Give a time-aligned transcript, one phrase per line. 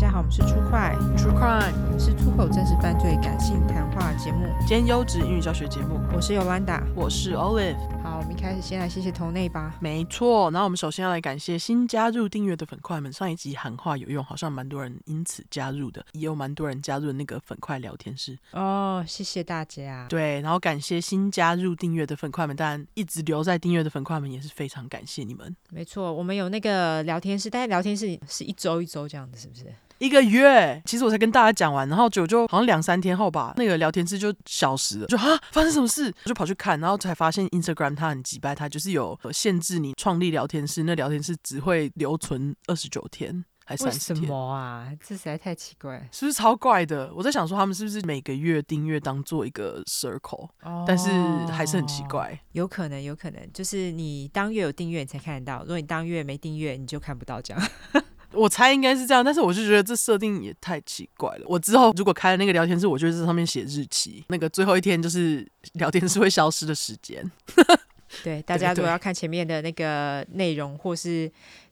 [0.00, 6.00] 家好，我们是出快 True Crime，是出口真实犯罪感性谈话节目，兼优质英语教学节目。
[6.14, 7.76] 我是 Yolanda，我是 Olive。
[8.02, 9.74] 好，我们一开始先来谢谢头内吧。
[9.78, 13.12] 没错，然后我们首先要来感谢新加入订阅的粉块们。
[13.12, 18.38] 上一集喊话有用，好像蛮多人因此加入的，也有蛮多人加入那个粉块聊天室。
[18.52, 20.06] 哦，谢谢大家。
[20.08, 25.54] 对，然后感谢新加入订阅的粉块们，当然一直留在订阅的粉块们也是非常感谢你们。
[25.68, 29.66] 没错，我们有那个聊天室，但是聊天室是一周一周这样子，是不是？
[30.00, 36.12] 一个月，其实我才跟大家讲完，然后就就好像两三天后吧，那个聊天室就消失了，就啊，发生什么事？
[36.24, 44.22] 我就跑去看，然后才发现 Instagram 它很机掰，它就是有限制你创立聊天室，那聊天室只会留存二十九天，还三十天。
[44.22, 44.90] 为什么啊？
[45.06, 47.12] 这实在太奇怪，是不是超怪的？
[47.14, 51.10] 我在想说他们是不是每个月订阅当做一个 circle，哦，但是
[51.52, 52.40] 还是很奇怪。
[52.52, 57.62] 有可能，有可能就是你当月有订阅你才看得到，如果你当月没订阅你就看不到这样。
[58.32, 61.44] 我猜应该是这样，但是我就觉得这设定也太奇怪了。
[61.46, 67.28] 我之后如果开了那个聊天室，我就在上面写日期，那个最后一天就是聊天室会消失的时间。
[68.24, 71.30] 对，大家如果要看前面的那个内容或是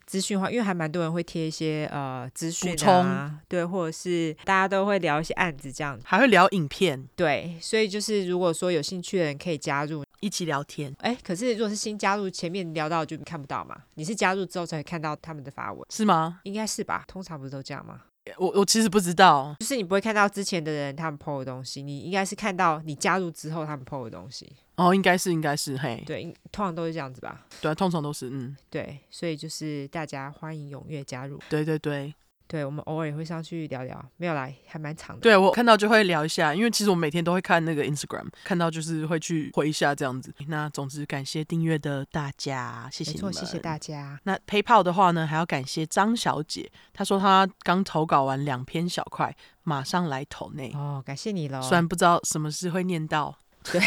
[0.09, 10.03] 资讯的话，因为还蛮多人会贴一些呃资讯啊，充，对，或者是大家都会聊一些案子这样，还会聊影片，对，所以就是如果说有兴趣的人可以加入。
[10.21, 13.77] 一起聊天，哎，可是如果是新加入，前面聊到就看不到嘛？
[13.95, 16.41] 你是加入之后才看到他们的发文，是吗？
[16.43, 17.05] 应该是吧？
[17.07, 18.01] 通常不是都这样吗？
[18.37, 24.53] 我我其实不知道，就是你不会看到之前的人他们 po 的东西，你应该是看到你加入之后他们 po 的东西。
[24.77, 27.45] 哦，应该是，应该是，嘿，对，通常都是这样子吧？
[27.61, 31.41] 对，通常都是，嗯，对，所以就是大家欢迎踊跃加入。
[31.49, 32.15] 对对对。
[32.49, 35.21] 对，我们偶尔也会上去聊聊，没有来，还蛮长的。
[35.21, 40.33] 对，我看到就会聊一下，因为其实我每天都会看那个 Instagram，看到就是会去回一下这样子。
[40.47, 44.19] 那总之感谢订阅的大家，谢谢你们，谢谢大家。
[44.23, 50.73] 那 PayPal 的话呢，还要感谢张小姐，她说她刚投稿完两篇小块，马上来投内。
[50.75, 51.61] 哦，感谢你喽。
[51.61, 53.37] 虽然不知道什么事会念到，
[53.71, 53.79] 对，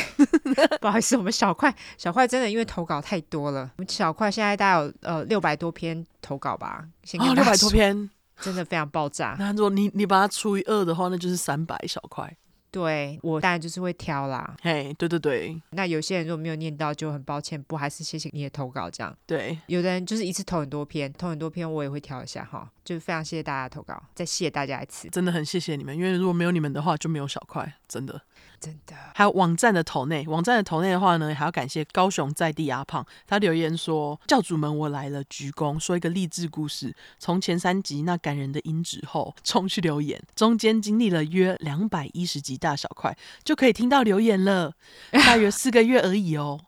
[0.80, 8.08] 不好意思，我们小块小块真的因为投稿太多了，我们小块现在大概有呃六百多篇投稿吧，先哦，六百多篇。
[8.42, 9.36] 真的非常爆炸。
[9.40, 12.36] 那如果你你把它除以二的话，那就是三百小块。
[12.72, 14.56] 对，我当然就是会挑啦。
[14.62, 15.62] 嘿，对对对。
[15.72, 19.14] 那有些人如果没有念到，就很抱歉，不还是谢谢你的投稿这样。
[19.26, 22.72] 对，有的人就是一次投很多篇，投很多篇我也会挑一下哈。
[22.86, 25.10] 就非常谢谢大家投稿，再谢谢大家一次。
[25.10, 28.22] 真的很谢谢你们，因为如果没有你们的话，就没有小块，真的。
[28.62, 36.96] 真的，还有网站的头内，网站的头内的话呢，还要感谢高雄在地阿胖，他留言说：“教主们，我来了，鞠躬，说一个励志故事。
[37.18, 44.74] 从前三集那感人的音质后，冲去留言，中间经历了约两百一十集大小块，就可以听到留言了，
[45.10, 46.60] 大约四个月而已哦。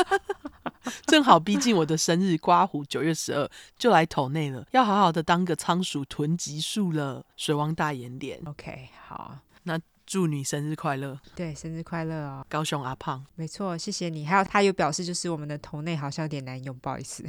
[1.06, 7.24] 正好逼近我的生日，刮胡九月十二就来投内了，要好好的当个仓鼠囤集数了。
[7.38, 11.18] 水汪大眼脸，OK，好，那。”祝你生日快乐！
[11.34, 14.24] 对，生日快乐哦，高雄阿胖，没错，谢谢你。
[14.24, 17.24] 还有他有表示，就是我们的头内好像有点难用，不好意思。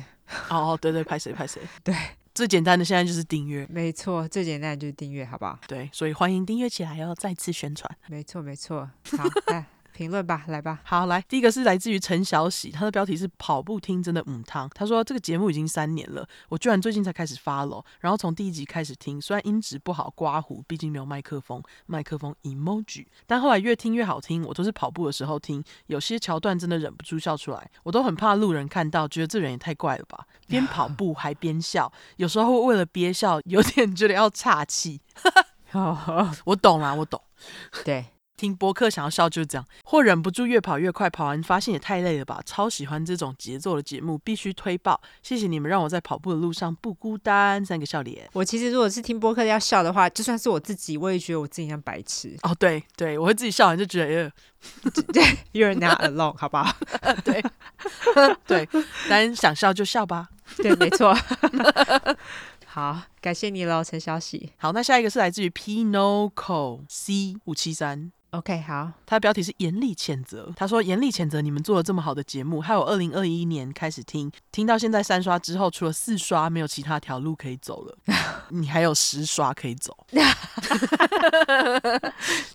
[0.50, 1.60] 哦，对对，拍谁拍谁。
[1.84, 1.96] 对，
[2.36, 5.60] 最简单的现在就是订阅，没错，最简单的就是订阅，好不好？
[5.68, 7.90] 对，所以欢迎订阅起来，要再次宣传。
[8.08, 8.90] 没错，没错。
[9.18, 9.24] 好。
[9.98, 10.80] 评论吧，来吧。
[10.84, 14.70] 好，来，第一个是来自于陈小喜，他的标题是“跑步听真的母汤”。
[14.76, 24.44] 他说这个节目已经三年了，我居然最近才开始 follow，然后从第一集开始听，虽然音质不好，刮胡，毕竟没有麦克风，麦克风 emoji，但后来越听越好听。
[24.44, 30.28] 我都是跑步的时候听，有些桥段真的忍不住笑出来，我都很怕路人看到，觉得这人也太怪了吧？
[30.48, 35.02] 边跑步还边笑，有时候为了憋笑，有点觉得要岔气。
[36.46, 37.20] 我懂啦，我懂。
[37.84, 38.06] 对。
[38.38, 42.40] 听播客想要笑就是这样，或忍不住越跑越快，跑完发现也太累了吧。
[42.46, 45.02] 超喜欢这种节奏的节目，必须推爆！
[45.24, 47.66] 谢谢你们让我在跑步的路上不孤单。
[47.66, 48.30] 三个笑脸。
[48.34, 52.38] 我其实如果是听播客要笑的话，就算是我自己，我也觉得我自己像白痴。
[52.44, 54.32] 哦，对对，我会自己笑完就觉得，
[55.12, 56.72] 对，You're not alone，好不好？
[57.26, 57.44] 对
[58.46, 58.70] 对，
[59.10, 60.30] 但想笑就笑吧。
[60.58, 61.18] 对，没错。
[62.68, 64.52] 好，感谢你喽，陈小喜。
[64.58, 68.12] 好，那下一个是来自于 Pinoco C 五七三。
[68.32, 70.52] OK，好，他的标题是严厉谴责。
[70.56, 77.98] 他说严厉谴责你们做了这么好的节目，还有二零二一年开始听，听到现在三刷之后，除了四刷没有其他条路可以走了，
[78.50, 79.96] 你还有十刷可以走。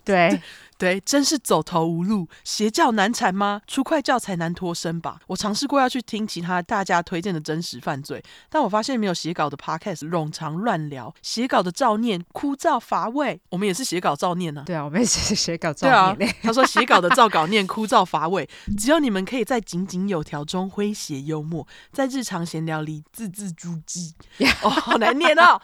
[0.05, 0.41] 对
[0.83, 3.63] 对，真是走投无路，邪教难缠吗？
[3.69, 5.21] 出快教才难脱身吧？
[5.29, 8.21] 我尝试过要去听其他大家推荐的真实犯罪，
[8.51, 13.41] 但我发现没有写稿的 podcast 冗长乱聊，写稿的照念枯燥乏味。
[13.51, 14.65] 我们也是写稿照念呢、啊。
[14.67, 16.19] 对啊，我们也是写稿照念。
[16.19, 24.13] 对啊，他说写稿的照稿念枯燥乏味，只有你们可以在井井有条中诙谐幽默，在日常闲聊里字字珠玑。
[24.63, 25.61] 哦，好难念哦。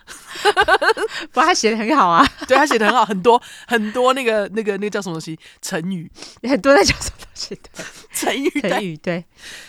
[1.32, 6.10] 不过他写的很好啊，对他写的很好，很多很多那个那个那个叫什么东西成语，
[6.48, 9.24] 很多在讲什么东西的 成语，成语对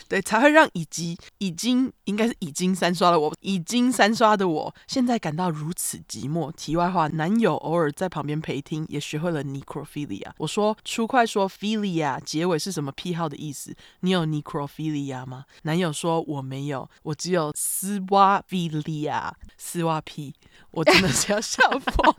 [0.09, 6.51] 对，才会让以及已经应该是已经三刷了我已经三刷的我现在感到如此寂寞。
[6.51, 10.31] 题外话，男友偶尔在旁边陪听，也学会了 necrophilia。
[10.39, 13.75] 我说出快说 philia 结尾是什么癖好的意思？
[14.00, 15.45] 你有 necrophilia 吗？
[15.61, 20.33] 男友说我没有，我只有丝袜 philia 丝袜癖。
[20.71, 22.15] 我真的是要笑疯，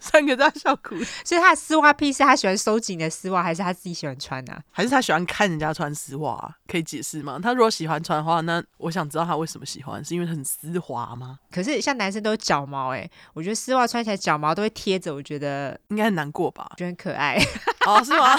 [0.00, 0.96] 三个都要笑哭。
[1.24, 4.62] 所以他的丝袜癖是他喜欢收紧的丝袜，还是他自己喜欢穿呢、啊？
[4.70, 6.56] 还是他喜欢看人家穿丝袜、啊？
[6.66, 7.29] 可以解释吗？
[7.38, 11.38] 他如果喜欢穿的话，那我想知道他为什么喜欢，是因为很丝滑吗？
[11.50, 16.70] 可是像男生都有脚毛、欸，哎，我觉得丝袜穿起来脚毛都会贴着，我觉得应该很难过吧？
[16.76, 17.36] 觉得很可爱
[17.86, 18.36] 哦，是吗？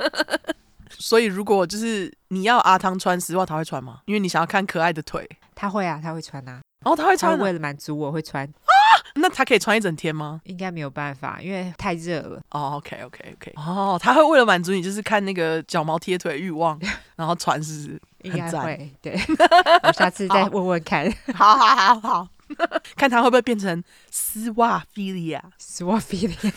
[0.90, 4.00] 所以如果就是你要阿汤穿丝袜，他会穿吗？
[4.06, 6.60] 因为你想要看可爱的腿，他会啊，他会穿啊。
[6.84, 8.48] 哦，他会穿，为了满足我会穿。
[9.14, 10.40] 那他可以穿一整天吗？
[10.44, 12.40] 应该没有办法，因为太热了。
[12.50, 13.52] 哦，OK，OK，OK。
[13.56, 16.80] 哦，他会为了满足你，就是看那个脚毛贴腿欲望，
[17.16, 18.02] 然后穿是是？
[18.22, 18.90] 应该会。
[19.02, 19.18] 对，
[19.84, 21.12] 我下次再问问看。
[21.34, 22.28] 好好好好，
[22.96, 26.52] 看他会不会变成丝袜 Philia，丝袜 Philia，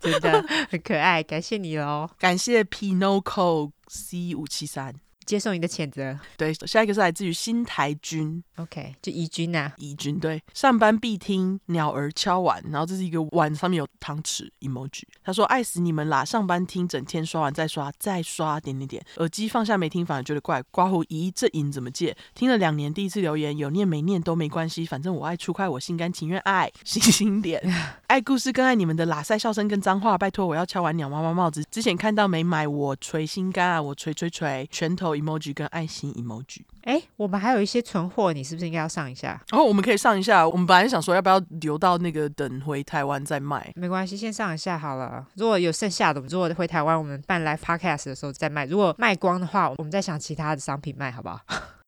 [0.00, 1.22] 真的很可爱。
[1.22, 4.94] 感谢你喽，感谢 Pinoco C 五七三。
[5.28, 6.18] 接受你的谴责。
[6.38, 15.02] 对，下一个是来自于新台君，OK，就怡君呐、啊，怡君对，上班必听鸟儿敲碗，然后这是一个碗上面有汤匙 emoji。
[15.22, 20.62] 他说爱死你们啦，上班听整天刷完再刷再刷点点点，耳机放下没听反而觉得怪。
[20.70, 22.16] 刮胡咦，这瘾怎么戒？
[22.34, 26.72] 听了两年第一次留言，有念没念都没关系，反正我爱出快，我心甘情愿爱。
[26.84, 27.62] 星星点
[28.08, 31.62] 爱故事更爱你们的喇塞笑声跟脏话，拜托我要敲完鸟妈妈帽子。
[31.70, 35.17] 之前看到没买，我捶心肝啊，我捶捶捶拳头。
[35.20, 39.40] Emoji 跟爱心 emoji，哎，我们还有一些存货，你是不是应该要上一下？
[39.52, 40.48] 哦，我们可以上一下。
[40.48, 45.26] 我们本来想说要不要留到那个等回台湾再卖，没关系，先上一下好了。
[45.34, 48.66] 如果有剩下的，如果回台湾我们办 live podcast 的时候再卖。
[48.66, 51.40] 如果卖光的话，我们再想其他的商品卖，好不好？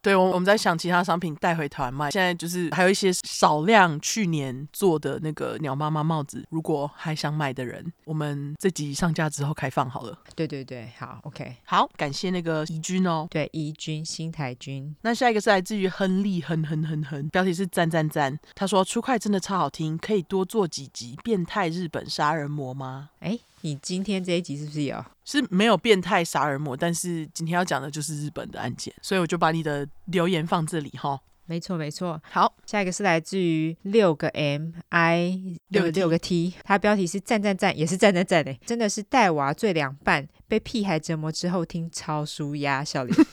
[0.03, 2.11] 对，我我们在想其他商品带回台湾卖。
[2.11, 10.19] 现在就是还有一些少量去年做的那个鸟妈妈帽子，如果还想买的人，我们这集上架之后开放好了。
[10.35, 13.27] 对对对，好，OK，好，感谢那个怡君哦。
[13.31, 14.95] 对，怡君，新台君。
[15.03, 18.39] 那下一个是来自于亨利，哼哼哼哼，标题是赞赞赞。
[18.55, 23.11] 他说出快真的超好听，可以多做几集变态日本杀人魔吗？
[23.21, 23.39] 哎。
[23.63, 25.05] 你今天这一集是不是有？
[25.25, 31.21] 是没有变态杀人魔，但是今天要讲的就是日本的案件，所以我就把你的留言放这里哈。
[31.47, 43.27] 没错没错，好，下一个是来自于六个 M I 六个六个 T，它标题是赞赞赞，也是赞赞赞嘞，真的是带娃最凉拌，被屁孩折磨之后听超舒压，笑脸。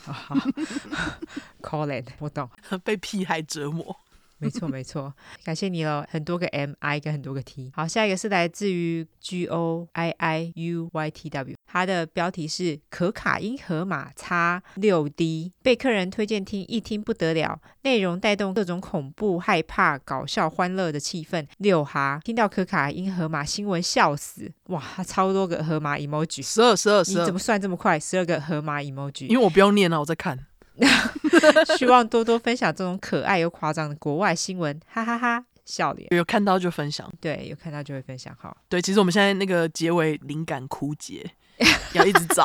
[1.62, 2.50] Colin，我懂，
[2.82, 3.96] 被屁孩折磨。
[4.38, 5.12] 没错没错，
[5.44, 7.70] 感谢你喽，很多个 M I 跟很多个 T。
[7.74, 21.46] 好，下一个是来自于 G O I I U Y T W，它的标题是可卡因河马叉六 D，被客人推荐听，一听不得了，内容带动各种恐怖、害怕、搞笑、欢乐的气氛。
[21.58, 27.98] 六哈，听到可卡因河马新闻笑死，哇，超多个河马 emoji，十二十二十二，你怎么算这么快？
[27.98, 30.46] 十二个河马 emoji，因为我不要念了，我在看。
[31.76, 36.08] 希望多多分享这种可爱又夸张的国外新闻，哈哈哈，哈，笑脸。
[36.10, 38.34] 有看到就分享，对，有看到就会分享。
[38.38, 41.30] 好，对，其实我们现在那个结尾灵感枯竭。
[41.92, 42.44] 要一直找，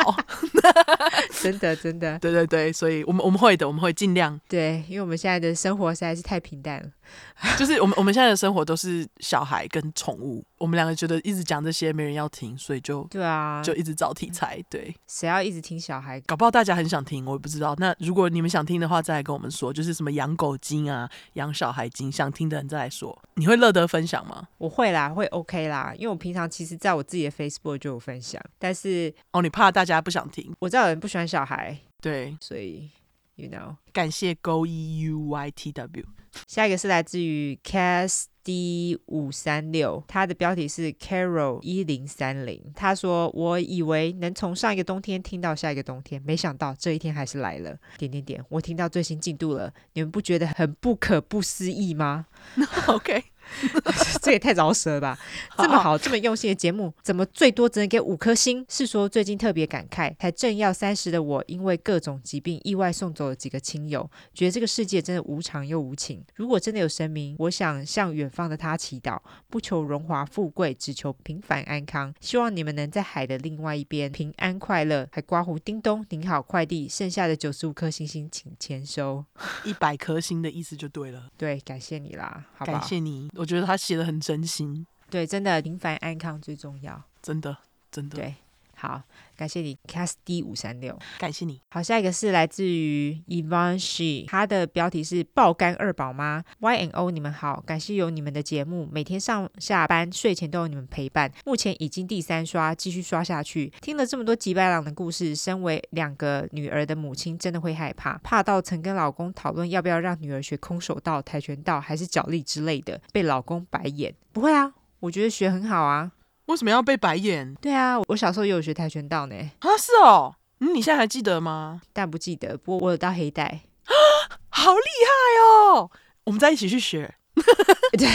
[1.39, 4.41] 真的真的，对对对，所以我们我们会的，我们会尽量。
[4.47, 6.89] 对，因为我们现在的生活实在是太平淡了。
[7.57, 14.63] 就是我们我们现在的生活都是小孩跟宠物，我们两个觉得一直讲这些没人要听，所以就对啊，就一直找题材。
[14.69, 16.19] 对，谁要一直听小孩？
[16.21, 17.75] 搞不好大家很想听，我也不知道。
[17.77, 23.17] 那如果你们想听的话，再来跟我们说，就是什么养狗经啊、养小孩经，想听的人再来说。
[23.35, 24.47] 你会乐得分享吗？
[24.57, 30.53] 我会啦，会 OK 啦，因为我平常其实在我自己的 Facebook 就有分享，但是哦，你怕大家不想听？
[30.59, 32.89] 我知道有人不喜欢小孩，对，所以
[33.35, 36.05] you know，感谢 Go E U Y T W。
[36.47, 42.61] 下一个是来自于 Cas D 五三六，它的标题是 Carol 一零三零。
[42.75, 52.27] 他说：“我以为能从上一个冬天听到下一个冬天，没想到这一天还是来了。”点点点，我听到最新进度了，你们不觉得很不可不思议吗？
[52.87, 53.23] OK，
[54.21, 55.19] 这也太饶舌了吧！
[55.57, 58.65] 这么好，这么用心的节目，怎么最多只能给五颗星？
[58.69, 66.23] 是说最近特别感慨，才正要三十的我，因为各种疾病意外送走了几个亲友，觉得这个世界真的无常又无情。
[66.35, 69.19] 如果真的有神明，我想向远方的他祈祷，
[69.49, 72.13] 不求荣华富贵，只求平凡安康。
[72.19, 75.07] 希望你们能在海的另外一边平安快乐。
[75.11, 79.23] 还刮胡叮咚，您好，快递，剩下的九十五颗星星请签收，
[79.63, 81.27] 一百颗星的意思就对了。
[81.37, 82.79] 对，感谢你啦，好不好？
[82.79, 83.29] 感谢你。
[83.35, 87.57] 我觉得他写的很真心，对，真的平凡安康最重要，真的，
[87.91, 88.35] 真的，对，
[88.83, 89.01] 好，
[89.37, 91.61] 感谢你，Cast D 五三六，感谢你。
[91.69, 103.71] 好，下一个是来自于 Evan She，他的标题是爆肝二宝妈 Y N O，你们好，感谢有你们的节目，每天上下班睡前都有你们陪伴，目前已经第三刷，继续刷下去。
[103.79, 114.13] 听了这么多吉白朗的故事，身为两个女儿的母亲，真的会害怕，怕到曾跟老公讨论要不要让女儿学空手道、跆拳道还是脚力之类的，被老公白眼。
[114.33, 116.11] 不会啊，我觉得学很好啊。
[116.45, 117.53] 为什么要被白眼？
[117.61, 119.35] 对啊，我小时候也有学跆拳道呢。
[119.59, 121.81] 啊，是哦，嗯，你现在还记得吗？
[121.93, 123.43] 但不记得，不过我有到黑带。
[123.85, 123.91] 啊，
[124.49, 125.89] 好厉害哦！
[126.25, 127.15] 我们再一起去学。
[127.97, 128.07] 对，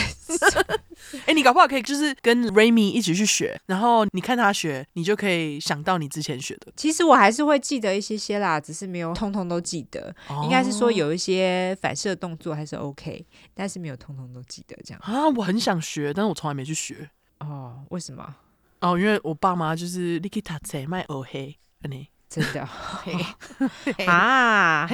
[1.27, 6.71] 哎，你搞不好可以就是跟 Raymi 一起去学，然后你看他学，你就可以想到你之前学的。
[6.75, 10.15] 其实我还是会记得一些些啦，只是没有通通都记得。
[10.29, 15.01] 哦，应该是说有一些反射动作还是 OK，但是没有通通都记得这样。
[15.03, 17.09] 啊，我很想学，但是我从来没去学。
[17.39, 18.35] 哦，为什么？
[18.81, 21.57] 哦，因为我爸妈就是你去读册卖学黑，
[22.29, 24.87] 真的嘿 啊，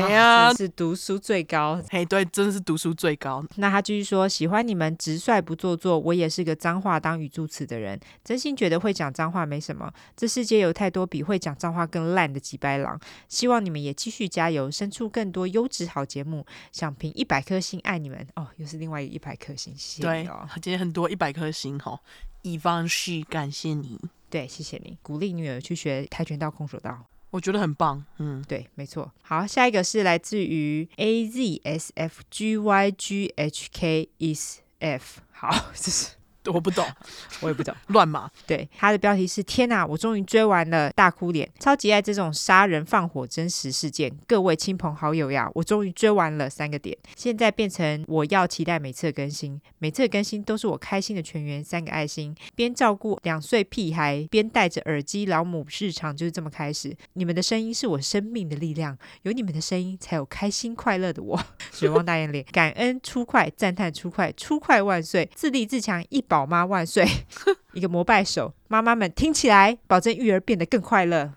[0.54, 3.44] 是读书最高，嘿，对，真的是读书最高。
[3.58, 9.92] 那他继续说，喜欢你们直率不做作，我也是个脏话当语助词的人，真心觉得会讲脏话没什么。
[10.16, 12.98] 这世界有太多比会讲脏话更烂的吉白狼，
[13.28, 16.46] 希望你们也继续加油，生出更多优质好节目。
[16.72, 20.48] 想评一百颗星，爱你们哦，又是另外一百颗星，谢谢你哦。
[20.62, 22.00] 今天很多一百颗星哈，
[22.46, 24.00] 以方是感谢你，
[24.30, 27.04] 对，谢谢你，鼓励女儿去学跆拳道、空手道。
[27.32, 29.12] 我觉得很棒，嗯，对，没错。
[29.24, 36.12] 好，下一个是来自于 A Z S F G Y G H K is F，好，这是。
[36.54, 36.86] 我不懂，
[37.42, 38.30] 我也不懂，乱码。
[38.46, 44.16] 对，他的标题是“天哪，我终于追完了”，大哭脸，超级爱这种杀人放火真实事件。
[44.28, 52.36] 各位亲朋好友呀，我终于追完了三个点，现在变成我要期待每次的更新，每次的更新都是我开心的全员，三个爱心。
[52.54, 56.96] 边照顾两岁屁孩，边戴着耳机，老母日常就是这么开始。
[57.14, 61.40] 你们的声音是我生命的力量，有你们的声音，才有开心快乐的我。
[61.74, 66.35] 水汪大眼脸，感恩出快，赞叹出快，出快万岁，自立自强一百。
[66.36, 67.08] 宝妈万岁！
[67.72, 71.32] 一个膜拜手，妈妈们听起来，保证育儿变得更快乐。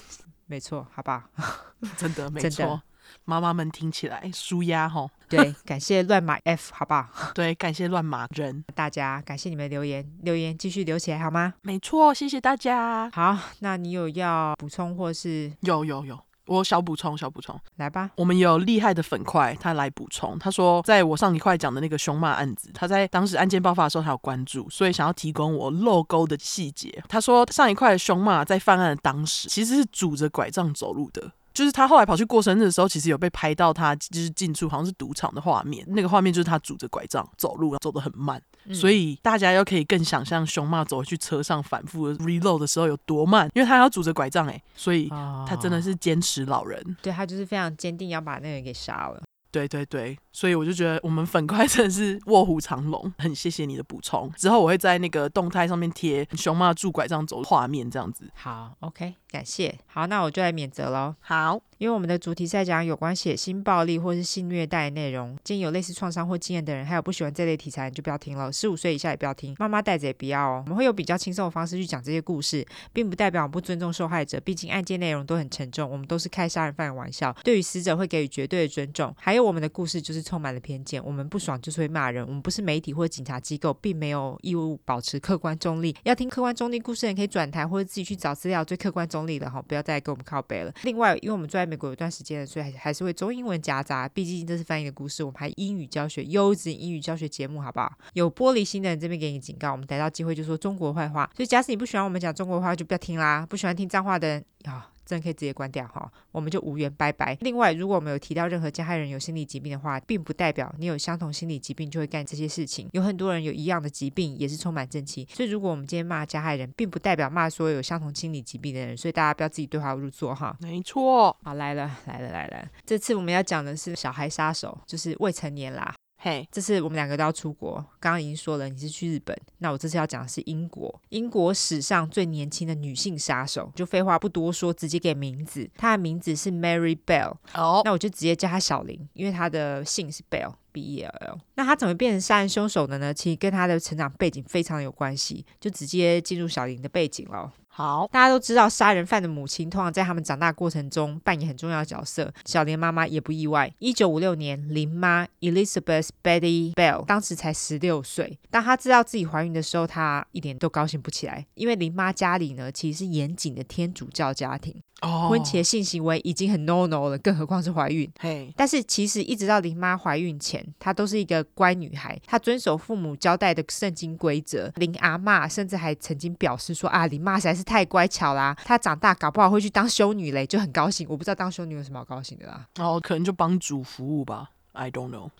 [0.44, 1.22] 没错，好不好？
[1.96, 2.82] 真的没错，
[3.24, 5.08] 妈妈们听起来舒压哈。
[5.26, 7.32] 对，感谢乱码 F，好不好？
[7.34, 11.54] 对，感谢乱码人，大家感谢你们留言，留言继续留起来好吗？
[11.62, 13.08] 没错，谢谢大家。
[13.10, 15.50] 好，那你有要补充或是？
[15.60, 16.18] 有有有。
[16.46, 18.10] 我小补充，小补充，来吧。
[18.16, 20.38] 我们有厉害的粉块，他来补充。
[20.38, 27.02] 他说，在我上一块讲的那个凶骂案子，他在当时案件爆发的时候，他有关注，所以想要提供我漏钩的细节。
[27.08, 31.32] 他说，上一块的凶骂在犯案的当时，其实是拄着拐杖走路的。
[31.52, 45.08] 就是他后来跑去过生日的时候，其实有被拍到他就是进出好像是赌场的画面，那个画面就是他拄着拐杖走路，走得很慢，嗯、所以大家又可以更想象熊妈走回去车上反复 reload 的时候有多慢，因为他要拄着拐杖哎，所以
[45.46, 49.22] 他真的是坚持老人，哦、对他就是非常坚定要把那个人给杀了。
[49.52, 54.28] 对对对，所以我就觉得我们粉块 真的是卧虎藏龙，很谢谢你的补充。
[54.36, 58.28] 之后我会在那个动态上面贴熊妈拄拐杖走画面，这样子。
[58.34, 59.78] 好，OK，感谢。
[59.86, 61.14] 好，那我就来免责喽。
[61.20, 61.60] 好。
[61.78, 68.52] 因为我们的主题在讲有关血腥暴力或是性虐待的内容，建议有类似创伤或经验的人，还有不喜欢这类题材，你就不要听了。
[68.52, 70.62] 十五岁以下也不要听，妈妈带着也不要哦。
[70.64, 79.12] 我们会有比较轻松的方式去讲这些故事，并不代表我们不尊重受害者，毕竟案件内容都很沉重，我们都是开杀人犯的玩笑，对于死者会给予绝对的尊重。
[79.18, 85.96] 还有我们的故事就是充满了偏见，我们不爽就是会骂人，我们不是媒体或者警察机构，并没有义务保持客观中立。
[86.04, 90.72] 要听客观中立故事的人可以转台或者自己去找资料，最客观中立的哈，不要再给我们靠北了。
[90.82, 92.46] 另外，因为我们住在美国有一段时间了。
[92.46, 95.24] 所以还还是会中英文夹杂，毕竟这是翻译的故事。
[95.24, 97.90] 我们还英语教学，优质英语教学节目，好不好？
[98.12, 101.30] 有玻璃心的人这边给你警告，我们逮到机会就说中国坏话。
[101.34, 103.46] 所以假使你不喜欢我们讲中国话，就不要听啦。
[103.48, 104.90] 不喜欢听脏话的人啊。
[105.12, 107.36] 真的可以直接关掉哈，我们就无缘拜拜。
[107.42, 112.88] 另外，如果我们有提到任何加害人有心理疾病的话，并不代表你有相同心理疾病就会干这些事情。
[112.92, 115.28] 有很多人有一样的疾病，也是充满正气。
[115.30, 118.96] 所以，如果我们今天骂加害人，并不代表骂所有有相同心理疾病的人。
[118.96, 120.56] 所以大家不要自己对号入座哈。
[120.60, 121.36] 没错。
[121.42, 125.94] 好，来了来了来了，这次我们要讲的是小孩杀手，就是未成年啦。
[126.24, 127.84] 嘿，这次我们两个都要出国。
[127.98, 131.02] 刚刚已经说了，你是去日本，那我这次要讲的是英国。
[131.08, 135.68] 英国史上最年轻的女性杀手，就废话不多说，直接给名字。
[135.76, 137.34] 她的名字是 Mary Bell。
[137.54, 140.54] 哦，那我就直接叫她小林，因为她的姓是 Bell。
[140.72, 143.12] B E L L，那他怎么变成杀人凶手的呢？
[143.12, 147.52] 其实跟他的成长背景非常有关系，就直接进入小林的背景了。
[147.74, 153.72] 好，大家都知道，杀人犯的母亲通常在他们长大过程中扮演很重要的角色，小林妈妈也不意外。
[153.78, 158.38] 一九五六年，林妈 Elizabeth Betty Bell 当时才十六岁。
[158.50, 164.82] 当她知道自己怀孕的时候，她一点都高兴不起来，因为林妈家里呢其实是严谨的天主教家庭。
[165.00, 168.08] 哦，婚前性行为已经很 no no 了，更何况是怀孕。
[168.20, 174.70] 嘿，但是其实一直到林妈怀孕前，她都是一个乖女孩，她遵守父母交代的圣经规则。
[174.76, 181.06] 林阿嬷甚至还曾经表示说啊，林妈实在是太乖巧啦，她长大搞不好会去当修女嘞，就很高兴。
[181.08, 182.66] 我不知道当修女有什么好高兴的啦。
[182.78, 184.50] 哦，可能就帮主服务吧。
[184.74, 185.30] I don't know.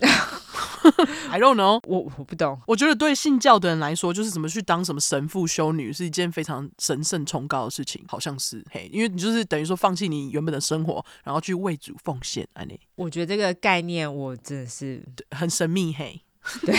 [1.31, 1.81] I don't know.
[1.88, 2.61] 我我不懂。
[2.67, 12.47] 我觉得对信教的人来说，就是怎么去当什么神父、修女，是一件非常神圣崇高的事情，好像是嘿，因为你就是等于说放弃你原本的生活，然后去为主奉献。
[12.52, 16.21] 安妮，我觉得这个概念我真的是很神秘嘿。
[16.67, 16.75] 对，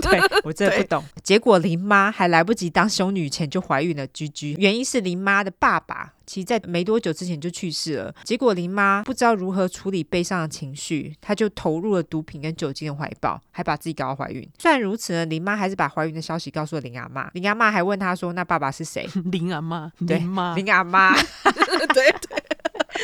[0.00, 1.04] 对，我真的不懂。
[1.22, 4.54] 结果林妈还来不及当修女前就怀孕了，居居。
[4.58, 8.14] 原因是林妈的爸爸其实在没多久之前就去世了。
[8.24, 14.48] 结果林妈不知道如何处理悲伤的情绪，她就投入了毒品跟酒精的怀抱，还把自己搞到怀孕。
[14.58, 17.28] 虽然如此呢，林妈还是把怀孕的消息告诉了林阿妈。
[17.34, 20.18] 林阿妈还问她说：“那爸爸是谁？” 林阿妈，对，
[20.56, 22.41] 林阿妈，对对。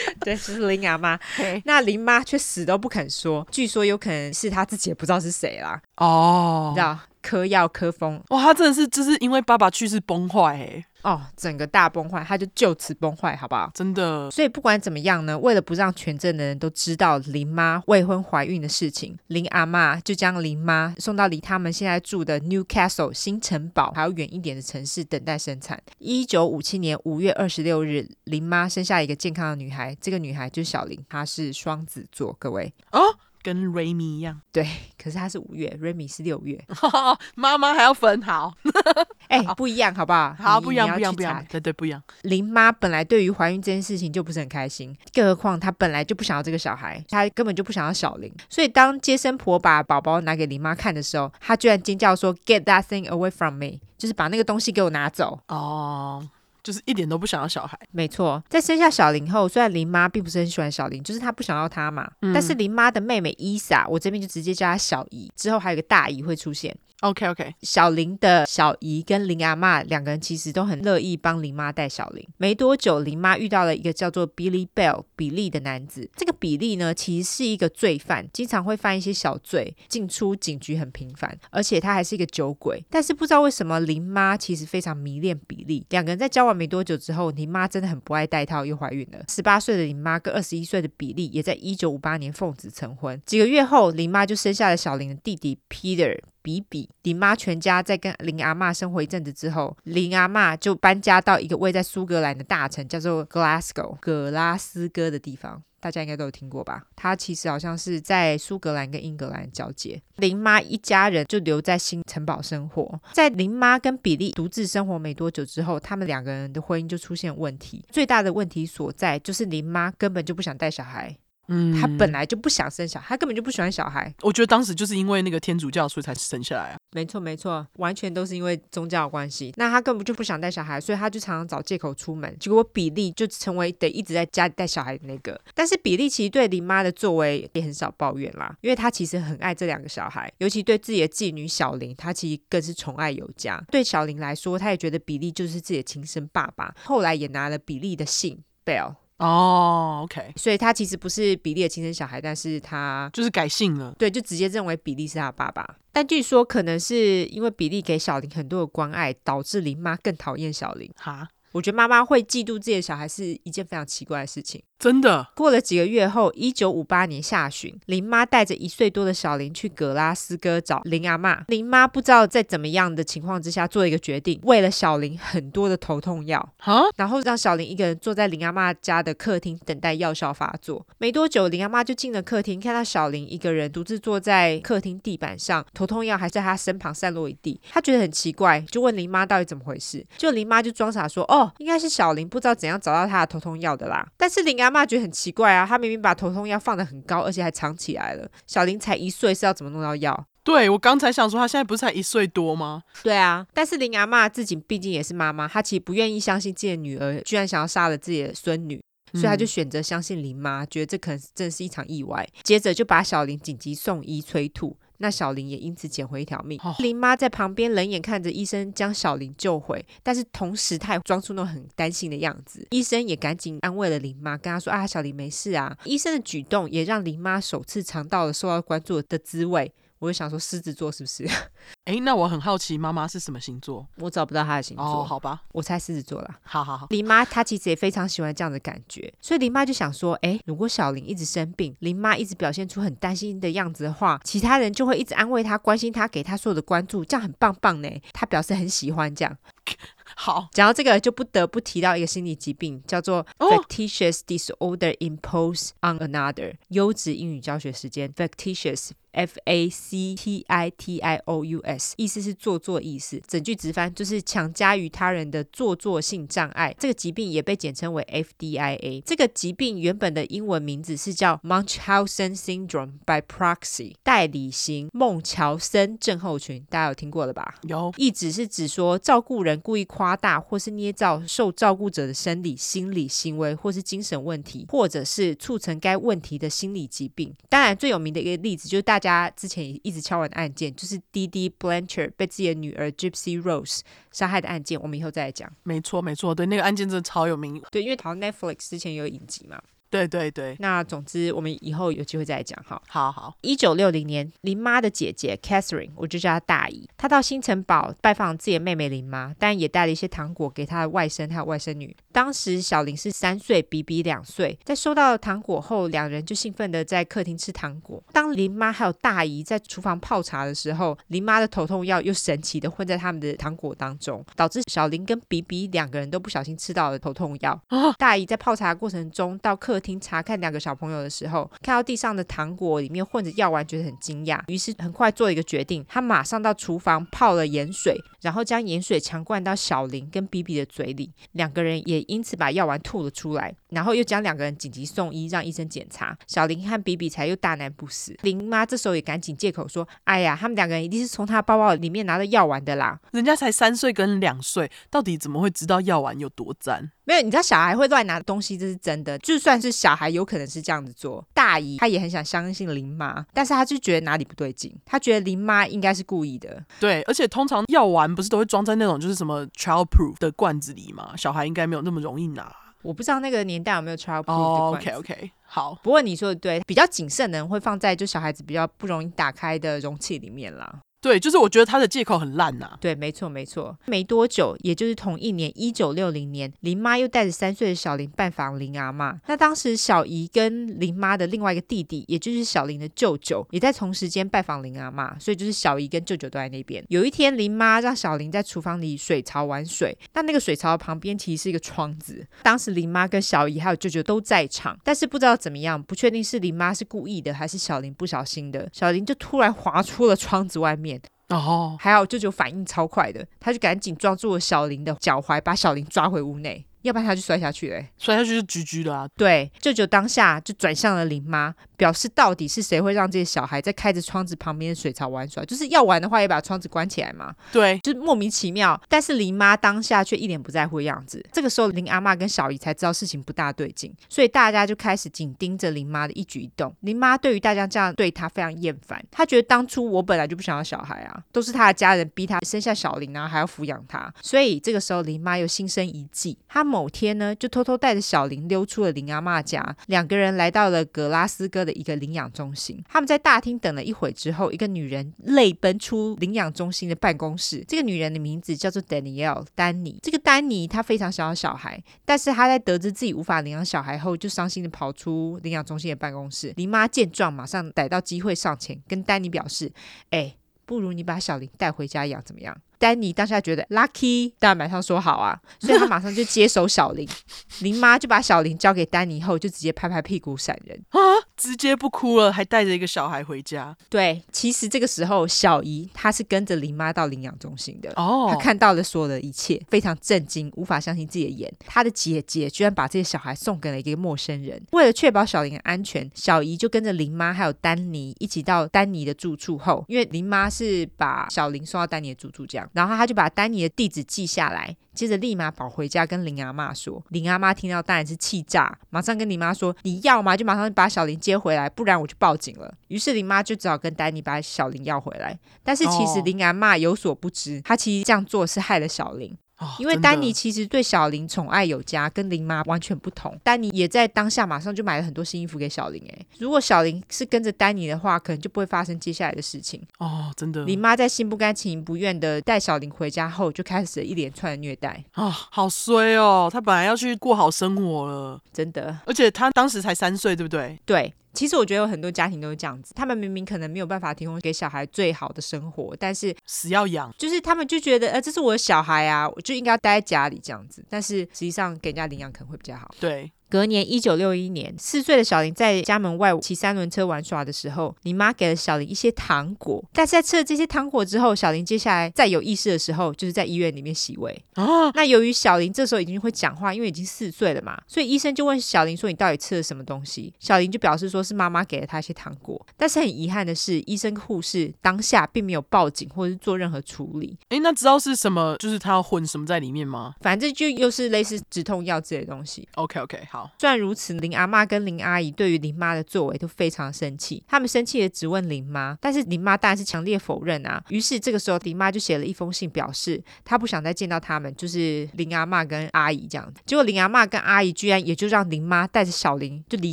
[0.21, 1.19] 对，是林阿妈。
[1.65, 5.81] 那林妈却死都不肯说，据说有可能是她自己也不知道是谁啦。
[5.97, 8.23] 哦、oh.，你知道，嗑药嗑疯。
[8.31, 10.85] 哇，他真的是就是因为爸爸去世崩坏哎。
[11.03, 13.71] 哦、oh，整个大崩坏，他就就此崩坏，好不好？
[13.73, 14.29] 真的。
[14.33, 25.81] 所以不管怎么样呢，为了不让全镇的人都知道林妈未婚怀孕的事情，林阿妈就将林妈送到离他们现在住的 Newcastle 新城堡还要远一点的城市等待生产。
[25.99, 32.73] 一九五七年五月二十六日，林妈生下一个健康的女孩，这个女孩就是小林，她是双子座，各位。
[32.91, 33.01] 哦。
[33.49, 34.69] 跟 Remy 一样， 对，
[35.03, 36.63] 可是他是五月，Remy 是六月，
[37.35, 38.53] 妈妈还要分好，
[39.29, 40.37] 哎、欸，不一样，好不好？
[40.39, 42.03] 好，不一样，不一样，不一样，对对，不一样。
[42.23, 55.41] 林妈本来对于怀孕这件事情就不是很开心，更何况她本来就不想要这个小孩，她根本就不想要小林，所以当接生婆把宝宝拿给林妈看的时候，她居然尖叫说：“Get that thing away from me！” 就是把那个东西给我拿走。
[55.49, 56.29] 哦。
[56.69, 58.45] 就是一点都不想要小孩，没错。
[58.47, 62.07] 在生下小林后，虽然林妈并不是很喜欢小林，就是她不想要他嘛。
[62.21, 65.33] 嗯、但是林妈的妹妹伊莎，我这边就直接叫她小姨。
[65.35, 66.77] 之后还有个大姨会出现。
[67.01, 72.27] OK OK，小林的小姨跟林阿嬷两个人其实都很乐意帮林妈带小林。
[72.39, 76.11] 没多久，林妈遇到了一个叫做 Billy Bell 比利的男子。
[76.17, 82.85] 这个比利呢，其实是一个罪犯，经常会犯一些小罪，进出警局很频繁，而且他还是一个酒鬼。
[82.91, 85.87] 但是不知道为什么，林妈其实非常迷恋比利。
[85.91, 89.25] 两个人在交往没多久之后，林妈真的很不爱戴套，又怀孕了。
[89.29, 93.23] 十八岁的林妈跟二十一岁的比利也在一九五八年奉子成婚。
[93.25, 96.19] 几个月后，林妈就生下了小林的弟弟 Peter。
[96.49, 105.63] 比比林妈全家在跟林阿嬷生活一阵子之后，林阿嬷就搬家到一个位在苏格兰的大城，叫做 Glasgow 葛拉斯哥的地方。
[105.79, 106.87] 大家应该都有听过吧？
[106.97, 110.01] 它其实好像是在苏格兰跟英格兰交界。
[110.17, 112.99] 林妈一家人就留在新城堡生活。
[113.13, 117.85] 在林妈跟比利独自生活没多久之后，他们两个人的婚姻就出现问题。
[117.91, 121.15] 最大的问题所在就是林妈根本就不想带小孩。
[121.49, 124.15] 嗯，他本来就不想生小孩，他根本就不喜欢小孩。
[124.23, 126.77] 我觉得当时就是因为那个天主教，所以才生下来啊。
[126.93, 129.53] 没错，没错，完全都是因为宗教关系。
[129.57, 132.35] 那他根本就不想带小孩，所以他就常常找借口出门。
[132.39, 135.39] 结果比利就成为得一直在家里带小孩的那个。
[135.55, 143.63] 但是比利其实对林妈的作为也很少抱怨啦，因为他其实很爱这两个小孩，尤其对自己的继女小林，他其实更是宠爱有加。
[143.71, 146.75] 对小林来说，他也觉得比利就是自己的亲生爸爸。
[146.85, 148.95] 后来也拿了比利的信 Bell。
[149.19, 155.77] 哦、oh，OK，所以他其实不是比利的亲生小孩，但是他就是改姓了，对，就直接认为比利是他爸爸。
[155.93, 160.89] 但据说可能是因为比利给小林很多的关爱，导致林妈更讨厌小林。
[160.97, 164.63] 哈，我觉得妈妈会嫉妒自己的小孩是一件非常奇怪的事情。
[164.79, 171.43] 真的，过了几个月后，一九五八年下旬，林妈带着一岁多的小林去格拉斯哥找林阿妈。
[171.49, 176.55] 林妈不知道在怎么样的情况之下做一个决定，喂了小林很多的头痛药，
[176.95, 180.87] 然后让小林一个人坐在林阿妈家的客厅等待药效发作。
[180.99, 187.61] 没多久，林阿妈就进了客厅，看到小林一个人独自坐在客厅地板上，头痛药还在他身旁散落一地。
[187.69, 190.07] 她觉得很奇怪，就问林妈到底怎么回事。
[190.17, 198.29] 就林妈就装傻说：“哦，应该是小林不知道怎样找到他的头痛药的啦。”但是林阿妈觉得很奇怪啊，他明明把头痛药放得很高，而且还藏起来了。
[198.47, 200.27] 小林才一岁，是要怎么弄到药？
[200.45, 202.83] 对，我刚才想说，他现在不是才一岁多吗？
[203.03, 208.81] 对啊，但是林阿妈自己毕竟也是妈妈，她其实不愿意相信自己的女儿居然想要杀了自己的孙女。
[209.13, 212.27] 所以她就选择相信林妈，觉得这可能真的是一场意外。
[212.43, 216.61] 接着就把小林紧急送医催吐，那小林也因此捡回一条命。
[216.79, 222.67] 林妈在旁边冷眼看着医生将小林救回，但是同时她也装出那种很担心的样子。
[222.71, 229.73] 医生也赶紧安慰了林妈，跟她说：“啊，小林没事啊。”医生的举动也让林妈首次尝到了受到关注的滋味。
[229.99, 231.29] 我就想说狮子座是不是？
[231.85, 233.87] 哎，那我很好奇，妈妈是什么星座？
[233.97, 234.85] 我找不到她的星座。
[234.85, 236.39] 哦，好吧，我猜狮子座啦。
[236.43, 236.87] 好好好。
[236.91, 247.89] 林妈她其实也非常喜欢这样的感觉，所以林妈就想说，哎，如果小林一直生病，林妈一直表现出很担心的样子的话，其他人就会一直安慰她、关心她、给她所有的关注，这样很棒棒呢。
[248.13, 249.37] 她表示很喜欢这样。
[250.17, 256.55] 好，讲到这个就不得不提到一个心理疾病，叫做 factitious disorder imposed on another。
[256.69, 258.91] 优质英语教学时间，factitious。
[259.19, 266.73] F A C T I T I O U S，意思是做作意思，整句直翻就是强加于他人的做作性障碍。
[266.79, 269.03] 这个疾病也被简称为 F D I A。
[269.05, 277.57] 这个疾病原本的英文名字是叫 Munchausen Syndrome by Proxy，代理型孟乔森症候群，大家有听过了吧？
[277.63, 287.35] 有，意指是指说照顾人故意夸大或是捏造受照顾者的生理、心理行为或是精神问题，或者是促成该问题的心理疾病。
[287.49, 289.08] 当然，最有名的一个例子就是大家。
[289.09, 293.81] 家之前也一直敲完的案件，就是 D D Blanchard 被自己的女儿 Gypsy Rose
[294.13, 295.51] 杀害的案件，我们以后再来讲。
[295.63, 297.63] 没错，没错，对，那个案件真的超有名。
[297.71, 299.61] 对，因为好像 Netflix 之前有影集嘛。
[299.91, 302.81] 对对对，那总之我们以后有机会再来讲哈。
[302.89, 303.35] 好好。
[303.41, 311.97] 一九六零年，林妈的姐姐 Catherine，我就叫她大姨，她到新城堡拜访自己的妹妹林妈，但也带了一些糖果给她的外甥还有外甥女。
[312.13, 314.59] 当时小林是三岁，比比两岁。
[314.65, 318.03] 在收到糖果后，两人就兴奋的在客厅吃糖果。
[318.13, 327.59] 当林妈还有大姨在厨房泡茶的时候，林妈的头痛药又神奇的混在他们的糖果当中，导致小林跟比比两个人都不小心吃到了头痛药。
[327.97, 348.17] 大姨在泡茶的过程中到客厅查看两个小朋友的时候，看到地上的糖果里面混着药丸，觉得很惊讶，于是很快做一个决定，他马上到厨房泡了盐水，然后将盐水强灌到小林跟比比的嘴里，两个人也因此把药丸吐了出来，然后又将两个人紧急送医，让医生检查，小林和比比才又大难不死。
[348.23, 359.19] 林妈这时候也赶紧借口说：“哎呀，他们两个人一定是从他包包里面拿到药丸的啦，人家才三岁跟两岁，到底怎么会知道药丸有多赞？”没有，你知道小孩会乱拿东西，这是真的。
[359.21, 361.27] 就算是小孩，有可能是这样子做。
[361.33, 366.63] 大姨她也很想相信林妈，但是她就觉得哪里不对劲，她觉得林妈应该是故意的。
[366.79, 371.15] 对，而且通常药丸不是都会装在那种就是什么 childproof 的罐子里吗？
[371.17, 372.55] 小孩应该没有那么容易拿。
[372.89, 375.79] 我不知道那个年代有没有 child proof、oh, OK OK，好。
[375.83, 380.81] 不过你说的对，比较谨慎的人会放在就小孩子比较不容易打开的容器里面啦。
[381.01, 383.77] 对，就是我觉得他的借口很烂呐、对，没错没错。
[383.87, 389.17] 没多久，也就是同一年，一九六零年，林妈又带着三岁的小林拜访林阿嬷。
[389.29, 396.85] 那当时小姨跟林妈的另外一个弟弟，也就是小林的舅舅，也在同时间拜访林阿嬷，所以就是小姨跟舅舅都在那边。
[396.89, 402.27] 有一天，林妈让小林在厨房里水槽玩水，那那个水槽旁边其实是一个窗子。
[402.43, 410.89] 当时林妈跟小姨还有舅舅都在场，但是不知道怎么样，不确定是林妈是故意的还是小林不小心的，小林就突然滑出了窗子外面。
[411.29, 416.65] 哦，还好舅舅反应超快的，他就赶紧抓住了小林的脚踝，把小林抓回屋内。
[416.89, 419.09] 要不然他就摔下去了，摔下去就 GG 了啊！
[419.17, 425.45] 对，舅舅当下就转向了林妈，表示到底是谁会让这些小孩在开着窗子旁边的水槽玩耍？
[425.45, 427.35] 就是要玩的话，也把窗子关起来嘛。
[427.53, 428.81] 对，就莫名其妙。
[428.89, 431.25] 但是林妈当下却一脸不在乎的样子。
[431.33, 436.75] 这个时候，林阿妈跟小姨才知道事情不大对劲，所以大家就开始紧盯着林妈的一举一动。
[436.81, 444.13] 林妈对于大家这样对她非常厌烦，她觉得当初我本来就不想要小孩啊，都是她的家人逼她生下小林啊，还要抚养她。
[444.23, 447.49] 所以这个时候，林妈又心生一计，她某某天呢就。
[447.49, 452.81] 偷偷带着小林溜出了林阿妈家，两个人来到了格拉斯哥的一个领养中心。
[452.87, 457.65] 他们在大厅等了一会之后，一个女人泪奔出领养中心的办公室。
[457.67, 459.99] 这个女人的名字叫做 Danielle 丹尼。
[460.03, 466.53] 这个丹尼她非常想要小孩，但是她在得知自己无法领养小孩后，就伤心的跑出领养中心的办公室。
[466.57, 469.73] 林妈见状，马上逮到机会上前跟丹尼表示
[470.11, 470.37] ：“哎。”
[470.69, 472.55] 不如你把小林带回家养怎么样？
[472.79, 477.09] 丹尼当下觉得 lucky，当然马上说好啊，所以他马上就接手小林。
[477.61, 480.99] 林妈就把小林交给丹尼后，就直接拍拍屁股闪人啊，
[481.37, 483.77] 直接不哭了，还带着一个小孩回家。
[483.89, 491.53] 对，其实这个时候小姨她是跟着林妈到领养中心的哦，她看到了所有的一切，非常震惊，无法相信自己的眼。
[491.67, 494.63] 她的姐姐居然把这些小孩送给了一个陌生人。
[494.73, 504.77] 为了确保小林的安全，小姨就跟着林妈还有丹尼一起到丹尼的住处后，因为林妈是把小林送到丹尼的住处这样，然后他就把丹尼的地址记下来。
[504.95, 510.37] 接着立马跑回家跟林阿妈说，林阿妈听到当然是气炸，马上跟林妈说：“你要吗？
[510.37, 515.39] 就马上把小林接回来，不然我就报警了。”于是林妈就只好跟丹尼把小林要回来。
[515.63, 519.37] 但是其实林阿妈有所不知，她其实这样做是害了小林。
[519.79, 523.39] 因为丹尼其实对小林宠爱有加，跟林妈完全不同。
[523.43, 526.03] 丹尼也在当下马上就买了很多新衣服给小林。
[526.11, 529.83] 哎，如果小林是跟着丹尼的话，可能就不会发生接下来的事情。
[529.99, 530.65] 哦，真的。
[530.65, 535.03] 林妈在心不甘情不愿的带小林回家后，就开始了一连串的虐待。
[535.13, 536.49] 啊、哦，好衰哦！
[536.53, 538.97] 他本来要去过好生活了，真的。
[539.07, 540.79] 而且他当时才三岁，对不对？
[540.85, 541.13] 对。
[541.39, 550.85] 其实我觉得有很多家庭都是这样子，他们明明可能没有办法提供给小孩最好的生活，但是死要养，就是他们就觉得，呃，这是我的小孩啊，我就应该要待在家里这样子。
[550.89, 552.93] 但是实际上给人家领养可能会比较好。
[552.99, 553.31] 对。
[553.49, 559.83] 隔年一九六一年，四岁的小林在家门外骑三轮车玩耍的时候，你妈给了小林一些糖果。
[559.93, 564.39] 但是在吃了这些糖果之后，小林接下来再有意识的时候，就是在医院里面洗胃。
[564.55, 572.61] 啊，那由于小林这时候已经会讲话，因为已经四岁了嘛，所以医生就问小林说：“你到底吃了什么东西？”小林就表示说是妈妈给了他一些糖果。
[572.77, 577.37] 但是很遗憾的是，医生护士当下并没有报警或者是做任何处理。
[577.49, 578.57] 诶，那知道是什么？
[578.59, 580.15] 就是他要混什么在里面吗？
[580.21, 582.69] 反正就又是类似止痛药之类的东西。
[582.75, 583.38] OK OK，好。
[583.59, 584.09] 虽然如此。
[584.19, 590.83] 林阿妈跟林阿姨对于林妈的作为都非常生气，他们生气的质问林妈，但是林妈当然是强烈否认啊。
[590.89, 596.61] 于是这个时候，林妈就写了一封信，表示她不想再见到他们，就是林阿妈跟阿姨这样子。
[596.65, 599.93] 结果林阿妈跟阿姨居然也就让林妈带着小林就离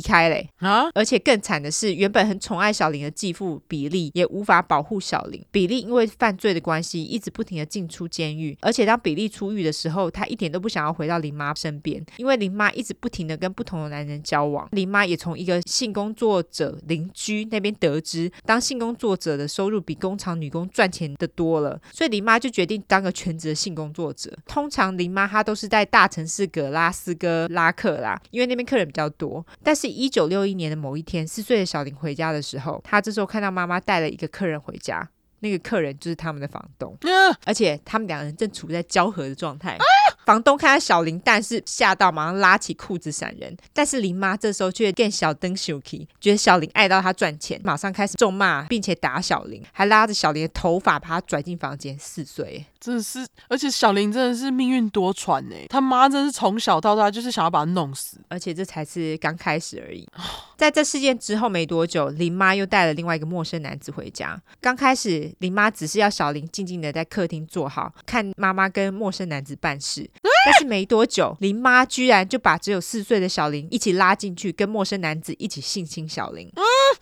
[0.00, 0.88] 开嘞啊！
[0.94, 5.44] 而且更惨的是，原本很宠爱小林的继父比利也无法保护小林。
[5.50, 8.56] 比利因为犯罪的关系，一直不停的进出监狱。
[8.60, 14.16] 而且当比利出狱的时候，他一点都不想要回到林妈身边，因为林妈一直不停的跟不同的男人。
[14.26, 24.36] 交往，林妈也从一个性工作者邻居那边得知，当性工作者的收入比工厂女工赚钱的多了，所以林妈就决定当个全职的性工作者。
[24.46, 29.46] 通常林妈她都是在大城市格拉斯哥拉客啦，因为那边客人比较多。
[29.62, 35.08] 但是，一九六一年的某一天，四岁的小林回家的时候，他这时候看到妈妈带了一个客人回家，
[35.40, 36.96] 那个客人就是他们的房东，
[37.44, 39.78] 而且他们两个人正处在交合的状态。
[40.26, 43.56] 房东看到小林，但是吓到，马上拉起裤子闪人。
[43.72, 51.96] 但是林妈这时候却更小灯秀气，觉得小林爱到他赚钱，马上开始咒骂，并且打小林，还拉着小林的头发把他拽进房间。
[51.96, 55.54] 四岁，真的是，而且小林真的是命运多舛呢。
[55.68, 60.04] 他妈真是从小到大就是想要把他弄死，而且这才是刚开始而已。
[60.56, 64.40] 在这事件之后没多久，林妈又带了另外一个陌生男子回家。
[64.60, 70.10] 刚开始，林妈只是要小林静静的在客厅坐好，看妈妈跟陌生男子办事。
[70.46, 76.48] 但是没多久，林妈居然就把只有四岁的小林一起拉进去，跟陌生男子一起性侵小林。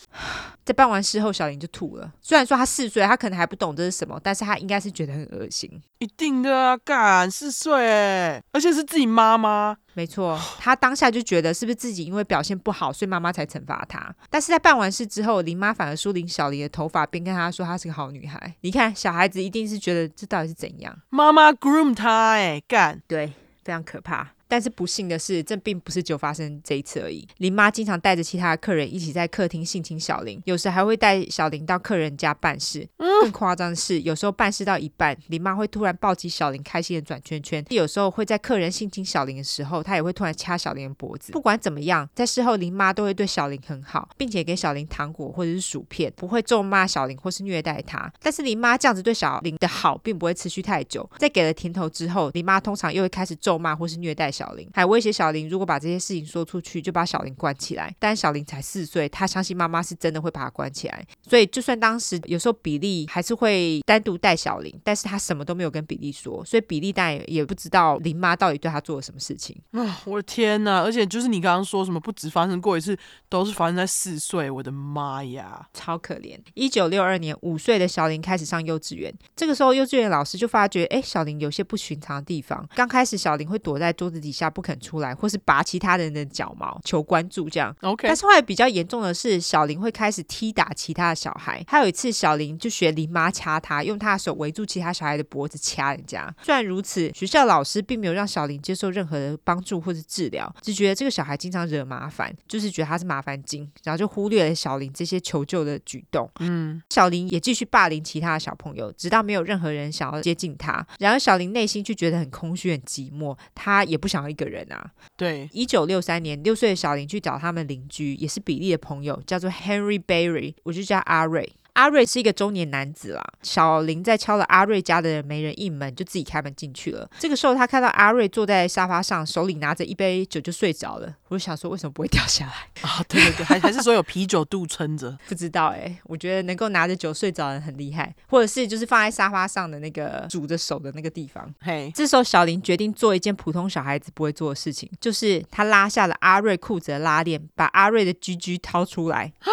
[0.65, 2.11] 在办完事后，小林就吐了。
[2.23, 5.71] 虽然说他四岁，他可能还不懂这是什么，但是他应该是觉得很恶心。
[5.99, 9.77] 一定的啊，干四岁哎，而且是自己妈妈。
[9.95, 14.15] 没错，他当下就觉得是不是自己因为表现不好，所以妈妈才惩罚他。
[14.29, 18.55] 但是在办完事之后，林妈反而梳理小林的头发，并跟他说她是个好女孩。
[18.61, 20.95] 你看，小孩子一定是觉得这到底是怎样？
[21.11, 24.33] 妈妈 groom 他哎，干对，非常可怕。
[24.55, 27.27] 但是不幸的是，这并不是就发生这一次而已。
[27.39, 32.89] 林妈经常带着其他的客人一起在客厅性侵小林，有时还会带小林到客人家办事。
[33.21, 37.65] 更夸张的是，有时候办事到一半，林妈会突然抱起小林，开心的转圈圈。
[37.71, 41.33] 有时候会在客人性侵小林的时候，她也会突然掐小林的脖子。
[41.33, 48.09] 不管怎么样，在事后林妈都会对小林很好，并且给小林糖果或者是薯片，不会咒骂小林或是虐待他。
[48.23, 51.11] 但是林妈这样子对小林的好，并不会持续太久。
[51.19, 54.44] 在给了甜头之后，林妈通常又会开始咒骂或是虐待小林。
[54.45, 57.95] 小林还威胁小林，如果把这些事情说出去，就把小林关起来。
[57.99, 61.07] 但小林才四岁，他相信妈妈是真的会把他关起来。
[61.23, 69.57] 所以，就算当时有时候比利还是会单独带小林，但是他什么都没有跟比利说，所以比利当然也不知道林妈到底对他做了什么事情。
[69.73, 70.83] 啊，我的天呐！
[70.85, 72.97] 而且就是你刚刚说什么不止发生过一次，
[73.31, 74.51] 都是发生在四岁。
[74.51, 76.39] 我的妈呀，超可怜。
[76.53, 82.69] 一九六二年，五岁的小林开始上幼稚园，这个时候幼稚园老师就发觉，哎，小林有些不寻常的地方。
[82.75, 87.75] 刚开始，小林会躲在桌子底下不肯出来，或是拔其他人的脚毛求关注这样。
[87.81, 91.65] OK，但是后来比较严重的是，小林会开始踢打其他的小孩。
[91.67, 96.35] 还有一次，小林就学林妈掐他，用他的手围住其他小孩的脖子掐人家。
[96.43, 106.29] 虽然如此，学校老师并没有让小林接受任何的帮助或者治疗，只觉得这个小孩经常惹麻烦，就是觉得他是麻烦精，然后就忽略了小林这些求救的举动。
[106.41, 110.85] 嗯，小林也继续霸凌其他的小朋友，直到没有任何人想要接近他。
[110.99, 114.93] 然而，小林内心却觉得很空虚、很寂寞，他也不想要一个人啊。
[115.17, 121.53] 对，一九六三年，六岁的小林去找他们邻居，也是比利的朋友，叫做 Henry Berry，我就叫阿瑞。
[121.75, 123.23] 阿瑞是一个中年男子啦。
[123.43, 127.09] 小林在敲了阿瑞家的没人应门，就自己开门进去了。
[127.19, 131.15] 这个时候，他看到阿瑞坐在沙发上，手里拿着一杯酒就睡着了。
[131.29, 133.05] 我就想说，为什么不会掉下来 啊、哦？
[133.09, 135.17] 对对对，还还是说有啤酒肚撑着？
[135.29, 135.99] 不知道哎、欸。
[136.05, 141.53] 我觉得能够拿着酒睡着的人很厉害，或者是就是放在沙发上的那个拄着手的那个地方。
[141.61, 149.33] 嘿，这时候小林决定做一件普通小孩子不会做的事情，就是他拉下了阿瑞裤子的拉链，把阿瑞的居居掏出来。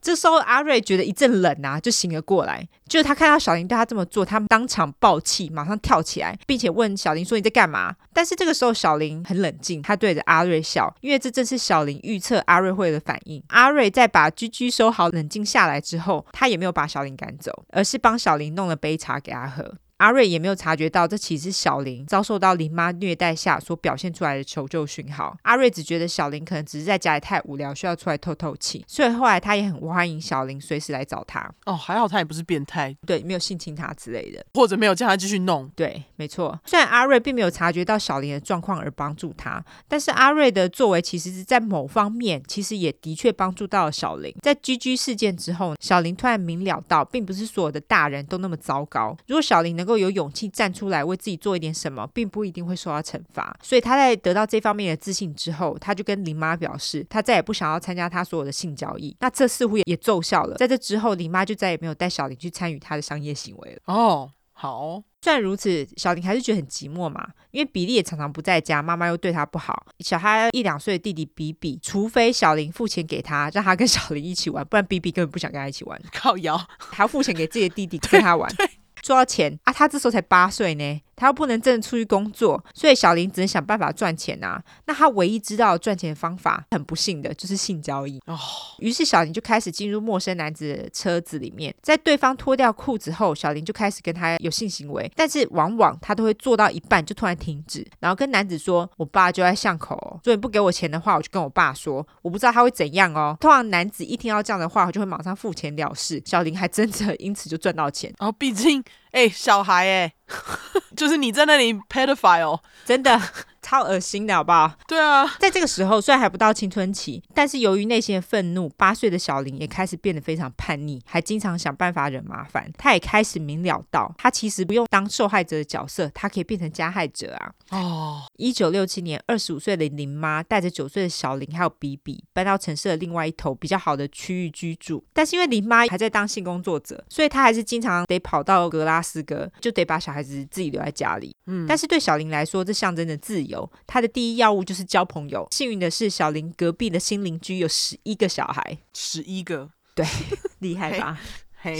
[0.00, 2.66] 这时候阿瑞觉得一阵冷啊，啊就醒了过来。
[2.88, 13.42] 就是他看到小林对他这么做，他当场暴气，马上跳起来，并且问小林说：“你在干嘛？”但是这个时候小林很冷静，他对着阿瑞笑，因为这正是小林预测阿瑞会的反应。
[13.48, 19.74] 阿瑞在把居居收好、冷静下来之后，他也没有把小林赶走，而是帮小林弄了杯茶给他喝。
[19.98, 25.36] 阿瑞也没有察觉到，这其实是小林遭受到林妈虐待下所表现出来的求救讯号。
[25.42, 31.50] 阿瑞只觉得小林可能只是在家里太无聊，需要出来透透气，所以后来他也很欢迎小林随时来找他。
[31.66, 35.68] 哦，还好他也不是变态，对，没有性侵他之类的，或者没有叫他继续弄。
[35.74, 36.58] 对，没错。
[36.64, 44.32] 虽然阿瑞并没有察觉到小林的状况而帮助他，但是阿瑞的作为其实是在某方面，其实也的确帮助到了小林。
[44.42, 49.16] 在 GG 事件之后，小林突然明了到，并不是所有的大人都那么糟糕。
[49.26, 53.56] 如果小林能够有勇气站出来为自己做一点什么，并不一定会受到惩罚。
[53.62, 59.16] 所以他在得到这方面的自信之后，他就跟林妈表示，他再也不想要参加他所有的性交易。
[59.20, 60.56] 那这似乎也也奏效了。
[60.56, 63.80] 在这之后，林妈就再也没有带小林去参与他的商业行为了。
[63.86, 65.02] 哦，好。
[65.20, 69.84] 虽然如此，小林还是觉得很寂寞嘛，因为比利也常常不在家，妈妈又对他不好。
[69.98, 76.00] 小孩一两岁的弟弟比比，除非小林付钱给他，让他跟小林一起玩，不然比比根本不想跟他一起玩。
[76.12, 78.48] 靠摇，还要付钱给自己的弟弟跟他玩。
[79.08, 81.00] 说到钱啊，他这时候才八岁呢。
[81.18, 84.62] 他又不能真的出去工作，所以小林只能想办法赚钱啊。
[84.86, 88.20] 那他唯一知道赚钱的方法，很不幸的就是性交易。
[88.26, 88.38] 哦，
[88.78, 95.10] 于是小林就开始进入陌生男子的车子里面，在对方脱掉裤子后，小林就开始跟他有性行为。
[95.16, 106.22] 但是往往他都会做到一半就突然停止，然后跟男子说：“我爸就在巷口哦，所以你不给我钱的话，我就跟我爸说，我不知道他会怎样哦。”通常男子一听到这样的话，就会马上付钱了事。
[106.24, 108.14] 小林还真的因此就赚到钱。
[108.18, 108.82] 然后毕竟，
[109.18, 110.12] 哎，小孩哎。
[110.96, 113.20] 就是你在那里 pedophile，真的。
[113.62, 114.72] 超恶心的好不好？
[114.86, 122.70] 对啊，在这个时候虽然还不到青春期，但是由于内心的愤怒，八岁的小林也开始变得非常叛逆，还经常想办法惹麻烦。
[122.78, 127.52] 他也开始明了到，他其实不用当受害者的角色，他可以变成加害者啊！
[127.70, 141.34] 哦，一九六七年，二十五岁的林妈带着九岁的小林还有比比搬到城市的另外一头比较好的区域居住，但是因为林妈还在当性工作者，所以她还是经常得跑到格拉斯哥，就得把小孩子自己留在家里。
[141.46, 143.47] 嗯，但是对小林来说，这象征着自由。
[143.86, 145.46] 他的第一要务就是交朋友。
[145.50, 150.06] 幸运的是，小林隔壁的新邻居有十一个小孩，十一个，对，
[150.60, 151.18] 厉害吧？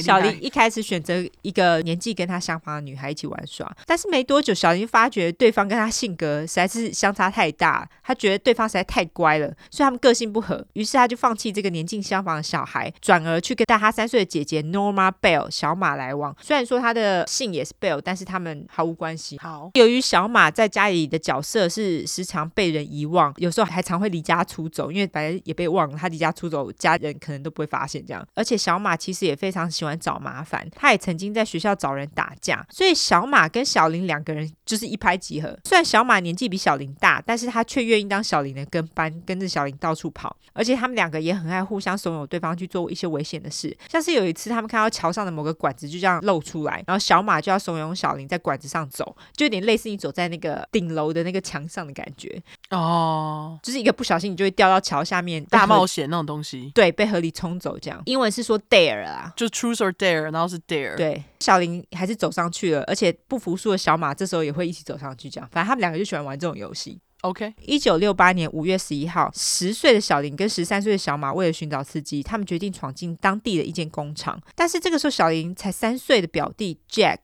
[0.02, 16.36] 小林一开始选择一个年纪跟他相仿的女孩一起玩耍，但是没多久，小林发觉对方跟他性格实在是相差太大，他觉得对方实在太乖了，所以他们个性不合，于是他就放弃这个年纪相仿的小孩，转而去跟大他三岁的姐姐 Norma Bell 小马来往。
[16.42, 19.38] 虽然说他的姓也是 Bell，但是他们毫无关系。
[19.38, 28.26] 好，由于小马在家里的角色是时常被人遗忘，有时候还常会离家出走，因为反正也被忘了，他离家出走，家人可能都不会发现这样。
[28.34, 29.68] 而且小马其实也非常。
[29.78, 35.56] 喜欢找麻烦，他也曾经在学校找人打架，所以小马跟小林两个人就是一拍即合。
[35.64, 40.36] 虽然小马年纪比小林大，但是他却愿意当小林的跟班，跟着小林到处跑。
[40.52, 58.02] 而且他们两个也很爱互相怂恿对方去做一些危险的事，像是有一次他们看到桥上的某个管子就这样露出来，然后小马就要怂恿小林在管子上走，就有点类似你走在那个顶楼的那个墙上的感觉哦，就是一个不小心你就会掉到桥下面，大冒险那种东西，对，被河里冲走这样。
[58.06, 60.96] 英文是说 dare 啊，就 truth or dare，然后是 dare。
[60.96, 67.00] 对，小林还是走上去了，而且不服输的小马这时候也会一起走上去，这样，反正他们两个就喜欢玩这种游戏。
[67.22, 74.40] OK，一九六八年五月十一号，十岁的小林跟十三岁的小马为了寻找刺激，他们决定闯进当地的一间工厂。
[74.54, 77.18] 但是这个时候，小林才三岁的表弟 Jack。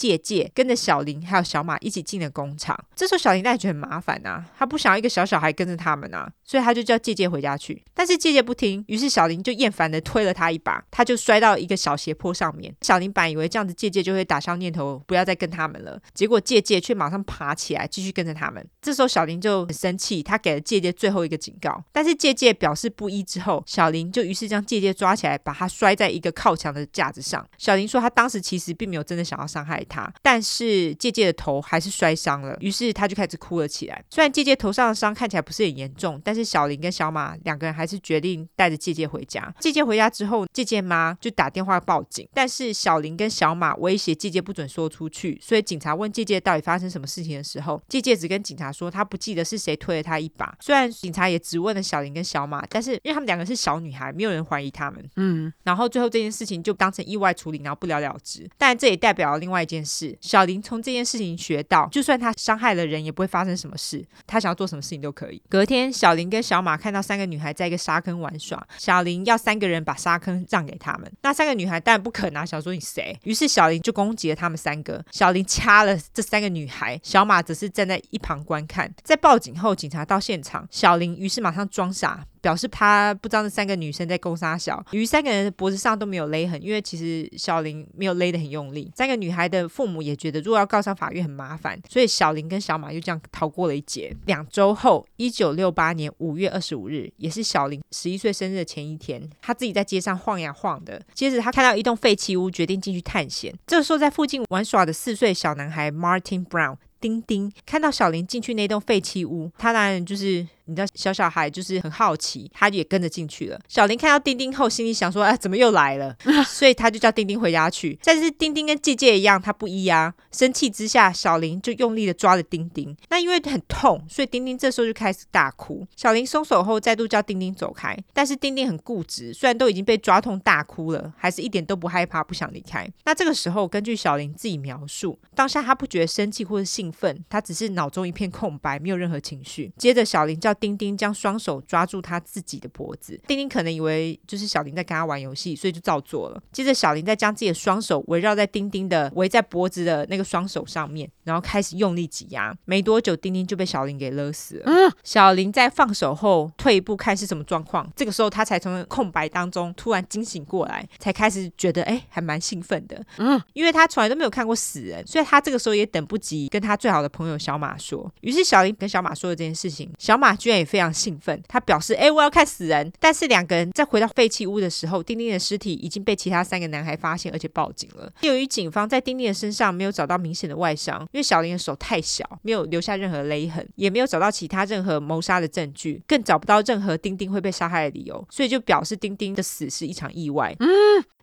[0.00, 2.74] 借借跟着小林还有小马一起进了工厂。
[2.96, 7.84] 这时候小林当然觉得很麻烦啊，他不想要一个小小孩跟着他们啊，所以他就叫借借回家去。
[7.92, 12.74] 但是借借不听，于是小林就厌烦地推了他一把，他就摔到一个小斜坡上面。
[12.80, 18.66] 小林本以为这样子借借就会打消念头，不要再跟他们了，结果借借却马上爬起来继续跟着他们。
[18.80, 27.46] 这时候小林就很生气，他给了借借最后一个警告，但是借借表示不依之后，小林就于是将借借抓起来，把他摔在一个靠墙的架子上。
[27.58, 34.04] 小林说他当时其实并没有真的想要伤害他，但是借借的头还是摔伤了，于是他就开始哭了起来。
[34.08, 39.52] 虽然借借头上的伤看起来不是很严重，但是小林跟小马两个人还是决定带着借借回家。
[39.58, 50.56] 借借回家之后，借借妈就打电话报警，但是小林跟小马威胁借借不准说出去，所以警察问借借到底发生什么事情的时候，借借只跟警察说他不记得是谁推了他一把。
[50.60, 55.10] 虽然警察也质问了小林跟小马，但是因为他们两个是小女孩，没有人怀疑他们。
[55.16, 58.48] 嗯，然后最后这件事情就当成意外处理，然后不了了之。
[58.56, 64.04] 但这也代表了另外一件事：小林从这件事情学到，就算他伤害了人，也不会发生什么事。
[64.26, 65.42] 他想要做什么事情都可以。
[65.48, 71.10] 隔天，小林跟小马看到三个女孩在一个沙坑玩耍，小林要三个人把沙坑让给他们。
[71.22, 73.18] 那三个女孩当然不肯拿，想说你谁？
[73.24, 75.04] 于是小林就攻击了他们三个。
[75.10, 78.92] 小林掐了这三个女孩，小马则是站在一旁观看。
[79.02, 82.24] 在报警后，警察到现场，小林于是马上装傻。
[82.42, 88.90] 表示他不知道那三个女生在攻杀小，由于三个人的脖子上都没有勒痕，因为其实小林没有勒得很用力。
[88.96, 94.14] 三个女孩的父母也觉得，如果要告上法院很麻烦，所以小林跟小马就这样逃过了一劫。
[94.26, 103.54] 两周后，一九六八年五月二十五日，也是小林十一岁生日的前一天，他自己在街上晃呀晃的，接着他看到一栋废弃屋，决定进去探险。
[103.66, 110.46] 这个时候，在附近玩耍的四岁小男孩 Martin Brown 丁丁看到小林进去那栋废弃屋，他当然就是。
[110.70, 113.58] 你知道小小孩就是很好奇，他也跟着进去了。
[113.68, 116.16] 小林看到丁丁后，心里想说：“哎，怎么又来了？”
[116.46, 117.98] 所以他就叫丁丁回家去。
[118.04, 120.14] 但是丁丁跟季姐一样，他不依啊。
[120.30, 122.96] 生气之下，小林就用力的抓了丁丁。
[123.08, 125.84] 那因为很痛，所以丁丁这时候就开始大哭。
[125.96, 127.96] 小林松手后，再度叫丁丁走开。
[128.12, 132.88] 但是丁丁很固执，虽然都已经被抓痛大哭了，还是一点都不害怕，不想离开。
[133.04, 139.72] 那这个时候，根据小林自己描述，当下他不觉得生气或者兴奋，他只是脑中一片空白，没有任何情绪。
[139.76, 140.54] 接着，小林叫。
[140.60, 146.40] 丁丁将双手抓住他自己的脖子，丁丁可能以为就是小林在跟他玩游戏，所以就照做了。
[146.52, 152.54] 接着，小林再将自己的双手围绕在丁丁的围在脖子的那个双手上面，然后开始用力挤压。
[152.66, 154.62] 没多久，丁丁就被小林给勒死了。
[154.66, 163.02] 嗯，小林在放手后退一步看是什么状况，这个时候他才从空白当中突然惊醒过来，才开始觉得哎，还蛮兴奋的。
[163.16, 168.12] 嗯，因为他从来都没有看过死人，所以他这个时候也等不及跟他最好的朋友小马说。
[168.20, 178.12] 于是，小林跟小马说了这件事情，小马居也非常兴奋，他表示：“哎，我要看死人。”但是两个人在回到废弃屋的时候，丁丁的尸体已经被其他三个男孩发现，而且报警了。
[178.22, 190.54] 由于警方在丁丁的身上没有找到明显的外伤，因为小林的手太小，没有留下任何勒痕，也没有找到其他任何谋杀的证据，更找不到任何丁丁会被杀害的理由，所以就表示丁丁的死是一场意外。
[190.60, 190.68] 嗯，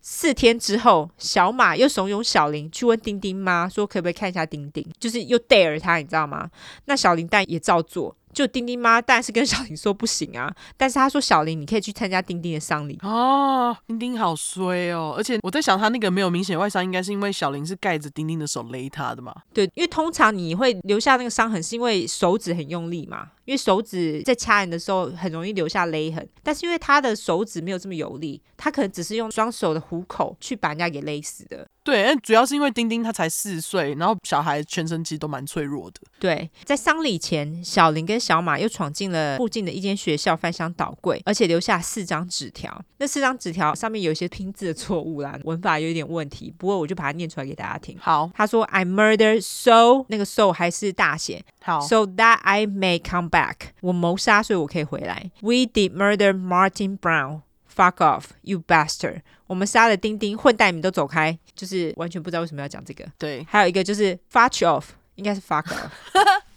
[0.00, 6.50] 四天之后，小马又怂恿小林去问丁丁妈，说可不可以看一下丁丁，就是又 dare 他，你知道吗？
[6.86, 8.14] 那小林但也照做。
[8.38, 10.54] 就丁丁妈，但是跟小林说不行啊。
[10.76, 13.76] 但是他说小林，你可以去参加丁丁的丧礼哦。
[13.88, 19.34] 丁丁好衰哦，而且我在想，他那个没有明显外伤，应该是因为小林是盖着丁丁的手勒他的嘛？
[19.52, 23.30] 对，因为通常你会留下那个伤痕，是因为手指很用力嘛。
[23.44, 31.66] 因为手指在掐人的时候很容易留下勒痕，但是因为他的手指没有这么有力，他可能只是用双手的虎口去把人家给勒死的。
[31.88, 36.00] 对，主要是因为丁丁他才四岁，然后小孩全身其实都蛮脆弱的。
[36.18, 42.78] 对，在丧礼前，小林跟小马又闯进了附近的一间学校，翻箱倒柜，而且留下四张纸条。
[42.98, 47.96] 那四张纸条上面有一些拼字的错误啦，文法有一点问题，不过我就把它念出来给大家听。
[47.98, 55.30] 好，他说：“I murdered so 那个 so 还是大写。”好，so that I may come back，我谋杀，所以我可以回来。
[55.40, 57.40] We did murder Martin Brown.
[57.78, 59.20] Fuck off, you bastard！
[59.46, 61.38] 我们杀了丁丁，混蛋，你们都走开！
[61.54, 63.06] 就是完全不知道为什么要讲这个。
[63.16, 65.90] 对，还有一个就是 fuck off，应该是 fuck off。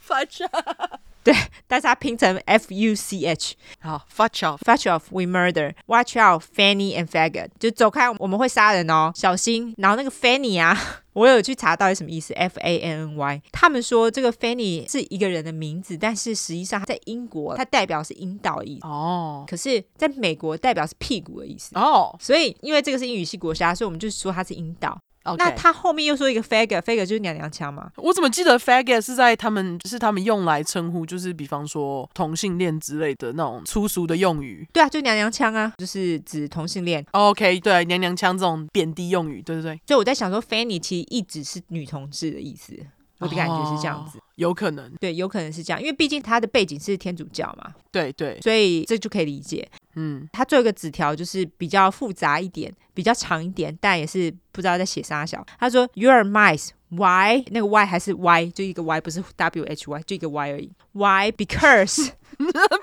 [0.04, 1.00] fuck off。
[1.24, 1.34] 对，
[1.68, 3.56] 但是它拼成 F U C H。
[3.80, 5.74] 好，fuck off，fuck off，we murder。
[5.86, 7.50] Watch out, Fanny and faggot！
[7.60, 9.74] 就走开，我们会杀人哦，小心。
[9.78, 10.78] 然后那个 Fanny 啊。
[11.14, 13.42] 我有去查到底什么意思，F A N N Y。
[13.52, 22.16] 他们说这个 Fanny 是一个人的名字，但是实际上在英国它代表是阴道的意思哦，可是在美国代表是屁股的意思哦。
[22.18, 24.98] 所以因为这个是英语系国家，所以我们就说它是阴道。
[25.38, 27.92] 那他后面又说一个 faggot，faggot 就是娘娘腔嘛？
[27.98, 34.68] 我怎么记得 faggot 是在他们是他们用来称呼，就是比方说同性恋之类的那种粗俗的用语？
[34.74, 37.06] 对啊，就娘娘腔啊，就是指同性恋。
[37.12, 39.82] OK，对，娘娘腔这种贬低用语，对对对。
[39.88, 42.74] 所以我在想说，Fanny 其实一直是女同志的意思，
[43.20, 44.20] 我的感觉是这样子。
[44.42, 47.74] 哦，有可能，对，有可能是这样，因为毕竟他的背景是天主教嘛。
[47.92, 49.70] 对对，所以这就可以理解。
[49.96, 55.46] 嗯，他最后一个纸条就是比较复杂一点，比较长一点，但也是不知道在写啥小。
[55.60, 56.70] 他说：“You're mice.
[56.90, 57.44] Why？
[57.52, 58.48] 那个 Y 还是 Y？
[58.48, 60.72] 就一个 Y，不是 W H Y，就一个 Y 而已。
[60.94, 61.32] Why?
[61.32, 62.12] Because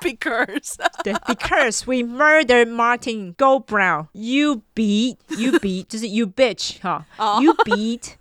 [0.01, 4.09] because 对，Because we murdered Martin Goldbrown.
[4.13, 7.07] You beat, you beat，就是 you bitch 哈。
[7.43, 8.13] You beat.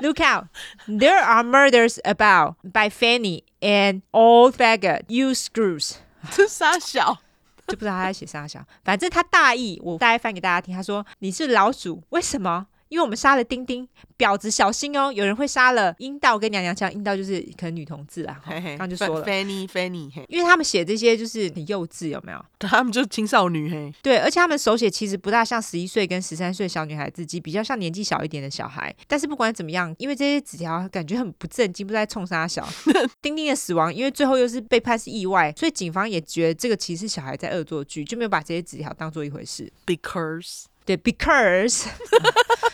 [0.00, 0.46] Look out.
[0.86, 5.04] There are murders about by Fanny and old faggot.
[5.08, 5.96] You screws.
[6.30, 7.18] 这傻小？”
[7.66, 10.74] 就不知道他在写啥小，反正他大意，我大概翻给大家听。
[10.74, 15.10] 他说：“你是老鼠，为什么？”因为我们杀了丁丁，婊子小心哦！
[15.10, 18.40] 有人会杀了阴道跟娘娘腔，阴道就是可能女同志啊。
[18.46, 22.40] 刚刚就说了，Fanny，Fanny，因为他们写这些就是很幼稚，有没有？
[22.60, 23.92] 他们就是青少女嘿。
[24.00, 28.94] 对，而且他们手写其实不大像十一岁跟十三岁小女孩自己，比较像年纪小一点的小孩。
[29.08, 32.64] 但是不管怎么样，因为这些纸条感觉很不正经，不知道在冲啥小。
[33.20, 39.72] 丁丁的死亡，因为最后又是被判是意外，所以警方也觉得这个其实是小孩在恶作剧，就没有把这些纸条当做一回事。
[39.84, 41.86] Because 对，because，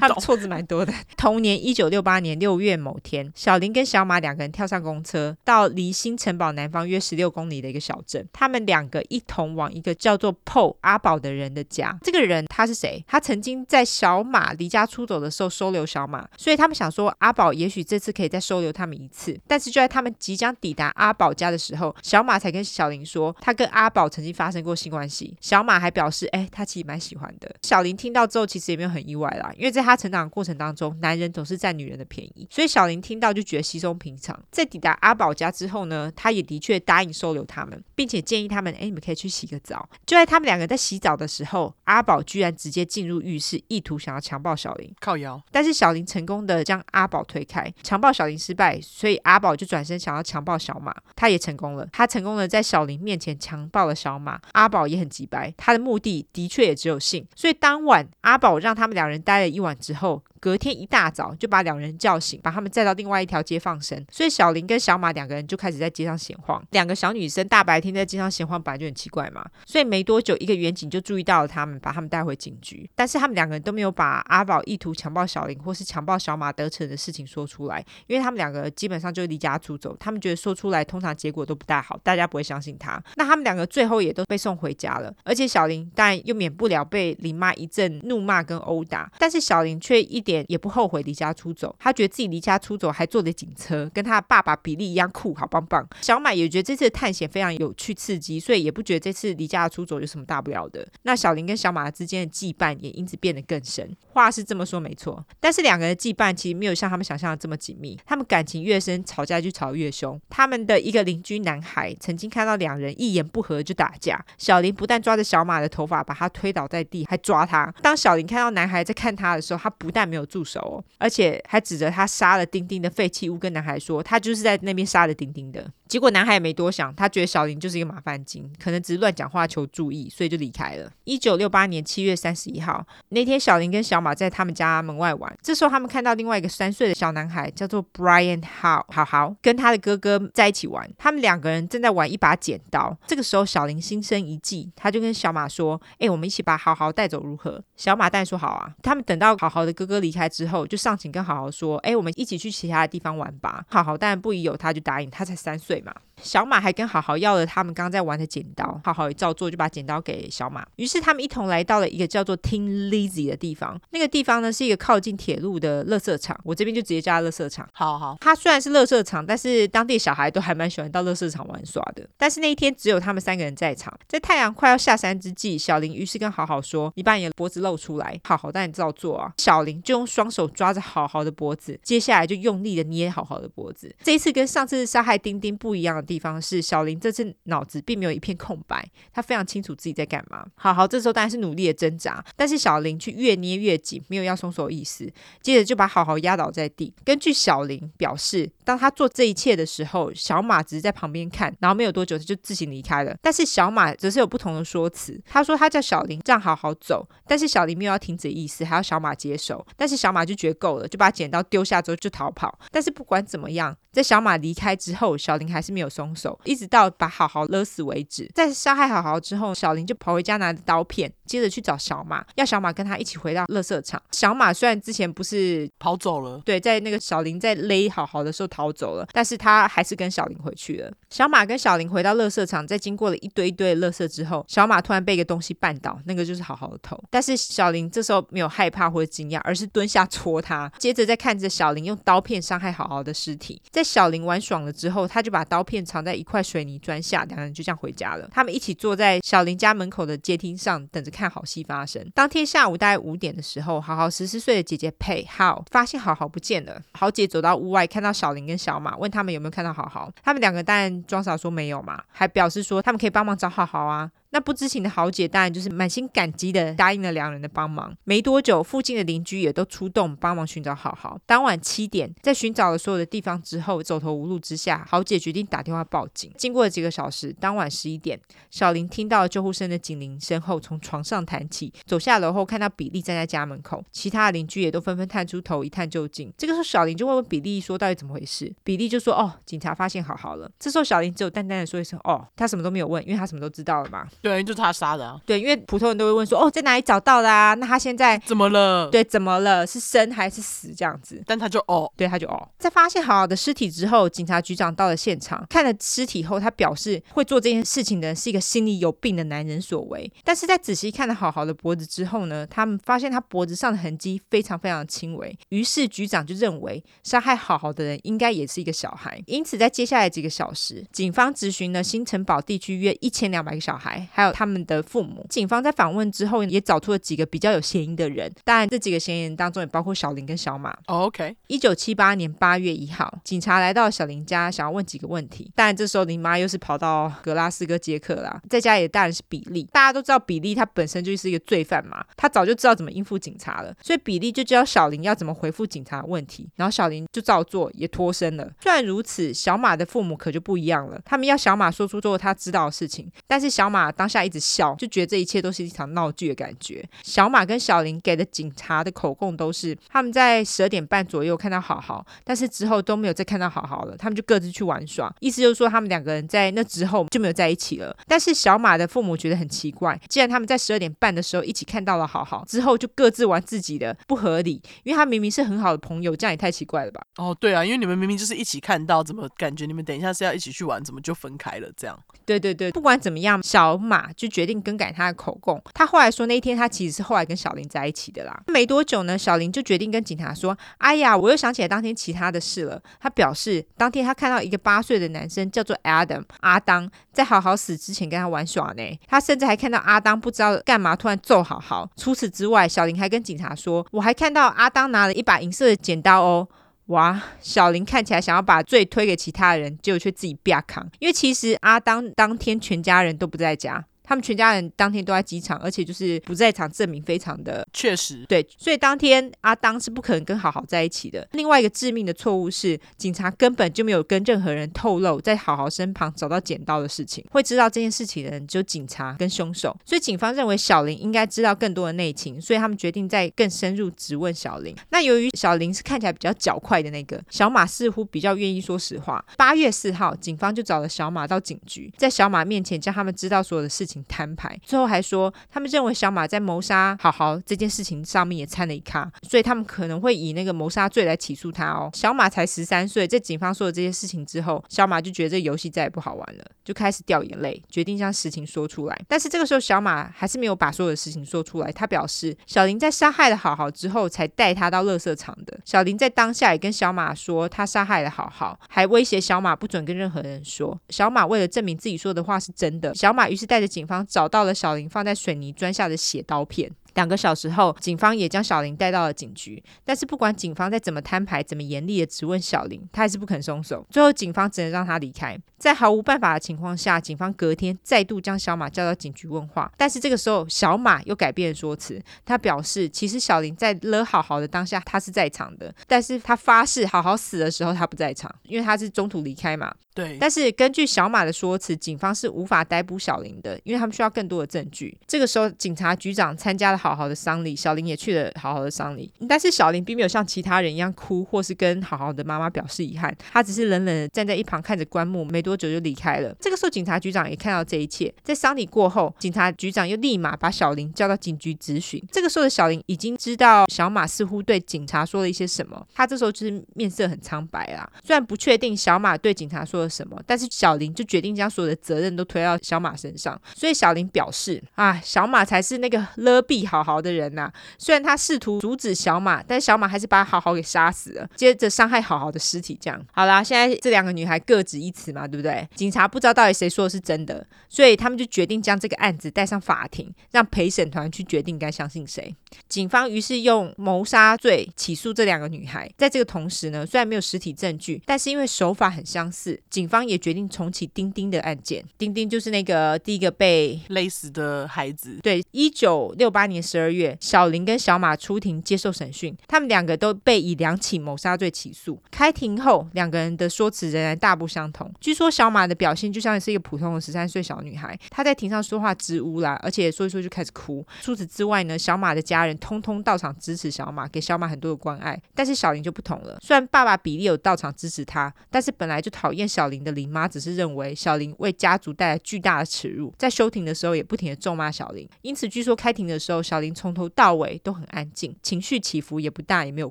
[0.00, 0.92] 他错字蛮多的。
[1.16, 8.26] 同年一九六八年六月某天，小林跟小马两个人跳上公车，到离新城堡南方约十六公里的一个小镇。
[8.32, 11.96] 他们两个一同往一个叫做 Paul 阿宝的人的家。
[12.02, 13.04] 这个人他是谁？
[13.06, 19.38] 他曾经在小马离家出走的时候收留小马，所以他们想说阿宝也许这次可以再收留他们一次。
[19.46, 25.36] 但是就在他们即将抵达阿宝家的时候，小马才跟小林说，他跟阿宝曾经发生过性关系。
[25.40, 27.54] 小马还表示，哎，他其实蛮喜欢的。
[27.62, 34.38] 小林听到之后，其实也没有很意外啦，因为在他成长的过程当中，男人总是占女人的便宜，所以小林听到就觉得稀松平常。
[34.50, 39.88] 在抵达阿宝家之后呢，他也的确答应收留他们，并且建议他们，哎，你们可以去洗个澡。
[40.04, 44.92] 就在他们两个在洗澡的时候，阿宝居然直接进入浴室，意图想要强暴小林。
[45.00, 54.40] 靠腰，但是小林成功的将阿宝推开，强暴小林失败，所以阿宝就转身想要强暴小马，他也成功了，他成功的在小林面前强暴了小马。
[54.52, 57.26] 阿宝也很急白，他的目的的确也只有性。
[57.34, 64.04] 所以当晚，阿宝让他们两人待了一晚之后，隔天一大早就把两人叫醒，把他们载到另外一条街放生。
[64.10, 66.62] 所以小林跟小马两个人就开始在街上闲晃。
[66.70, 69.44] 两个小女生大白天在街上闲晃，本来就很奇怪嘛。
[69.66, 72.88] 所以没多久，一个远警就注意到了他们，把他们带回警局。
[72.94, 79.96] 但是他们两个人都没有把阿宝意图强暴小林或是强暴小马得逞的事情说出来，因为他们两个基本上就离家出走。
[79.98, 83.02] 他们觉得说出来通常结果都不大好，大家不会相信他。
[83.16, 85.12] 那他们两个最后也都被送回家了。
[85.24, 91.74] 而且小林当然又免不了被林妈一阵怒骂跟殴打，但是小林却一点也不后悔离家出走。
[91.78, 95.86] 他觉得自己离家出走还坐着警车，跟他爸爸比利一样酷，好棒棒。
[96.02, 100.86] 小马也觉得这次的探险非常有趣刺激，所以也不觉得这次离家出走有什么大不了的。
[101.02, 103.96] 那小林跟小马之间的羁绊也因此变得更深。
[104.08, 107.96] 话是这么说没错，但是两个人的羁绊其实没有像他们想象的这么紧密。
[108.04, 110.20] 他们感情越深，吵架就吵越凶。
[110.28, 117.72] 他们的一个邻居男孩曾经看到两人一言不合就打架，小林不但抓着小马的头发把他推倒在地，还抓他。
[117.82, 125.70] 当小林看到男孩在看他的时候，他不但没有助手哦，而且还指着他杀了丁丁的废弃物跟男孩说，他就是在那边杀了丁丁的。
[125.86, 130.90] 结果男孩也没多想，他觉得小林就是一个麻烦精，可能只是乱讲话求注意，所以就离开了。
[131.04, 140.90] 一九六八年七月三十一号那天，小林跟小马在他们家门外玩，这时候他们看到另外一个三岁的小男孩，叫做 Brian 好好好，跟他的哥哥在一起玩。
[140.98, 142.96] 他们两个人正在玩一把剪刀。
[143.06, 148.74] 这个时候，小林心生一计，他就跟小马说：“哎，我们一起把好好带走如何？”小马当然说好啊。
[148.82, 155.10] 他们等到好好的哥哥离开之后，就上前跟好好说：“哎，我们一起去其他的地方玩吧。”好好当然不疑有他，就答应。
[155.10, 155.92] 他才三岁嘛。
[156.22, 160.66] 小马还跟好好要了他们刚在玩的剪刀，好好也照做，就把剪刀给小马。
[160.76, 163.78] 于是他们一同来到了一个叫做 Tin Lizzy 的地方。
[163.90, 167.68] 那个地方呢，是一个靠近铁路的垃圾场，我这边就直接叫它垃圾场。
[167.72, 172.08] 好好，它虽然是垃圾场，但是当地小孩都还蛮喜欢到垃圾场玩耍的。
[172.16, 173.92] 但是那一天只有他们三个人在场。
[174.08, 179.32] 在太阳快要下山之际，小林于是跟好好说：“你把你的脖子露出来。”好好，但你照做啊。
[179.38, 183.94] 小林就用双手抓着好好的脖子，接下来就用力的捏好好的脖子。
[184.02, 190.46] 这一次跟上次杀害丁丁不一样地方是，小林这次脑子并没有一片空白，他非常清楚自己在干嘛。
[190.54, 195.12] 好好，这时候当然是努力的挣扎，但是小林却越捏越紧，没有要松手的意思。
[195.42, 196.94] 接着就把好好压倒在地。
[197.04, 203.16] 根据小林表示，当他做这一切的时候，小马只是在旁边看，然后没有多久他就自行离开了。
[203.20, 209.66] 但是小马则是有不同的说辞，他说他叫小林这样好好走，但是小林没有要停止的意思，还要小马接手。
[209.76, 212.58] 但是小马就觉得够了，就把剪刀丢下之后就逃跑。
[212.70, 218.30] 但是不管怎么样，在小马离开之后，小林还是没有松手，一直到把好好勒死为止。
[218.34, 224.00] 在杀害好好之后，小林就跑回家拿着刀片，接着去找小马，要小马跟他一起回到垃圾场。
[224.12, 230.92] 小马虽然之前不是跑走了，对，在那个小林在勒好好的时候逃走了，但是他还是跟小林回去了。
[231.08, 237.02] 小马跟小林回到垃圾场，在经过了一堆一堆的垃圾之后，小马突然被一个东西绊倒，那个就是好好的头。
[237.10, 243.62] 但是小林这时候没有害怕或者惊讶，而是蹲下戳他，接着再看着小林用刀片伤害好好的尸体。
[243.70, 248.28] 在小林玩爽了之后，他就把刀片藏在一块水泥砖下，两人就这样回家了。
[248.32, 252.04] 他们一起坐在小林家门口的阶梯上，等着看好戏发生。
[252.12, 256.82] 当天下午大概五点的时候，好好十四岁的姐姐佩浩发现好好不见了。
[256.92, 260.10] 豪姐走到屋外，看到小林跟小马，问他们有没有看到好好。
[260.24, 264.10] 他们两个当然装傻说没有嘛，还表示说他们可以帮忙找好好啊。
[264.30, 267.96] 那不知情的好姐当然就是满心感激的答应了两人的帮忙。
[268.04, 271.18] 没多久，附近的邻居也都出动帮忙寻找好好。
[271.26, 276.30] 当晚七点，在寻找了所有的地方之后，走投无路之下，好姐决定打电话报警。
[276.36, 278.18] 经过了几个小时，当晚十一点，
[278.50, 286.32] 小林听到了救护车的警铃声后，从床上弹起，走下楼后看到比利站在家门口，其他的邻居也都纷纷探出头一探究竟。
[286.36, 295.20] 这个时候，小林就问问比利说：“到底怎么回事？”比利就说：“哦，警察发现好好了。”这时候，小林只有淡淡的说一声：“哦，他什么都没有问，因为他什么都知道了嘛。”对，就是他杀的啊。
[295.24, 297.54] 对，因为普通人都会问说，哦，在哪里找到的啊？
[297.54, 298.88] 那他现在怎么了？
[298.90, 299.66] 对，怎么了？
[299.66, 300.74] 是生还是死？
[300.74, 301.22] 这样子。
[301.26, 302.48] 但他就哦，对，他就哦。
[302.58, 310.10] 在发现好好的尸体之后，警察局长到了现场，看了尸体后，他表示会做这件事情的人是一个心理有病的男人所为。
[310.24, 315.36] 但是在仔细看了好好的脖子之后呢，他们发现他脖子上的痕迹非常非常的轻微。
[315.50, 319.22] 于是局长就认为杀害好好的人应该也是一个小孩。
[319.26, 325.24] 因此在接下来几个小时，警方咨询了新城堡地区约一千两百个小孩，还有他们的父母。
[325.28, 328.32] 警方在访问之后，也找出了几个比较有嫌疑的人。
[328.44, 330.76] 当然，这几个嫌疑人当中也包括小林跟小马。
[330.86, 331.36] Oh, OK。
[331.46, 335.50] 一九七八年八月一号，警察来到小林家，想要问几个问题。
[335.54, 339.64] 当然，这时候林妈又是跑到格拉斯哥捷克啦，在家里的当然是比利。
[339.72, 346.48] 大家都知道比利他本身就是一个罪犯嘛，他早就知道怎么应付警察了，所以比利就教小林要怎么回复警察的问题。
[346.56, 348.50] 然后小林就照做，也脱身了。
[348.60, 356.86] 虽然如此，小马的父母可就不一样了，他们要小马说出所有他知道的事情，但是小马当下一直笑，就觉得这一切都是一场闹剧的感觉。
[357.02, 365.12] 小马跟小林给的警察的口供都是他们在十二点半左右看到好好，但是之后都没有再看到好好了，他们就各自去玩耍。
[365.20, 367.96] 意思就是说他们两个人在那之后就没有在一起了。
[368.06, 374.60] 但是小马的父母觉得很奇怪，既然他们在十二点半的时候一起看到了好好，之后就各自玩自己的，不合理。
[374.84, 377.00] 因为他明明是很好的朋友，这样也太奇怪了吧？
[377.16, 381.68] 哦，对啊，因为你们明明就是一起看到，怎么感觉你们等一下是要一起去玩，怎么就分开了？
[381.76, 381.98] 这样？
[382.24, 385.62] 对对对，不管怎么样，小马就决定更改他的口供。
[385.72, 388.42] 他后来说，那一天他其实是后来跟小林在一起的啦。
[388.48, 398.98] 没多久呢，小林就决定跟警察说：“哎呀，我又想起来当天其他的事了。”他表示，当天他看到一个八岁的男生叫做 Adam 阿当，在好好死之前跟他玩耍呢。
[399.06, 401.88] 他甚至还看到阿当不知道干嘛突然揍好好。
[401.96, 406.48] 除此之外，小林还跟警察说：“我还看到阿当拿了一把银色的剪刀哦。”
[406.86, 413.84] 哇，小林看起来想要把罪推给其他人，结果却自己不要扛，因为其实阿当当天全家人都不在家。
[414.06, 418.24] 他们全家人当天都在机场，而且就是不在场证明非常的确实。
[418.28, 421.26] 对，所以当天阿当是不可能跟好好在一起的。
[421.32, 427.24] 另外一个致命的错误是，警察根本就没有跟任何人透露在好好身旁找到剪刀的事情。
[427.30, 434.74] 会知道这件事情的人只有警察跟凶手，所以警方认为小林应该知道更多的内情，所以他们决定再更深入质问小林。
[434.90, 439.24] 那由于小林是看起来比较狡猾的那个，小马似乎比较愿意说实话。
[439.36, 443.95] 八月四号，警方就找了小马到警局，在小马面前将他们知道所有的事情。
[444.04, 451.90] 摊牌，最后还说他们认为小马在谋杀好好这件事情上面也掺了一咖，所以他们可能会以那个谋杀罪来起诉他哦。
[451.94, 458.98] 小马才十三岁，在警方说了这些事情之后，小马就觉得这游戏再也不好玩了，就开始掉眼泪，决定将实情说出来。
[459.08, 461.70] 但是这个时候，小马还是没有把所有的事情说出来。
[461.72, 465.58] 他表示，小林在杀害了好好之后，才带他到垃圾场的。
[465.64, 470.78] 小林在当下也跟小马说，他杀害了好好，还威胁小马不准跟任何人说。
[470.88, 476.70] 小马为了证明自己说的话是真的，小马于是带着警方找到了小林放在水泥砖下的血刀片。
[476.94, 479.62] 两个小时后，警方也将小林带到了警局。
[479.84, 483.86] 但是不管警方再怎么摊牌，怎么严厉的质问小林，他还是不肯松手。
[483.90, 485.38] 最后，警方只能让他离开。
[485.58, 489.70] 在毫无办法的情况下，警方隔天再度将小马叫到警局问话。
[489.76, 499.74] 但是这个时候，小马又改变了说辞，他表示其实小林在勒好好的当下，他是在场的，但是他发誓好好死的时候他不在场，因为他是中途离开嘛。
[499.96, 500.18] 对。
[500.20, 504.96] 但是根据小马的说辞，警方是无法逮捕小林的，因为他们需要更多的证据。
[505.06, 509.10] 这个时候，警察局长参加了好好的丧礼，小林也去了好好的丧礼。
[509.26, 516.36] 但是小林并没有像其他人一样哭，或是跟好好的妈妈表示遗憾，他只是冷冷的站在一旁看着棺木，没多久就离开了。
[516.38, 518.12] 这个时候，警察局长也看到这一切。
[518.22, 522.02] 在丧礼过后，警察局长又立马把小林叫到警局质询。
[522.12, 527.88] 这个时候的小林已经知道小马似乎对警察说了一些什么，他这时候就是面色很苍白啦。
[528.04, 533.40] 虽然不确定小马对警察说了什么，但是小林就决定将所有的责任都推到小马身上。
[533.54, 537.50] 所以小林表示啊，小马才是那个勒毙好好的人呐。
[537.78, 542.76] 虽然他试图阻止小马，但小马还是把好好给杀死了，接着伤害好好的尸体。
[542.80, 545.66] 这样好啦，现在这两个女孩各执一词嘛，对不对？
[545.74, 552.34] 警察不知道到底谁说的是真的，所以他们就决定将这个案子带上法庭，让陪审团去决定该相信谁。
[552.68, 555.90] 警方于是用谋杀罪起诉这两个女孩。
[555.96, 561.84] 在这个同时呢，虽然没有实体证据，但是因为手法很相似，警方也决定重启丁丁的案件。
[561.98, 565.18] 丁丁就是那个第一个被勒死的孩子。
[565.22, 572.00] 对，一九六八年十二月，小林跟小马出庭接受审讯，他们两个都被以两起谋杀罪起诉。
[572.10, 574.90] 开庭后，两个人的说辞仍然大不相同。
[574.98, 580.82] 据说小马的表现就像是一个普通的十三岁小女孩，她在庭上说话支吾啦，而且说一说就开始哭。
[581.02, 585.20] 除此之外呢，小马的家人通通到场支持小马，给小马很多的关爱。
[585.34, 595.08] 但是小林就不同了，虽然爸爸比利有到场支持他，但是本来就讨厌小小林的林妈只是认为小林为家族带来巨大的耻辱，在休庭的时候也不停的咒骂小林。
[595.22, 599.90] 因此，据说开庭的时候，小林从头到尾都很安静，情绪起伏也不大，也没有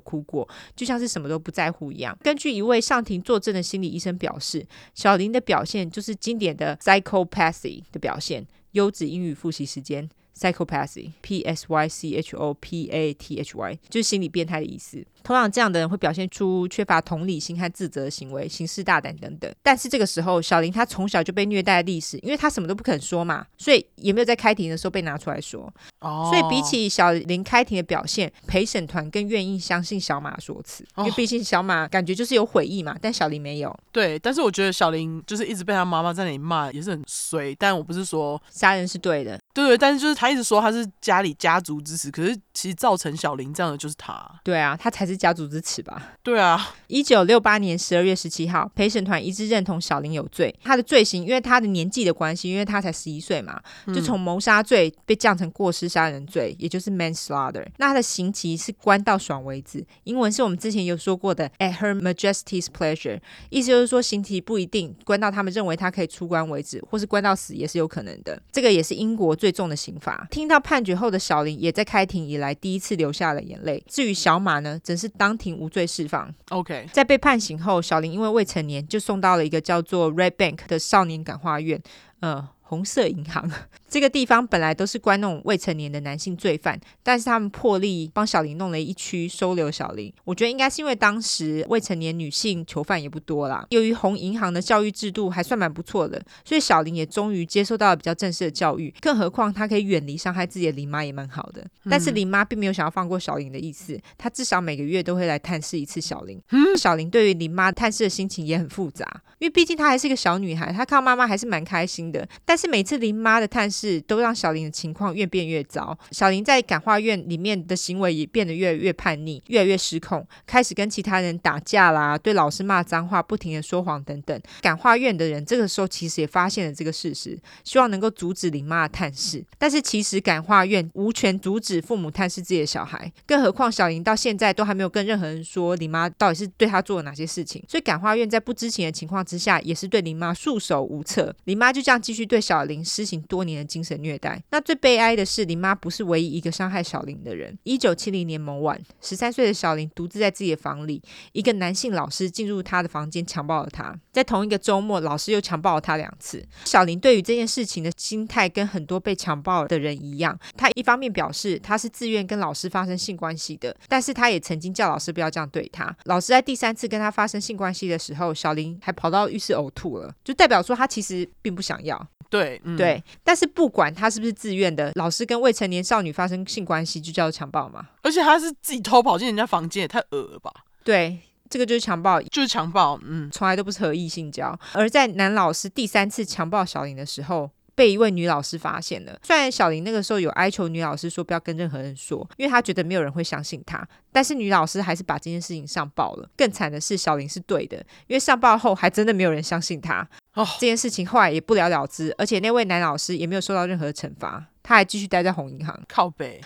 [0.00, 2.16] 哭过，就像是什么都不在乎一样。
[2.22, 8.46] 根据一位上庭作证的心理医生表示，小林的表现就是经典的 psychopathy 的表现。
[8.72, 10.08] 优质英语复习时间。
[10.38, 15.02] Psychopathy，P S Y C H O P A T H Y，就是心理变态的意思。
[15.26, 19.52] 通常这样的人会表现出缺乏同理心和自责的行为，行事大胆等等。
[19.60, 25.68] 但是这个时候，小林他从小就被虐待的历史，因为他什么都不肯说嘛，所以也没有在开庭的时候被拿出来说。
[25.98, 33.76] 哦，所以比起小林开庭的表现，陪审团更愿意相信小马说辞，因为毕竟小马感觉就是有悔意嘛，但小林没有。
[33.90, 37.52] 对，但是我觉得小林就是一直被他妈妈在那里骂，也是很衰。
[37.58, 40.30] 但我不是说杀人是对的，对对，但是就是他。
[40.36, 44.18] 一直说他是家里家族支持，可是其实造成小林这样的就是他。
[44.42, 46.14] 对啊，他才是家族之耻吧？
[46.22, 46.70] 对啊。
[46.86, 50.54] 一九六八年十二月十七号，陪审团一致认同小林有罪。
[50.64, 57.66] 他的罪行，因为他的年纪的关系，因为他才十一岁嘛，就从谋杀罪被降成过失杀人罪，也就是 manslaughter。
[57.76, 59.84] 那他的刑期是关到爽为止。
[60.04, 68.40] 英文是我们之前有说过的 at Her Majesty's pleasure，意思就是说刑期不一定关到他们认为他可以出关为止，或是关到死也是有可能的。
[68.50, 70.26] 这个也是英国最重的刑罚。
[70.30, 73.82] 听到判决后的小林也在开庭以来第一次流下了眼泪。
[73.86, 76.34] 至于小马呢，则是当庭无罪释放。
[76.50, 81.82] OK，在被判刑后，小林因为未成年，就送到了一个叫做 Red Bank 的少年感化院。
[82.20, 82.48] 呃。
[82.68, 83.48] 红色银行
[83.88, 90.12] 这个地方本来都是关那种未成年的男性罪犯，但是他们破例帮小林弄了一区收留小林。
[90.24, 93.64] 我觉得应该是因为当时未成年女性囚犯也不多啦。
[93.70, 98.92] 由于红银行的教育制度还算蛮不错的，所以小林也终于接受到了比较正式的教育。
[99.00, 101.64] 更何况他可以远离伤害自己的林妈也蛮好的。
[101.88, 106.40] 但是林妈并没有想要放过小林的意思，她至少每个月都会来探视一次小林。
[106.76, 112.28] 小林对于林妈探视的心情也很复杂，因为毕竟她还是一个小女孩，她看到妈妈还是蛮开心的。
[112.44, 115.94] 但但是每次林妈的探视都让小林的情况越变越糟。
[116.10, 124.40] 小林在感化院里面的行为也变得越来越叛逆，越来越失控，开始跟其他人打架啦，对老师骂脏话，不停的说谎等等。
[124.62, 129.44] 感化院的人这个时候其实也发现了这个事实，希望能够阻止林妈的探视。
[129.58, 137.62] 但是其实感化院无权阻止父母探视自己的小孩，更何况小林到现在都还没有跟任何人说林妈到底是对他做了哪些事情。
[137.68, 141.36] 所以感化院在不知情的情况之下，也是对林妈束手无策。
[141.44, 144.40] 林妈就这样继续对小林施行多年的精神虐待。
[144.50, 147.58] 那最悲哀的是，林妈不是唯一一个伤害小林的人。
[147.64, 153.92] 一九七零年某晚，十三岁的小林独自在自己的房里，一个男性老师进入他的房间，强暴了他。
[154.12, 156.46] 在同一个周末，老师又强暴了他两次。
[156.64, 165.92] 小林对于这件事情的心态跟很多被强暴的人一样，他一方面表示他是自愿跟老师发生性关系的，但是他也曾经叫老师不要这样对他。
[166.04, 172.06] 老师在第三次跟他发生性关系的时候，小林还跑到浴室呕吐了，就代表说他其实并不想要。
[172.38, 173.02] 对、嗯、对。
[173.24, 177.88] 但是不管他是不是自愿的，老师跟未成年少女发生性关系就叫做强暴嘛。
[178.02, 180.52] 而且他是自己偷跑进人家房间，也太恶了吧？
[180.84, 181.18] 对，
[181.48, 182.98] 这个就是强暴，就是强暴。
[183.04, 184.58] 嗯，从来都不是合意性交。
[184.72, 189.18] 而在男老师第三次强暴小林的时候，被一位女老师发现了。
[189.22, 196.28] 虽然小林那个时候有哀求女老师说不要跟任何人说，因为她觉得没有人会相信她，但是女老师还是把这件事情上报了。
[196.36, 197.76] 更惨的是，小林是对的，
[198.06, 200.08] 因为上报后还真的没有人相信她。
[200.36, 205.78] 哦，这件事情后来也不了了之，而且那位男老师也没有受到任何惩罚，他还继续待在红银行。
[205.88, 206.40] 靠北。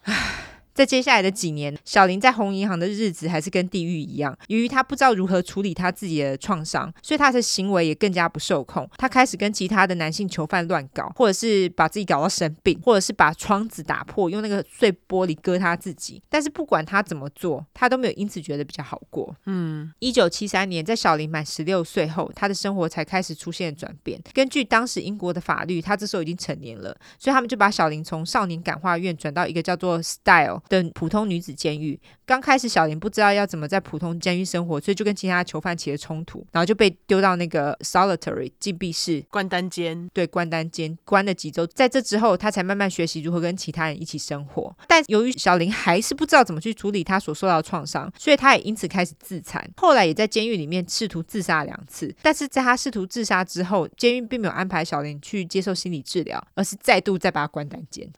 [0.81, 4.35] 在接下来的几年，小林在红银行的日子还是跟地狱一样。
[4.49, 8.89] 由于他不知道如何处理他自己的创伤，所以他的行为也更加不受控。
[8.97, 16.22] 他开始跟其他的男性囚犯乱搞，或者是把自己搞到生病，或者是把窗子打破，用那个碎玻璃割他自己。
[16.31, 19.37] 但是不管他怎么做，他都没有因此觉得比较好过。
[19.45, 24.18] 嗯，一九七三年，在小林满十六岁后，他的生活才开始出现转变。
[24.33, 32.01] 根据当时英国的法律，他这时候已经成年了，所以他们就把小林从少年感化院转到一个叫做 Style 的普通女子监狱。
[32.25, 40.09] 刚开始，小林不知道要怎么在普通监狱生活，所以就跟其他囚犯起了冲突，然后就被丢到那个 solitary 禁闭室关单间。
[40.14, 44.75] 对，关单间关了几周，在这之后，他才慢慢学习如何跟其他人一起生活。
[44.87, 49.68] 但由于小林还是不知道怎么去处理他所受到的创伤，所以他也因此开始自残。
[49.77, 52.14] 后来也在监狱里面试图自杀两次。
[52.23, 58.09] 但是在他试图自杀之后，监狱并没有安排小林去接受心理治疗，而是再度再把他关单间。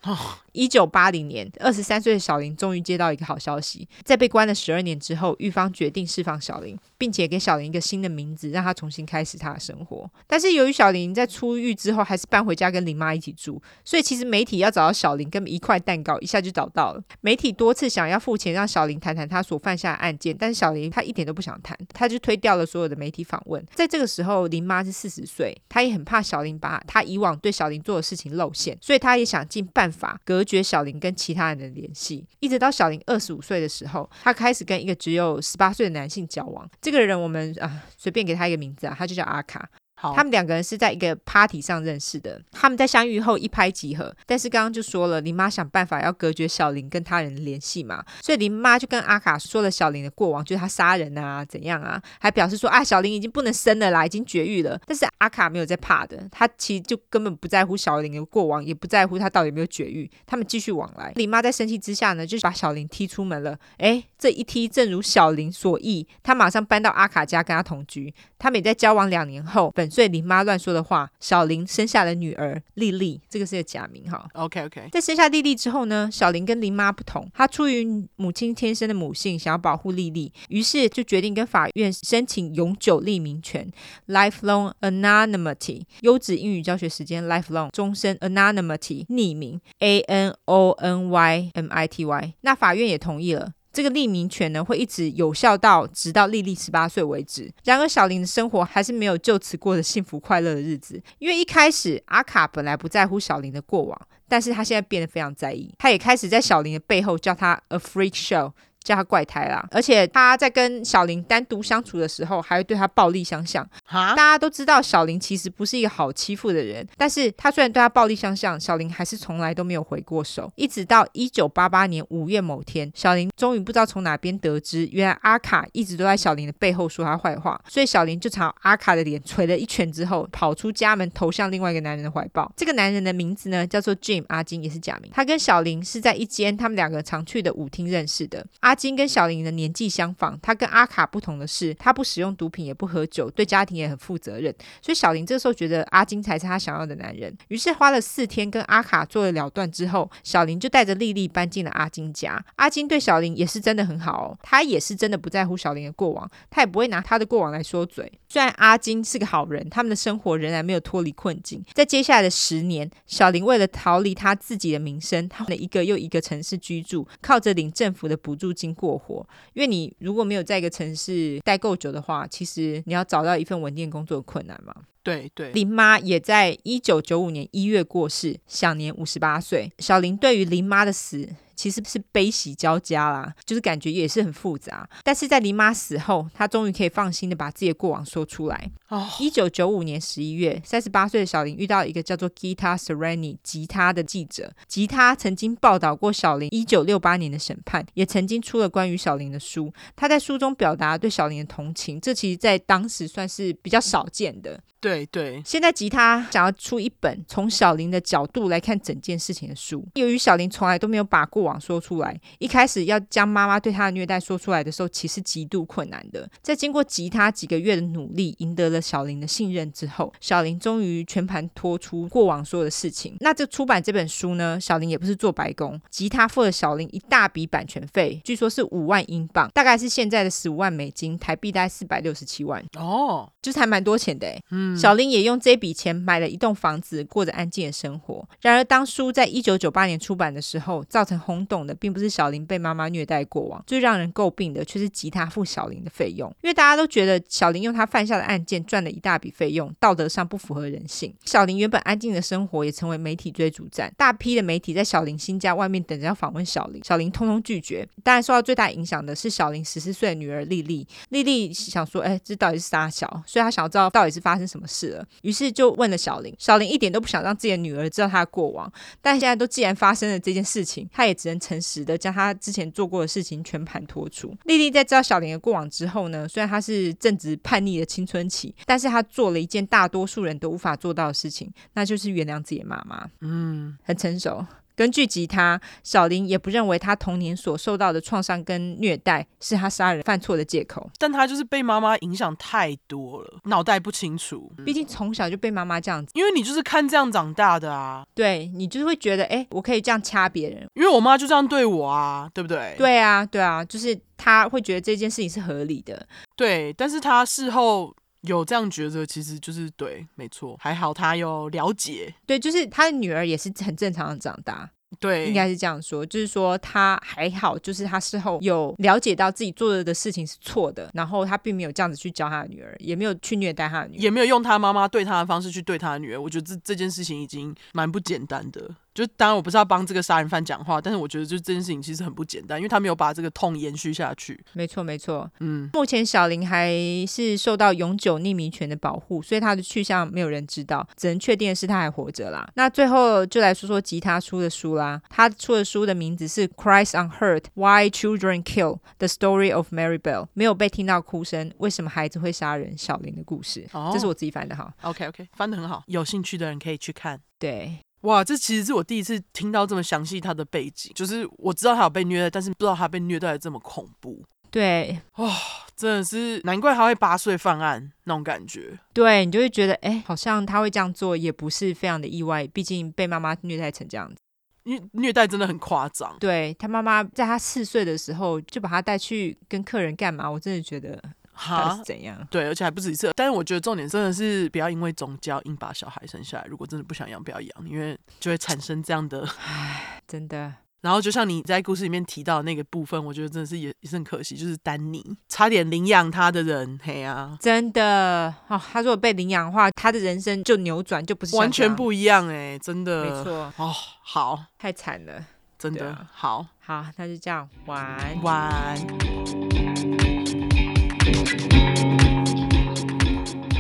[0.53, 10.11] 一九八零年，二十三岁的小林终于接到一个好消息，在被关了十二年之后，狱方决定释放小林，并且给小林一个新的名字，让他重新开始他的生活。
[10.26, 17.03] 但是由于小林在出狱之后还是搬回家跟林妈一起住，所以其实媒体要找到小林，根本一块蛋糕一下就找到了。
[17.20, 23.64] 媒体多次想要付钱让小林谈谈他所犯下的案件，但是小林他一点都不想谈，他就推掉了所有的媒体访问。
[23.74, 36.68] 在这个时候，林妈是四十岁，他也很怕小林把他以往对小林做的事情露馅，所以他也想尽办法隔绝小林跟其他人的联系，一直到小林二十五岁的时候，他开始跟一个只有十八岁的男性交往。
[36.80, 39.68] 这个人我们啊，随便给他一个名字啊，他就叫阿卡。
[40.14, 42.40] 他们两个人是在一个 party 上认识的。
[42.50, 54.80] 他们在相遇后一拍即合，但是刚刚就说了，林妈想办法要隔绝小林跟他人联系嘛，所以林妈就跟阿卡说了小林的过往，就是他杀人啊，怎样啊，还表示说啊，小林已经不能生了啦，已经绝育了。
[54.86, 60.11] 但是阿卡没有在怕的，他其实就根本不在乎小林的过往，也不在乎他到底有没有绝育。
[60.26, 61.12] 他们继续往来。
[61.16, 63.59] 林妈在生气之下呢，就把小林踢出门了。
[63.78, 68.12] 诶，这一踢正如小林所意，他马上搬到阿卡家跟他同居。
[68.38, 74.26] 他们也在交往两年后，本岁林妈乱说的话，小林生下了女儿丽丽，这个是个假名哈。
[74.32, 77.86] OK OK，在生下丽丽之后呢，小林跟林妈不同，她出于
[78.16, 83.70] 母亲天生的母性，想要保护丽丽，于是就决定跟法院申请永久匿名权
[84.09, 85.82] （lifelong anonymity）。
[86.01, 92.34] 优质英语教学时间：lifelong，终身 anonymity，匿名 （a n o n y m i t y）。
[92.40, 93.53] 那法院也同意了。
[93.72, 97.50] 这个匿名权呢，会一直有效到直到丽丽十八岁为止。
[97.64, 101.02] 然而，小林的生活还是没有就此过着幸福快乐的日子。
[101.18, 103.98] 因为一开始，阿卡本来不在乎小林的过往，
[104.28, 105.72] 但是他现在变得非常在意。
[105.78, 108.52] 他也开始在小林的背后叫他 a freak show。
[108.83, 113.68] 叫他怪胎啦，而且他在跟小林单独相处的时候，还会对他暴力相向。
[113.85, 120.51] 哈，大家都知道小林其实不是一个好欺负的人，但是他虽然对他暴力相向，小林还是从来都没有回过手。
[120.57, 132.51] 一直到一九八八年五月某天，小林终于不知道从哪边得知，原来阿卡一直都在小林的背后说他坏话，所以小林就朝阿卡的脸捶了一拳之后，跑出家门，投向另外一个男人的怀抱。
[132.57, 135.11] 这个男人的名字呢，叫做 Jim 阿金，也是假名。
[135.14, 138.45] 他跟小林是在一间他们两个常去的舞厅认识的。
[138.61, 144.50] 阿阿金跟小林的年纪相仿，他跟阿卡不同的是，他不使用毒品，也不喝酒，对家庭也很负责任。
[144.80, 147.36] 所以小林这时候觉得阿金才是他想要的男人。
[147.48, 152.42] 于是花了四天跟阿卡做了了断之后，小林就带着丽丽搬进了阿金家。
[152.56, 158.10] 阿金对小林也是真的很好哦，他也是真的不在乎小林的过往，他也不会拿他的过往来说嘴。
[158.26, 161.62] 虽然阿金是个好人，他们的生活仍然没有脱离困境。
[161.74, 169.26] 在接下来的十年，小林为了逃离他自己的名声，他换了一个又一个城市居住，靠着领政府的补助金过火。
[169.54, 174.74] 因为你如果没有在一个城市待够久的话，其实你要找到一份稳定工作困难嘛。
[175.03, 179.72] 对对，林妈也在一九九五年一月过世，享年五十八岁。
[179.78, 184.88] 小林对于林妈的死，其实是悲喜交加啦，就是感觉也是很复杂。
[185.03, 188.70] 但是在林妈死后，他终于可以放心的把自己的过往说出来。
[188.88, 194.53] 哦，一九九五年十一月，三十八岁的小林遇到一个叫做 Gita Sereni 吉他的记者。
[194.68, 199.72] 吉他曾经报道过小林一九六八年的审判，也曾经出了关于小林的书。
[199.96, 204.61] 他在书中表达对小林的同情，这其实在当时算是比较少见的。
[204.80, 209.82] 对对对，现在吉他想要出一本从小林的角度来看整件事情的书。
[209.95, 216.28] 由于小林从来都没有把过往说出来，一开始要将妈妈对他的虐待说出来的时候，其实极度困难的。
[216.43, 223.16] 在经过吉他几个月的努力，赢得了小林的信任之后，小林终于全盘托出过往所有的事情。
[223.20, 232.62] 那这出版这本书呢，小林也不是做白工，吉他付了小林一大笔版权费，据说是五万英镑，大概是现在的十五万美金，台币大概四百六十七万。
[232.76, 234.43] 哦，就是还蛮多钱的诶。
[234.51, 238.28] 嗯，小林也用这笔钱买了一栋房子，过着安静的生活。
[238.41, 246.28] 然而，当书在一九九八年出版的时候，造成轰动的并不是小林被妈妈虐待过往，最让人诟病的却是吉他付小林的费用。
[246.43, 251.14] 因为大家都觉得小林用他犯下的案件赚了一大笔费用，道德上不符合人性。
[251.24, 257.89] 小林原本安静的生活也成为媒体追逐战，大批的媒体在小林新家外面等着要访问小林，小林通通拒绝。
[258.03, 260.85] 当然，受到最大影响的是小林十四岁的女儿丽丽。
[261.11, 265.06] 丽丽想说：“哎，这到底是啥小？”所以她想要知道到底是发生什么了。
[265.22, 266.34] 于是就问了小林。
[266.38, 274.34] 小林一点都不想让自己的女儿知道她的过往，但现在都既然发生了这件事情，她也只能诚实的将她之前做过的事情全盘托出。
[274.44, 283.08] 丽丽在知道小林的过往之后呢，虽然她是正值叛逆的青春期，但是她做了一件大多数人都无法做到的事情，那就是原谅自己的妈妈。
[283.20, 284.44] 嗯，很成熟。
[284.74, 294.50] 根据吉他，小林也不认为他童年所受到的创伤跟虐待是他杀人犯错的借口，但他就是被妈妈影响太多了，脑袋不清楚。
[294.64, 302.74] 毕竟从小就被妈妈这样子，因为你就是看这样长大的啊，对，你就是会觉得，哎，我可以这样掐别人，因为我妈就这样对我啊，对不对？
[302.78, 306.06] 对啊，对啊，就是他会觉得这件事情是合理的，
[306.36, 307.94] 对，但是他事后。
[308.22, 314.70] 有这样觉得，其实就是对，没错，还好他有了解，对，就是他的女儿也是很正常的长大，
[315.00, 328.76] 对，应该是这样说，就是说他还好，就是他事后有了解到自己做的事情是错的，然后他并没有这样子去教他的女儿，也没有去虐待他的女儿，也没有用他妈妈对他的方式去对他的女儿，我觉得这这件事情已经蛮不简单的。
[328.95, 334.38] 就当然我不是要帮这个杀人犯讲话，但是我觉得就这件事情其实很不简单，因为他没有把这个痛延续下去。
[334.53, 336.72] 没错没错，嗯，目前小林还
[337.07, 342.49] 是受到永久匿名权的保护，所以他的去向没有人知道，只能确定的是他还活着啦。
[342.55, 352.72] 那最后就来说说吉他出的书啦，他出的书的名字是《Cries Unheard: Why Children Kill: The Story of Mary Bell》，没有被听到哭声，为什么孩子会杀人？
[352.76, 354.72] 小林的故事，哦、这是我自己翻的哈。
[354.82, 357.20] OK OK，翻的很好，有兴趣的人可以去看。
[357.38, 357.78] 对。
[358.03, 364.24] 哇，这其实是我第一次听到这么详细他的背景，就是我知道他有被虐待，但是不知道他被虐待的这么恐怖。
[364.50, 365.34] 对，哇，
[365.74, 368.78] 真的是难怪他会八岁犯案那种感觉。
[368.92, 374.16] 对，你就会觉得，哎，好像他会这样做也不是非常的意外，毕竟被妈妈虐待成这样子，
[374.64, 376.14] 虐虐待真的很夸张。
[376.20, 381.03] 对，他妈妈在他四岁的时候就把他带去跟客人干嘛，我真的觉得。
[381.33, 381.76] 哈？
[381.76, 382.16] 是怎样？
[382.30, 383.11] 对，而且还不止一次。
[383.16, 386.45] 但是我觉得重点真的是不要因为宗教硬把小孩生下来。
[386.49, 389.28] 如果真的不想养，不要养，因为就会产生这样的。
[389.45, 390.53] 唉，真的。
[390.83, 398.61] 然后就像你在故事里面提到的那个部分，我觉得真的是也也是很可惜，就是丹尼差点领养他的人，嘿啊，真的哦。
[398.72, 403.05] 他如果被领养的话，他的人生就扭转，就不是完全不一样哎，真的。
[403.05, 403.53] 没错。
[403.59, 403.72] 哦，
[404.03, 405.24] 好，太惨了，
[405.57, 406.05] 真的。
[406.12, 409.71] 好，好，那就这样，晚晚。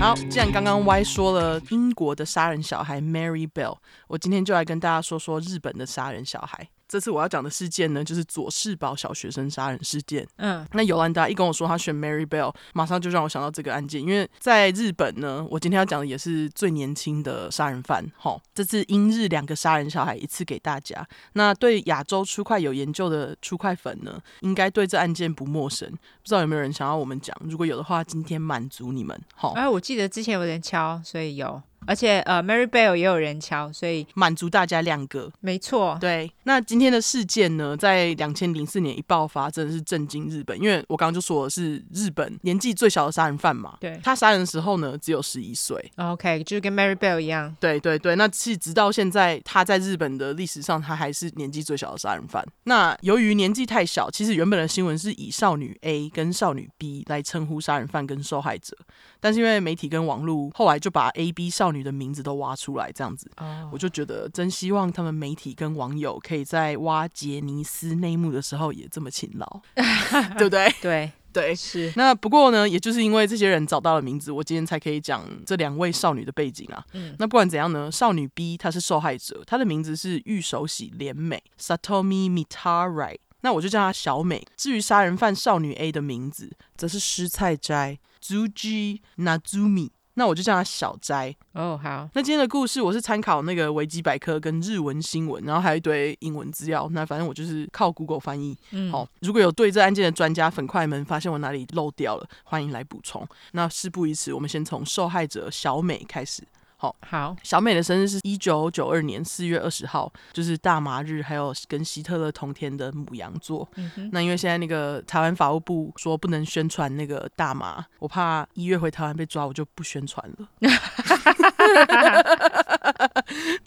[0.02, 3.76] 好，既然刚刚 Y 说了英国的杀人小孩 Mary Bell，
[4.08, 6.68] 我今天就来跟大家说说日本的杀人小孩。
[6.92, 10.28] 这次我要讲的事件呢，就是左世保小学生杀人事件。
[10.36, 18.04] 嗯，那尤兰达一跟我说他选 Mary Bell，马上就让我想到这个案件，因为在日本呢，我今天要讲的也是最年轻的杀人犯。
[18.18, 21.02] 好，这次英日两个杀人小孩一次给大家。
[21.32, 25.88] 那对亚洲出块有研究的出块粉呢，应该对这案件不陌生。
[25.90, 27.34] 不知道有没有人想要我们讲？
[27.46, 29.18] 如果有的话，今天满足你们。
[29.34, 31.62] 好，哎，我记得之前有人敲，所以有。
[31.86, 35.30] 而且呃，Mary Bell 也有人敲，所以满足大家两个。
[35.40, 36.30] 没错，对。
[36.44, 40.60] 那今天的事件呢，在两千零四年一爆发，真的是震惊日本。
[40.60, 43.76] 因为我刚刚就说的是日本年纪最小的杀人犯嘛。
[43.80, 43.98] 对。
[44.02, 45.92] 他杀人的时候呢，只有十一岁。
[45.96, 47.54] OK，就是跟 Mary Bell 一样。
[47.58, 52.46] 对对对，那其实直到现在，他在日本的历史上，他还是年纪最小的杀人犯。
[52.64, 58.76] 那由于年纪太小，其实原本的新闻是以少女 A 跟少女 B 来称呼杀人犯跟受害者，
[59.20, 63.48] 但是因为媒体跟网络后来就把 A、B 少女的名字都挖出来，这样子，oh.
[63.72, 69.60] 我就觉得真希望他们媒体跟网友可以在挖杰尼斯内幕的时候也这么勤劳，
[70.38, 70.72] 对不对？
[70.80, 71.92] 对对是。
[71.96, 76.84] 那不过呢，也就是因为这些人找到了名字，我今天才可以讲这两位少女的背景啊。
[76.92, 77.16] 嗯。
[77.18, 84.46] 那不管怎样呢，少女 B 她是受害者，她的名字是玉手洗莲美 （Satomi Mitarai），那我就叫她小美。
[84.56, 89.90] 至于杀人犯少女 A 的名字，则是湿菜斋 Zuji Nazumi。
[90.14, 91.34] 那我就叫他小斋。
[91.52, 92.08] 哦，好。
[92.14, 96.88] 那今天的故事我是参考那个维基百科跟日文新闻，然后还有一堆英文资料。
[96.92, 98.56] 那反正我就是靠 Google 翻译。
[98.72, 99.08] 嗯，好。
[99.20, 103.26] 如果有对这案件的专家粉块们发现我哪里漏掉了，欢迎来补充。
[103.52, 106.42] 那事不宜迟，我们先从受害者小美开始。
[106.82, 113.68] 好，好，小美的生日是一九九二年四月二十号，就是大麻日，还有跟希特勒同天的母羊座。
[114.10, 120.48] 那因为现在那个台湾法务部说不能宣传那个大麻，我怕一月回台湾被抓，我就不宣传了。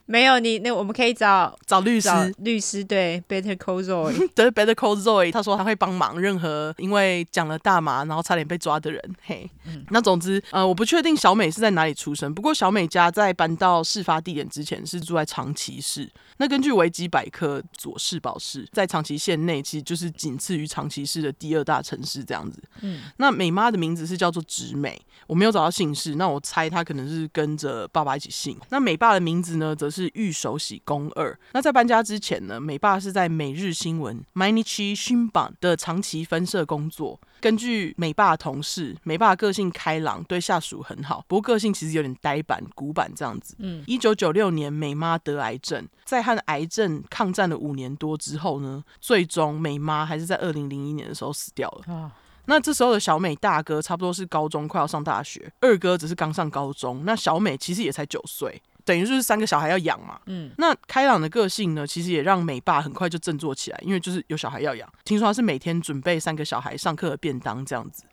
[0.05, 2.09] 没有你，那我们可以找 找律师，
[2.39, 9.01] 律师对，Better Call Zoe， 对，Better Call Zoe，他说他会帮忙任何因为讲了大麻然后差点被抓的人。
[9.23, 16.11] 嘿，嗯、那总之，呃，我不确定小美是在哪里出生，不过小美家在搬到事发地点之前是住在长崎市。
[16.37, 22.61] 那根据维基百科，佐世保市在长崎县内，其实就是仅次于长崎市的第二大城市这样子。
[22.81, 28.57] 嗯，那美妈的名字是叫做直美，我没有找到姓氏，那我猜她可能是跟着爸爸一起姓。
[28.69, 31.37] 那美爸的名字呢，则是玉手喜公二。
[31.53, 37.19] 那在搬家之前呢，美爸是在每日新闻 Mainichi Shimbun 的长崎分社工作。
[37.45, 43.53] 根据美爸的同事，美爸个性开朗，对下属很好，不过个性其实有点呆板、古板这样子。
[43.59, 51.93] 嗯，一九九六年，美妈得癌症，在和癌症抗战了五年多之后呢，最终美妈还是在二零零一年的时候死掉了。
[51.93, 52.11] 啊，
[52.45, 58.59] 那这时候的小美大哥差不多是高中快要上大学，二哥只是刚上高中，那小美其实也才九岁。
[58.85, 64.87] 等于就是三个小孩要养嘛，嗯，那开朗的个性呢，其实也让美爸很快就振作起来，因为就是有小孩要养。
[65.03, 68.03] 听说他是每天准备三个小孩上课的便当这样子。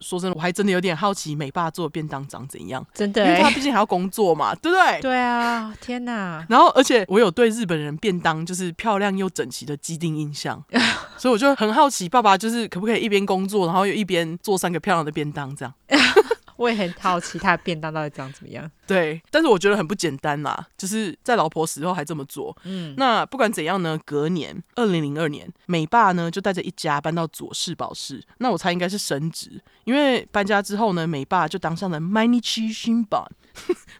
[0.00, 5.00] 说真的，我还真的有点好奇美爸做的便当长怎样，真的，因为他毕竟还要工作嘛，对不对？
[5.00, 6.44] 对啊，天哪！
[6.48, 10.62] 然后，而且我有对日本人便当就是漂亮又整齐的既定印象，
[11.18, 15.74] 所以我就很好奇，爸爸就是可不可以一边工作，然后又一边做三个漂亮的便当这样。
[16.56, 18.70] 我也很好奇他的便当到底长怎么样。
[18.86, 22.56] 对，但是我觉得很不简单啦，就是在老婆死后还这么做。
[22.64, 28.22] 嗯，那不管怎样呢，隔年二零零二年，美爸呢就带着一家搬到佐世保市。
[28.38, 33.26] 那我猜应该是升职，因为搬家之后呢，美爸就当上了 Mainichi Shimbun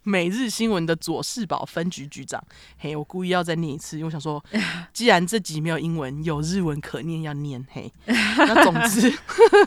[0.02, 2.42] 每日新闻的佐世保分局局长。
[2.78, 4.42] 嘿，我故意要再念一次，因为我想说，
[4.94, 7.64] 既然这集没有英文，有日文可念要念。
[7.70, 9.12] 嘿，那总之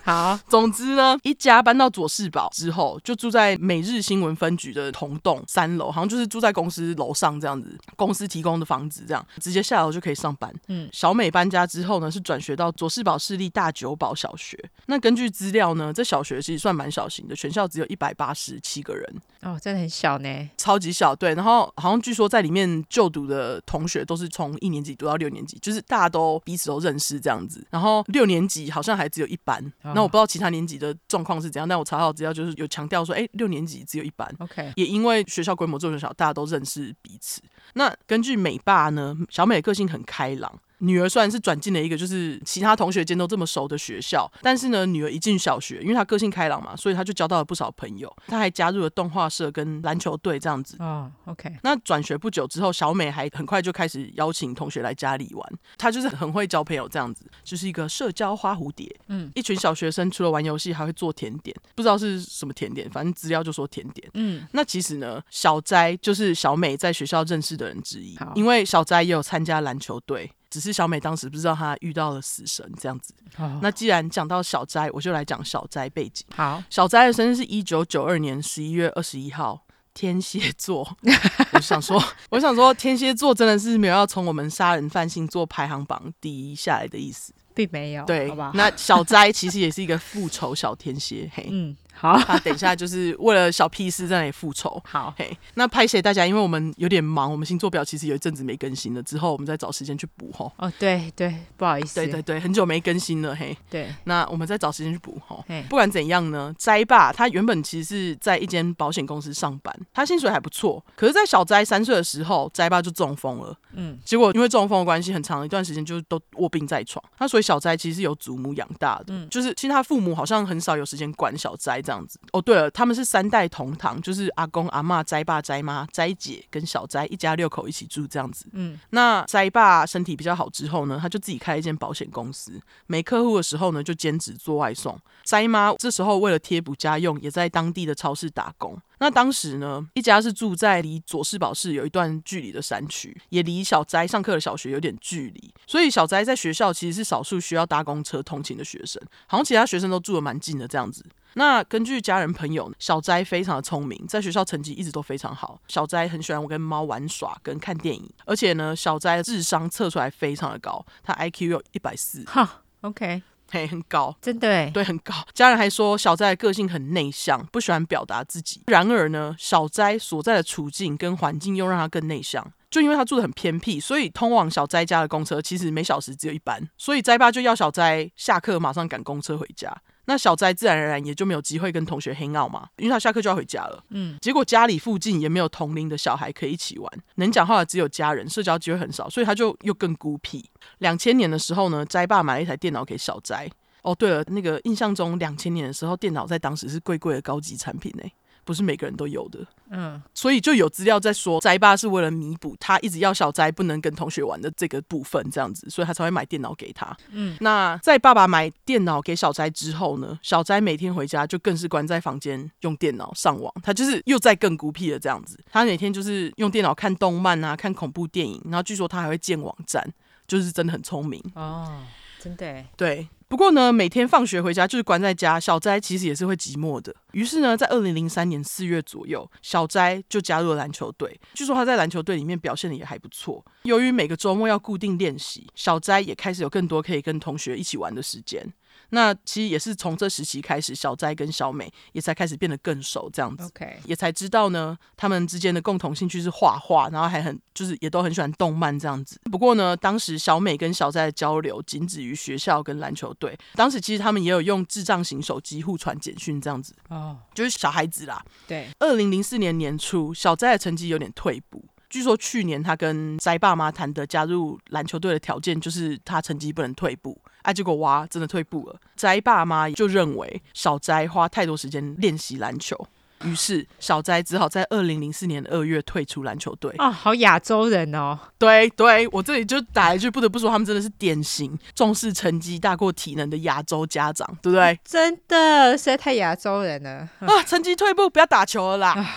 [0.03, 10.53] 好，总之呢，一家搬到佐世保之后，就住在每日新闻分局的同栋三楼，好像就是住在公司楼上这样子，公司提供的房子这样，直接下楼就可以上班。
[10.67, 14.57] 嗯，小美搬家之后呢，是转学到佐世保市立大久保小学。
[14.87, 19.15] 那根据资料呢，这小学其实算蛮小型的，全校只有一百八十七个人。
[19.41, 21.15] 哦，真的很小呢，超级小。
[21.15, 27.63] 对，然后好像据说在里面就读的同学都是从一年级读到六年级，就是大家都彼此都认识这样子。
[27.69, 34.29] 然后六年级好像还只有一班，哦、那我不知道其他年级的状况是怎样，但我查到资料就是有强调说，哎，六年级只有一班。
[34.39, 37.41] OK，也因为学校规模这么小，大家都认识彼此。
[37.73, 40.59] 那根据美爸呢，小美的个性很开朗。
[40.79, 48.13] 女儿虽然是转进了一个就是其他同学间都这么熟的学校，但是呢，女儿一进小学，因为她个性开朗嘛，所以她就交到了不少朋友。
[48.27, 50.75] 她还加入了动画社跟篮球队这样子。
[50.79, 51.51] 哦，OK。
[51.63, 55.53] 那转学不久之后，小美还很快就开始邀请同学来家里玩。
[55.77, 58.93] 她就是很会交朋友这样子，就是一个社交花蝴蝶。
[59.07, 64.09] 嗯，一群小学生除了玩游戏，还会做甜点，不知道是什么甜点，反正资料就说甜点。
[64.13, 70.31] 嗯，那其实呢，小斋就是小美在学校认识的人之一，因为小斋也有参加篮球队。
[70.55, 73.13] 只是小美当时不知道她遇到了死神这样子。
[73.37, 73.51] Oh.
[73.61, 76.25] 那既然讲到小斋，我就来讲小斋背景。
[76.33, 80.95] 好，小斋的生日是一九九二年十一月二十一号，天蝎座。
[81.51, 88.05] 我想说，我想说，天蝎座真的是没有要从我们杀人犯星座排行榜第一下来的意思，并没有。
[88.05, 88.51] 对，好吧。
[88.53, 91.29] 那小斋其实也是一个复仇小天蝎。
[91.33, 91.75] 嘿，嗯。
[91.95, 94.81] 好，他等一下就是为了小屁事在那里复仇。
[94.85, 100.51] 好，嘿，那拍谢大家，因为我们有点忙，我们星座表其实有一阵子没更新了，之后我们再找时间去补吼。
[100.57, 103.55] 哦，对对，不好意思，对对对，很久没更新了，嘿。
[103.69, 105.43] 对，那我们再找时间去补吼。
[105.47, 110.83] 嘿，不管怎样呢，斋爸他原本其实是在一间保险公司上班，他薪水还不错。
[110.95, 113.57] 可是，在小斋三岁的时候，斋爸就中风了。
[113.77, 117.03] 嗯，结果因为中风的关系，很长一段时间就都卧病在床。
[117.19, 122.19] 那所以小斋其实是由祖母养大的，嗯，就是其实他父母好像很少有时间管小斋这样子。
[122.33, 122.71] 哦，对了。
[122.71, 128.47] 他们是三代同堂，就是阿公、阿妈、斋爸、斋妈、斋姐跟小斋一家六口一起住这样子。
[128.53, 134.99] 嗯，那斋爸身体比较好之后呢，他就自己开了一间保险公司，没客户的时候呢，就兼职做外送。
[135.23, 138.77] 斋妈这时候为了贴补家用，也在当地的超市打工。
[139.05, 151.05] 那当时呢，一家是住在离佐世保市有一段距离的山区，也离小斋上课的小学有点距离，所以小斋在学校其实是少数需要搭公车通勤的学生，好像其他学生都住的蛮近的这样子。
[151.35, 155.61] 那根据家人朋友，小斋非常的聪明，在学校成绩一直都非常好。
[155.67, 162.23] 小斋很喜欢我跟猫玩耍跟看电影，而且呢，小斋智商测出来非常的高，他 IQ 有一百四。
[162.23, 163.21] 哈，OK。
[163.51, 165.13] 嘿，很高，真的哎，对，很高。
[165.33, 168.61] 家人还说小斋的个性很内向，不喜欢表达自己。
[168.67, 172.51] 然而呢，小斋所在的处境跟环境又让他更内向。
[172.69, 176.61] 就因为他住得很偏僻，所以通往小斋家的公车其实每小时只有一班。
[176.77, 179.73] 所以斋爸就要小斋下课马上赶公车回家。
[180.05, 183.83] 那小斋自然而然也就没有机会跟同学 hang out 嘛，因为他下课就要回家了。
[183.89, 190.49] 嗯，结果家里附近也没有同龄的小孩可以一起玩，能讲话的只有家人，社交机会很少，所以他就又更孤僻。
[190.79, 193.49] 两千年的时候呢，斋爸买了一台电脑给小斋。
[193.81, 198.03] 哦，对了，那个印象中两千年的时候，电脑在当时是贵贵的高级产品呢，
[198.45, 199.45] 不是每个人都有的。
[199.71, 206.95] 嗯，所以就有资料在说，斋爸是为了弥补他一直要小斋不能跟同学玩的这个部分，这样子，所以他才会买电脑给他。
[207.09, 215.37] 嗯，那在爸爸买电脑给小斋之后呢，小斋每天回家就更是关在房间用电脑上网，他就是又在更孤僻了这样子。
[215.51, 219.83] 他每天就是用电脑看动漫啊，看恐怖电影，然后据说他还会建网站，
[220.27, 221.81] 就是真的很聪明哦，
[222.19, 222.63] 真的。
[222.77, 223.07] 对。
[223.27, 226.95] 不过呢，每天放学回家就是关在家，小斋其实也是会寂寞的。
[227.13, 231.19] 于是呢，在二零零三年四月左右，小斋就加入了篮球队。
[231.33, 233.43] 据说他在篮球队里面表现的也还不错。
[233.63, 238.47] 由于每个周末要固定练习，小斋也开始有更多可以跟同学一起玩的时间。
[238.95, 249.19] 那其实也是从这时期开始，小斋跟小美也才开始变得更熟，这样子，OK，也才知道呢，他们之间的共同兴趣是画画，然后还很就是也都很喜欢动漫这样子。
[249.29, 253.37] 不过呢，当时小美跟小斋的交流仅止于学校跟篮球队。
[253.55, 258.23] 当时其实他们也有用智障型手机互传简讯这样子，哦，就是小孩子啦。
[258.47, 261.65] 对，二零零四年年初，小斋的成绩有点退步。
[261.95, 267.17] 据说去年他跟斋爸妈谈的加入篮球队的条件就是他成绩不能退步。
[267.43, 268.75] 哎、啊，结果哇，真的退步了。
[268.97, 272.75] 斋爸妈就认为小斋花太多时间练习篮球，
[273.23, 276.69] 于是小斋只好在二零零四年二月退出篮球队。
[276.79, 278.19] 啊、哦，好亚洲人哦。
[278.37, 284.77] 对对，我这里就打一句，不得不说，他们真的是典型重视成绩大过体能的亚洲家长，对不对？
[284.83, 287.07] 真的，实在太亚洲人了。
[287.21, 288.89] 啊，成绩退步，不要打球了啦。
[288.91, 289.15] 啊、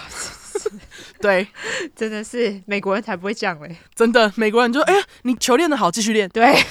[1.21, 1.47] 对，
[1.95, 3.77] 真的是美国人才不会这样嘞。
[3.95, 6.29] 真的，美国人就哎呀，你球练得好，继续练。
[6.29, 6.55] 对。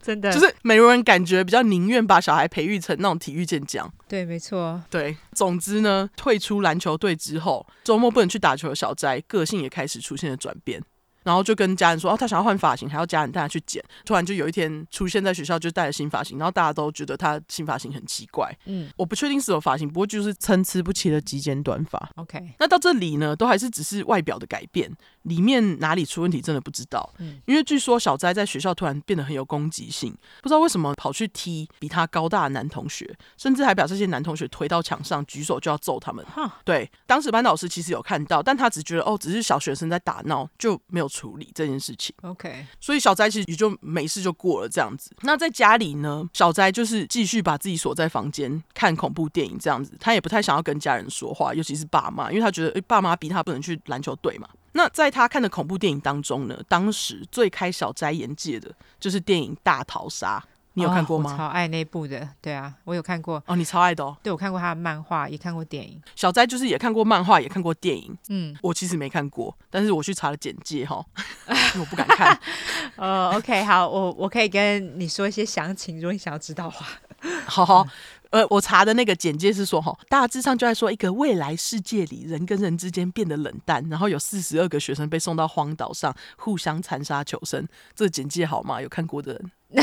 [0.00, 3.90] 真的，就是美国人感觉比较宁愿把小孩培育成那种体育健将。
[4.06, 4.80] 对，没错。
[4.88, 10.80] 对，总之呢，退出篮球队之后，周末不能去打球的小斋，个性也开始出现了转变。
[11.26, 13.82] 然后就跟家人说，哦，他想要换发型，还要家人带他去剪。
[14.04, 18.56] 突然就有一天出现在学校，就带了新发型，然后大家都觉得他新发型很奇怪。
[18.66, 22.08] 嗯，我不确定是有发型，不过就是参差不齐的极简短发。
[22.14, 24.88] OK，那到这里呢，都还是只是外表的改变，
[25.26, 27.12] 里面哪里出问题真的不知道。
[27.18, 36.24] 嗯，因为据说小斋在学校突然变得很有攻击性，不知道为什么跑去踢比他高大的男同学，甚至还把这些男同学推到墙上，举手就要揍他们。
[36.26, 41.06] 哈，对，当时班导师其实有看到，但他只觉得哦，只是小学生在打闹，就没有。
[41.16, 45.10] 处理这件事情，OK，所以小斋其实也就没事就过了这样子。
[45.22, 54.46] 那在家里呢，小斋就是继续把自己锁在房间看恐怖电影这样子，他也不太想要跟家人说话，尤其是爸妈，因为他觉得诶，爸妈逼他不能去篮球队嘛。
[54.76, 58.70] 那在他看的恐怖电影当中呢，当时最开小斋眼界的
[59.00, 60.38] 就是电影《大逃杀》。
[60.74, 61.30] 你有看过吗？
[61.30, 63.42] 哦、我超爱那部的，对啊，我有看过。
[63.46, 64.14] 哦，你超爱的哦。
[64.22, 65.98] 对，我看过他的漫画，也看过电影。
[66.14, 68.14] 小斋就是也看过漫画，也看过电影。
[68.28, 71.02] 嗯，我其实没看过，但是我去查了简介哈，
[71.80, 72.38] 我不敢看。
[72.96, 76.86] 呃， OK，好，我我可以跟你说一些详情，如果你想要知道的话。
[77.46, 77.86] 好好，
[78.36, 87.66] 呃，我查的那个简介是说哈，大致上就在说一个未来世界里，人跟人之间变得冷淡，然后有四十二个学生被送到荒岛上互相残杀求生。
[87.94, 88.82] 这个简介好吗？
[88.82, 89.50] 有看过的人。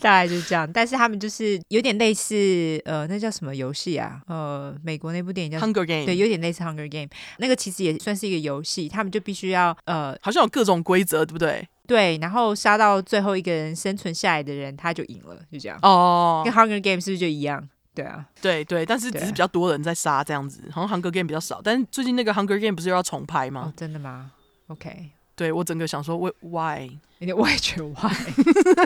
[0.00, 4.20] 大概就是这样，但是他们就是有点类似，呃，那叫什么游戏啊？
[4.26, 7.06] 呃，美国那部电影叫《Hunger Game》，对，有点类似《Hunger Game》。
[7.38, 11.66] 那个其实也算是一个游戏，他们就必须要，呃，好像有各种规则，对不对？
[11.90, 15.76] 对，然后杀到最后一个人生存下来的人，他就赢了，就这样。
[15.82, 17.68] 哦，跟《Hunger Game》是不是就一样？
[17.92, 21.60] 对啊，对对，但是只是比较多人在杀这样子，好像《Hunger Game》比较少。
[21.60, 23.64] 但是最近那个《Hunger Game》不是又要重拍吗？
[23.66, 24.30] 哦，真的吗
[24.68, 25.10] ？OK。
[25.40, 26.86] 对我整个想说为 why。
[27.20, 28.10] 有点外传外，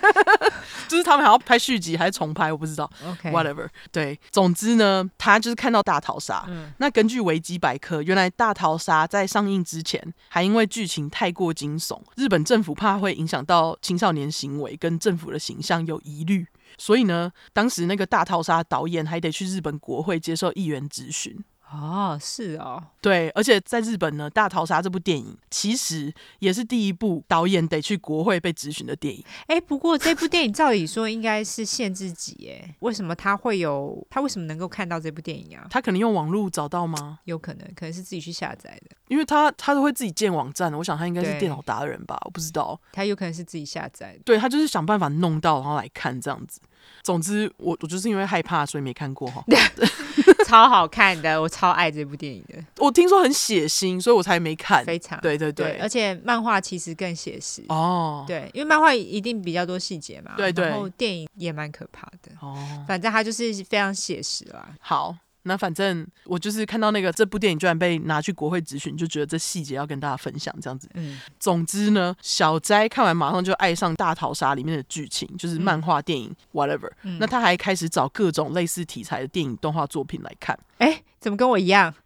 [0.88, 2.88] 就是他们还要拍续集还是重拍，我不知道。
[3.04, 3.68] OK，whatever。
[3.92, 6.44] 对，总之呢，他就是看到大逃杀。
[6.48, 16.44] 嗯，那根据维基百科，原来大逃杀在上映之前，还因为剧情太过惊悚，日本政府怕会影响到青少年行为跟政府的形象有疑虑，
[16.76, 21.44] 所以呢，当时那个大逃杀导演还得去日本国会接受议员质询。
[21.74, 29.24] 哦，是哦，对，而且在日本呢，《大逃杀》这部电影其实也是第一部导演得去国会被质询的电影。
[29.46, 34.06] 哎，不过这部电影照理说应该是限制级，哎，为什么他会有？
[34.08, 35.66] 他为什么能够看到这部电影啊？
[35.68, 37.18] 他可能用网络找到吗？
[37.24, 44.20] 有可能，可能是自己去下载的，因为他他都会自己建网站，我想他应该是电脑达人吧，我不知道，他有可能是自己下载的。
[44.24, 46.60] 对，他就是想办法弄到，然后来看这样子。
[47.02, 49.42] 总之，我我就是因为害怕，所以没看过哈。
[50.46, 52.58] 超好看的，我超爱这部电影的。
[52.78, 54.84] 我听说很血腥，所以我才没看。
[54.84, 58.24] 非常对对对，对，而且漫画其实更写实哦。
[58.26, 60.32] 对，因为漫画一定比较多细节嘛。
[60.36, 60.66] 对对。
[60.66, 62.32] 然后电影也蛮可怕的。
[62.40, 62.56] 哦。
[62.86, 64.68] 反正它就是非常写实啦。
[64.80, 65.16] 好。
[65.44, 70.88] 那反正我就是看到那个这部电影居然被拿去国会质询，就觉得这细节要跟大家分享这样子。
[70.94, 76.90] 嗯，总之呢，小斋看完马上就爱上大逃杀里面的剧情，就是漫画、电影、嗯、whatever。
[77.18, 80.58] 那他还开始找各种类似题材的电影动画作品来看。
[80.78, 81.94] 哎、欸，怎么跟我一样？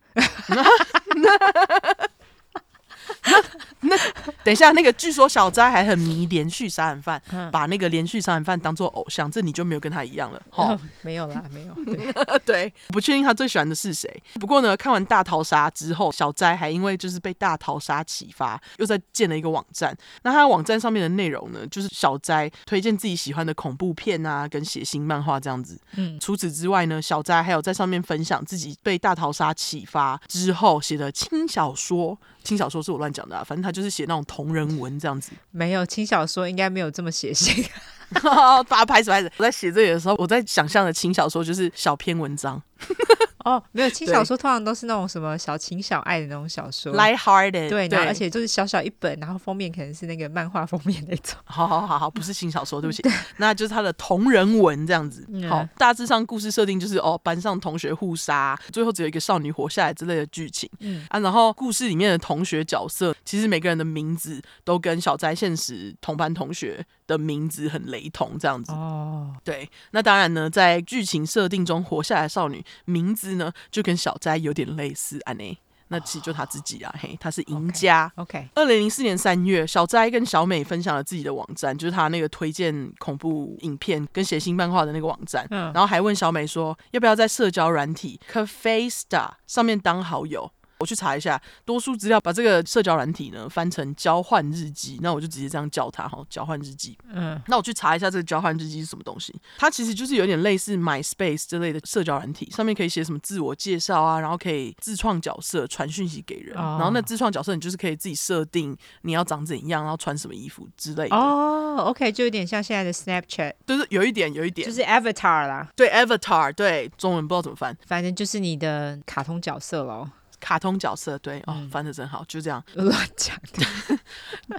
[3.80, 3.96] 那
[4.42, 10.42] 等一下，那个据说小斋还很迷连续杀人犯，嗯、把那个连续杀人犯当做偶像，这你就没有跟他一样了。
[10.50, 11.74] 哈、哦， 没有啦，没有。
[11.84, 12.12] 对，
[12.44, 14.22] 对，不确定他最喜欢的是谁。
[14.40, 19.96] 不过呢，看完大逃杀之后，小斋还因为就是被大逃杀启发，又在建了一个网站。
[20.22, 25.80] 那他网站上面的内容呢，就是小斋推荐自己喜欢的恐怖片啊，跟血腥漫画这样子。
[25.96, 32.18] 嗯，除此之外呢，小斋还有在上面分享自己被大逃杀启发之后写的轻小说。
[32.44, 35.32] 轻小说是我乱讲的啊，反正他就是写那种同人文这样子。
[35.50, 37.64] 没有轻小说应该没有这么写信。
[38.66, 42.60] 发拍子拍子，我在写这里的时候，我在想象的轻小说就是小篇文章。
[43.44, 47.70] 哦，没有轻小说，通常都是那种什么小情小爱的那种小说，light-hearted。
[47.70, 51.38] 对，然后而且就是小小一本，然后封面可能是那个漫画封面那种。
[51.44, 53.02] 好好好好，不是轻小说，对不起，
[53.38, 55.26] 那就是他的同人文这样子。
[55.48, 60.68] 好，大致上故事设定就是哦，班上同学互杀，最后只有一个少女活下来之类的剧情。
[60.80, 68.72] 嗯啊，然后故事里面的同学角色，其实每个人的名字都跟小斋现实同班同学的名字很雷同，这样子。
[68.72, 75.56] 哦，对，那当然呢，在剧情设定中活下来的少女名字呢，就跟小斋有点类似，安内，
[75.88, 78.10] 那其实就他自己啊，嘿，他是赢家。
[78.16, 90.50] OK，二零零四年三月，小斋跟小美分享了自己的网站，就是他那个推荐恐怖影片跟写新漫画的那个网站，嗯，然后还问小美说，要不要在社交软体 Cafesta 上面当好友。
[90.78, 96.96] 我去查一下多数资料，把这个社交软体呢翻成交换日记，那我就直接这样叫它哈，交换日记。
[97.12, 111.16] 嗯，那我去查一下这个交换日记是什么东西，它其实就是有点类似 MySpace 之类的社交软体，上面可以写什么自我介绍啊，然后可以自创角色传讯息给人，哦、然后那自创角色你就是可以自己设定你要长怎样，然后穿什么衣服之类的。
[111.16, 120.08] 哦，OK，就有点像现在的 Snapchat，就是有一点有一点，就是 Avatar 啦，对 Avatar，对中文不知道怎么翻，反正就是你的卡通角色喽。
[120.40, 123.98] 卡通角色对哦，翻的真好，就这样 乱讲的，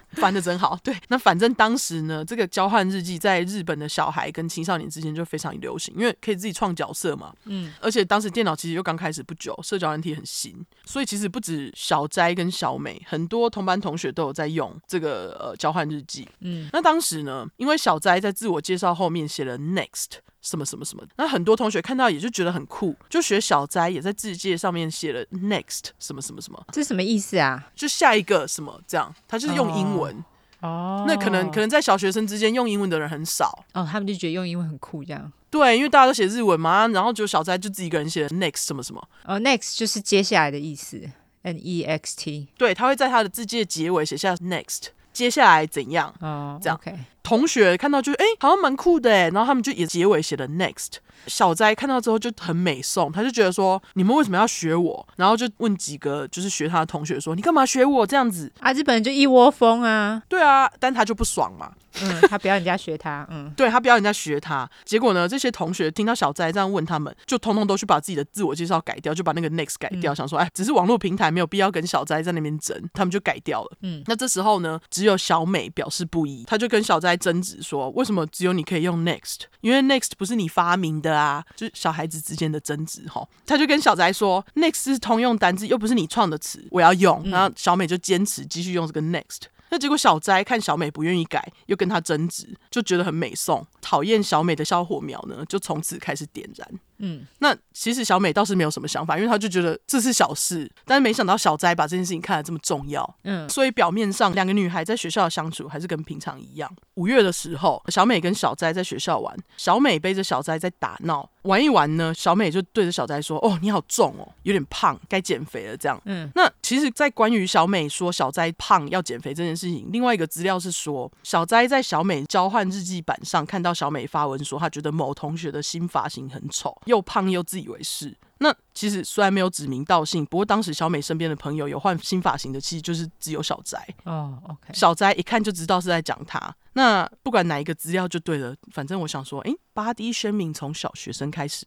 [0.14, 0.78] 翻的真好。
[0.84, 7.34] 对，那反正当时呢，这个交换日记在日本的小孩跟青少年之间就非常流行，因为可以自己创角色嘛。
[7.46, 16.28] 嗯，而且当时电脑其实又刚开始不久，社交软体很新，所以其实不止小斋跟小美，很多同班同学都有在用这个呃交换日记。
[16.42, 20.20] 嗯，那当时呢，因为小斋在自我介绍后面写了 next。
[20.42, 27.68] 什么什么什么，那很多同学看到也就觉得很酷，就学小斋也在字界上面写了 next 什么什么什么，这什么意思啊？
[27.76, 30.24] 就下一个什么这样，他就是用英文
[30.62, 31.06] 哦。
[31.08, 35.32] 那可能可能在小学生之间用英文的人很少哦，他们就觉得用英文很酷这样。
[35.50, 41.02] 对，因为大家都写日文嘛，然后就小斋就自己一个人写了 next 什么什么哦，next 就是接下来的意思
[41.42, 42.48] ，n e x t。
[42.58, 44.90] 对，他会在他的自介结尾写下 next。
[45.12, 46.14] 接下来怎样？
[46.22, 46.96] 哦，这样，okay.
[47.24, 50.98] 同学看到就哎、欸，好像蛮酷的哎，然后他们就也结尾写了 next。
[51.28, 55.08] 小斋看到之后就很美颂，他就觉得说，你们为什么要学我？
[55.18, 58.52] 然后就问几个就是学他的同学说，你干嘛学我这样子？
[58.62, 60.24] 啊，日本人就一窝蜂啊。
[60.30, 61.72] 对啊，但他就不爽嘛。
[62.02, 63.28] 嗯，他不要人家学他。
[63.30, 64.68] 嗯， 对，他不要人家学他。
[64.86, 73.78] 结果呢，这些同学听到小斋这样问他们，就通通都去把自己的自我介绍改掉，就把那个 next 改掉，嗯、想说哎，只是网络平台没有必要跟小斋在那边争，他们就改掉了。
[73.82, 79.42] 嗯，那这时候呢，只有小美表示不一，他就跟小斋争执说，为什么只有你可以用 next？
[79.62, 83.28] 因为 next 不是你发明的啊，就是小孩子之间的争执哈。
[83.46, 87.22] 他就跟小宅说，next 是通用单字，又不是你创的词，我要用。
[87.30, 89.44] 然后小美就坚持继续用这个 next。
[89.72, 93.66] 那结果小斋看小美不愿意改，又跟他争执，就觉得很美颂。
[93.82, 96.68] 讨厌小美的小火苗呢，就从此开始点燃。
[97.00, 103.16] 嗯，那其实小美倒是没有什么想法，因为她就觉得这是小事，但是没想到小斋把这件事情看得这么重要。
[103.24, 106.72] 嗯，所以表面上两个女孩在学校的相处还是跟平常一样。
[106.96, 116.00] 五月的时候，小美跟小斋在学校玩，小美背着小斋在打闹，玩一玩呢，小美就对着小斋说：“哦，你好重哦，有点胖，该减肥了。”这样。
[116.06, 126.78] 嗯，那其实，在关于小美说小斋胖要减肥这件事情，另外一个资料是说，小斋在小美交换日记板上看到小美发文说，她觉得某同学的新发型很丑。
[126.90, 134.40] 又胖又自以为是，那其实虽然没有指名道姓，不过当时小美身边的朋友有换新发型的，其实就是只有小斋哦。
[134.42, 136.54] Oh, OK，小斋一看就知道是在讲他。
[136.74, 141.66] 那不管哪一个资料就对了，反正我想说，哎，body shaming 从小学生开始。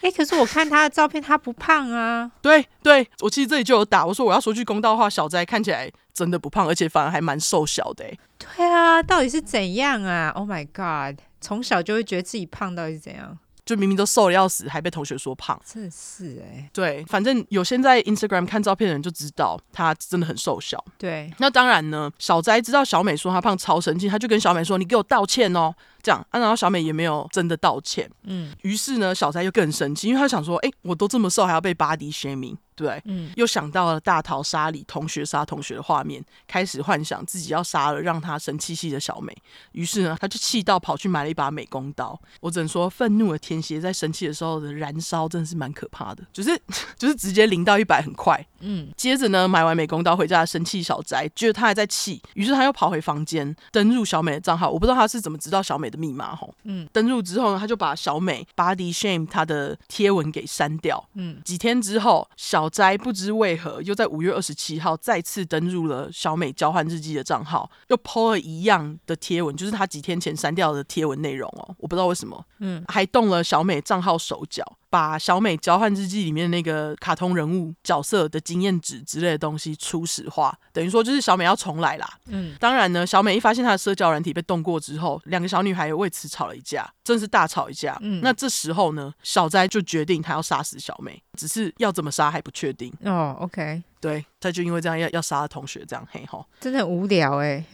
[0.00, 2.30] 哎，可是我看他的照片，他不胖啊。
[2.42, 8.04] 对对，我其实这里就有打，我说我要说句公道话，小斋看起来真的不胖，而且反而还蛮瘦小的。
[8.36, 13.38] 对啊，到底是怎样啊？Oh my god，从小就会觉得自己胖，到底是怎样？
[13.64, 16.70] 就明明都瘦的要死，还被同学说胖，真是哎、欸。
[16.72, 20.82] 对，反正有现在 Instagram 看照片的人就知道他真的很瘦小。
[20.98, 28.10] 对，那当然呢，小斋知道小美说他胖超生气，他就跟小美说：“你给我道歉哦。”这样啊，然后小美也没有真的道歉。
[28.24, 39.36] 嗯，于是呢，小斋又更生气，因为他想说：“哎，我都这么瘦，还要被 body shaming。”对，嗯，又想到了大逃杀里同学杀同学的画面，开始幻想自己要杀了让他生气气的小美。
[39.72, 42.18] 于是呢，他就气到跑去买了一把美工刀。
[42.40, 46.58] 我只能说，愤怒的天蝎在生气的时候的燃烧真的是蛮可怕的，就是
[46.96, 48.42] 就是直接零到一百很快。
[48.60, 54.70] 嗯，接着呢，买完美工刀回家的生气小宅，觉得他还在气，于是他又跑回房间登入小美的账号。
[54.70, 56.54] 我不知道他是怎么知道小美的密码吼。
[56.62, 61.04] 嗯，登入之后呢，他就把小美 body shame 他的贴文给删掉。
[61.14, 74.64] 嗯，几天之后，小斋不知为何又在五月二十七号再次登入了小美交换日记的账号，又 po 了一样的贴文，就是他几天前删掉的贴文内容哦，我不知道为什么，嗯，还动了小美账号手脚。
[74.90, 82.18] 把小美交换日记里面那个卡通人物角色的经验值之类的东西初始化，等于说就是小美要重来啦。
[82.26, 87.96] 嗯，当然呢，小美一发现她的社交软体被动过之后，两个小女孩也为此吵了一架，真是大吵一架。
[88.02, 92.92] 嗯，那这时候呢，小斋就决定他要杀死小美，只是要怎么杀还不确定。
[93.04, 97.64] 哦，OK，对，他就因为这样要要杀同学，这样嘿吼，真的很无聊 哎，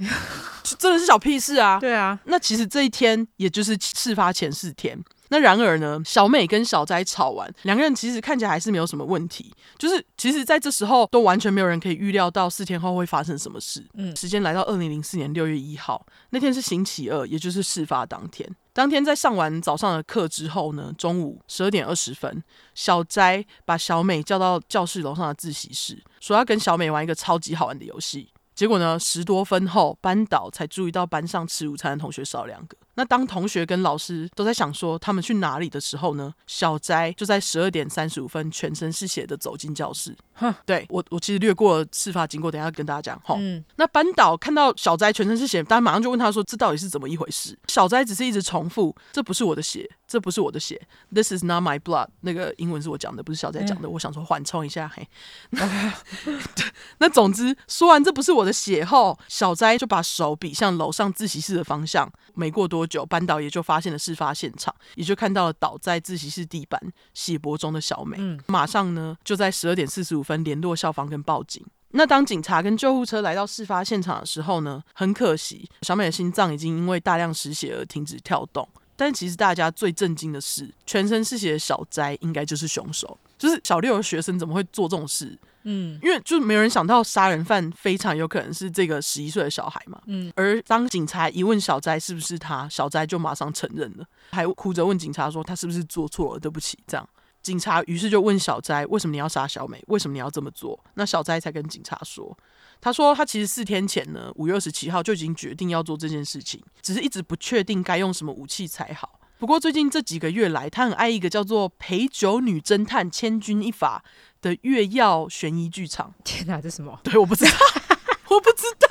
[0.78, 1.80] 真的是小屁事啊。
[1.80, 5.02] 对啊，那其实这一天也就是事发前四天。
[5.28, 9.52] 那然而呢，小美跟小斋吵完，两个人其实看起来还是没有什么问题。
[9.78, 13.84] 就是其实在这时候都完全没有人可以预料到四天后会发生什么事。
[13.94, 18.48] 嗯，时间来到二零零四年六月一号，那天是星期二，也就是事发当天。
[18.72, 22.42] 当天在上完早上的课之后呢，中午十二点二十分，
[22.74, 28.28] 小斋把小美叫到教室楼上的自习室，说要跟小美玩一个超级好玩的游戏。
[28.54, 32.76] 结果呢，十多分后，班导才注意到班上吃午餐的同学少两个。
[32.96, 40.16] 那当同学跟老师都在想说他们去哪里的时候呢，小斋就在十二点三十五分全身是血的走进教室。
[40.34, 43.36] 哼，对我我其实略过了事发经过，等一下跟大家讲哈。
[43.38, 50.80] 嗯，那班导看到小斋全身是血，大家马上就问他说：“这到底是怎么一回事？”小斋只是一直重复：“这不是我的血，这不是我的血。
[51.10, 52.08] ”This is not my blood。
[52.20, 53.88] 那个英文是我讲的，不是小斋讲的。
[53.88, 55.08] 嗯、我想说缓冲一下，嘿。
[56.98, 62.10] 那总之说完这不是我的血后，小斋就把手比向楼上自习室的方向。
[62.34, 66.80] 没过多久，班导也就发现了事发现场，也就看到了倒在自习室地板
[67.14, 68.16] 血泊中的小美。
[68.18, 71.64] 嗯，马上呢就在十二点四十五分联络校方跟报警。
[71.90, 78.68] 那当警察跟救护车来到事发现场的时候呢，很可惜，小美的心脏已经因为大量失血而停止跳动。
[78.96, 83.18] 但其实大家最震惊的是，全身是血的小斋应该就是凶手。
[83.38, 85.38] 就是小六的学生怎么会做这种事？
[85.68, 90.00] 嗯，因为就是没有人想到杀人犯非常有可能是这个十一岁的小孩嘛。
[90.06, 97.08] 嗯，而当警察一问小斋是不是他，小斋就马上承认了，还哭着问警察说他是不是做错了，对不起，这样。
[97.42, 99.80] 警察于是就问小斋：“为什么你要杀小美？
[99.86, 102.36] 为什么你要这么做？”那小斋才跟警察说
[102.82, 109.20] ：“他说他其实四天前呢，五月二十七号就已经决定要做这件事情，只是一直不确定该用什么武器才好。
[109.38, 113.98] 不过最近这几个月来，他很爱一个叫做《陪酒女侦探千钧一发》
[114.42, 116.14] 的月曜悬疑剧场。
[116.24, 116.98] 天哪，这什么？
[117.04, 117.50] 对，我不知道，
[118.30, 118.88] 我不知道。”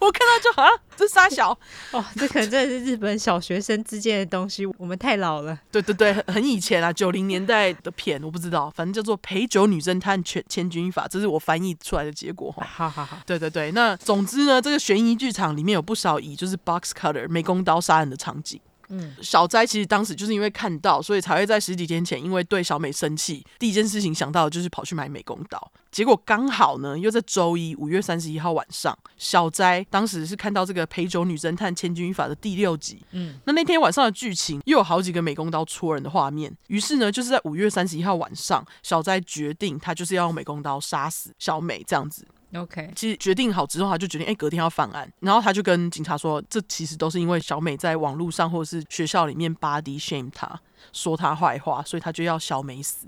[0.00, 1.50] 我看到就好像这杀小
[1.92, 4.64] 哦，这可能真的是日本小学生之间的东西。
[4.78, 12.66] 我们太老了，对对对，很以前啊，九零年代的片，我不知道，反正叫做《陪酒女侦探千千钧一发》，这是我翻译出来的结果哈。
[12.66, 18.58] 好好好，对对对，那总之呢，这个悬疑剧场里面有不少以就是 box cutter 美工刀杀人的场景。
[18.90, 25.72] 嗯，小斋其实当时就是因为看到，所以才会在十几天前，因为对小美生气，第一件事情想到的就是跑去买美工刀。
[25.90, 33.02] 结果刚好呢，又在周一五月三十一号晚上，小斋当时是看到这个陪酒女侦探千钧一发的第六集。
[33.12, 42.26] 嗯，那那天晚上的剧情又有好几个美工刀戳人的画面，于是呢，就是在五月三十一号晚上，小斋决定他就是要用美工刀杀死小美这样子。
[42.54, 45.10] OK，其实决定好之后，他就决定，哎，隔天要犯案。
[45.20, 50.60] 然后他就跟警察说，这其实都是因为小美在网络上或者是学校里面 body shame 他，
[50.92, 53.06] 说他坏话，所以他就要小美死。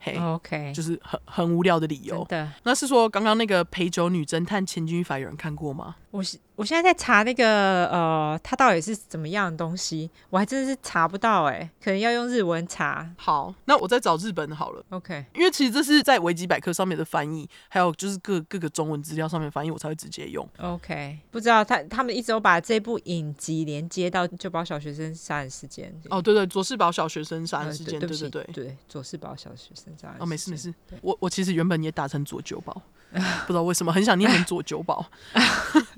[0.00, 2.24] 嘿，OK，就是很很无聊的理由。
[2.28, 5.96] 对，那是说刚刚那个陪酒女侦探千钧一发有人看过吗？
[6.10, 13.08] 我是我现在在查那个呃，它到底是怎么样的东西，我还真的是查不到哎、欸，可能要用日文查。
[13.16, 14.84] 好，那我再找日本的好了。
[14.88, 20.48] OK，因为其实这是在维基百科上面的翻译，还有就是各各个中文资料上面翻译，我才会直接用。
[20.58, 25.94] OK，不知道他他们一直都把这部影集连接到就保小学生杀人事件。
[26.08, 30.16] 哦，对对，佐世保小学生杀人事件，对对对对，对佐世保小学生杀人。
[30.18, 32.82] 哦，没事没事，我我其实原本也打成佐久保，
[33.12, 35.06] 不知道为什么很想念成佐久保。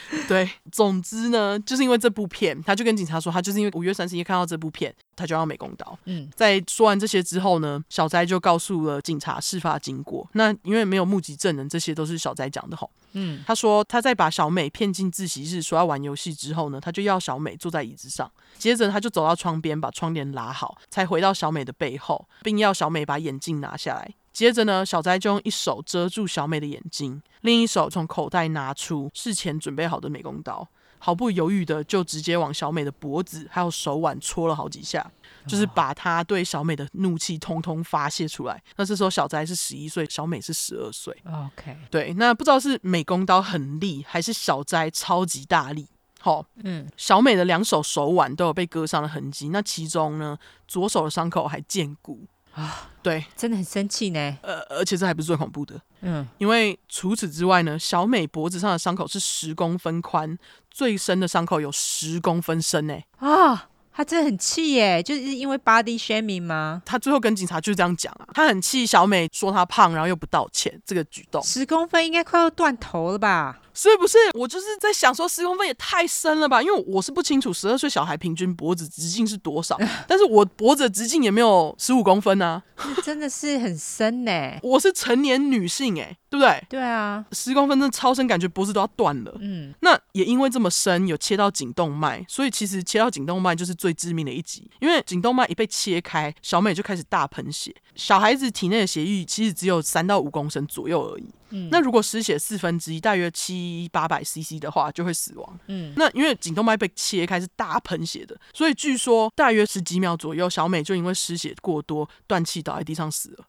[0.28, 5.98] 对，总之呢，就是因为这部片，他就跟警察说，他就是因为五月三十一看到这部片，他就要美工刀。
[6.04, 10.28] 嗯，在说完这些之后呢，小斋就告诉了警察事发经过。
[10.32, 12.90] 那因为没有目击证人，这些都是小斋讲的吼。
[13.12, 24.14] 嗯，他说他在把小美骗进自习室说要玩游戏之后呢，他就要小美坐在椅子上，接着他就走到窗边把窗帘拉好，才回到小美的背后，并要小美把眼镜拿下来。
[24.32, 30.66] 接着呢，小斋就用一手遮住小美的眼睛，另一手从口袋拿出事前准备好的美工刀，
[30.98, 35.10] 毫不犹豫的就直接往小美的脖子还有手腕戳了好几下，
[35.46, 38.62] 就是把他对小美的怒气通通发泄出来。
[38.76, 41.14] 那这时候小斋是十一岁，小美是十二岁。
[41.26, 45.86] OK，对，那不知道是美工刀很利，还是小斋超级大力。
[46.20, 50.38] 好，嗯，小美的两手手腕都有被割伤的痕迹，那其中呢，
[50.68, 52.24] 左手的伤口还见骨。
[52.54, 54.38] 啊， 对，真的很生气呢。
[54.42, 60.38] 呃，而且这还不是最恐怖的，嗯，因为除此之外呢，小美脖子上的伤口是十公分宽，
[60.70, 62.98] 最深的伤口有十公分深呢。
[63.18, 63.68] 啊。
[63.94, 66.80] 他真的很气耶，就是因为 body shaming 吗？
[66.82, 73.60] 他最后跟警察就是这样讲啊，他很气小美说她胖，然后又不道歉，这个举动十公分应该快要断头了吧？
[73.74, 74.16] 是不是？
[74.34, 76.62] 我就是在想说十公分也太深了吧？
[76.62, 79.78] 因为我是不清楚十二岁小孩平均脖子直径是多少，
[80.08, 82.62] 但是我脖子直径也没有十五公分啊，
[83.02, 84.32] 真的是很深呢。
[84.62, 86.64] 我是成年女性哎，对不对？
[86.70, 89.36] 对啊，十公分真的超深，感觉脖子都要断了。
[89.40, 93.72] 嗯，那也因为这么深，有切到颈动脉，所以其实切到颈动脉就是。
[93.82, 97.74] 最致命的一集，因为颈动脉一被切开，小美就开始大喷血。
[97.96, 101.24] 小孩子体内的血液其实只有三到五公升左右而已。
[101.52, 105.60] 嗯，那如果失血四分之一，大约七八百 CC 的话，就会死亡。
[105.68, 113.44] 嗯，那因为颈动脉被切开是大喷血的，所以据说大约十几秒左右，小美就因为失血过多断气倒在地上死了。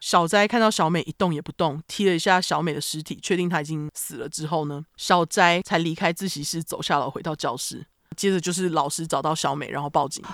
[0.00, 7.84] 小斋看到小美一动也不动，踢了一下小美的尸体，确定她已经死了之后呢，小斋才离开自习室，走下楼回到教室。
[8.16, 10.24] 接着就是老师找到小美，然后报警。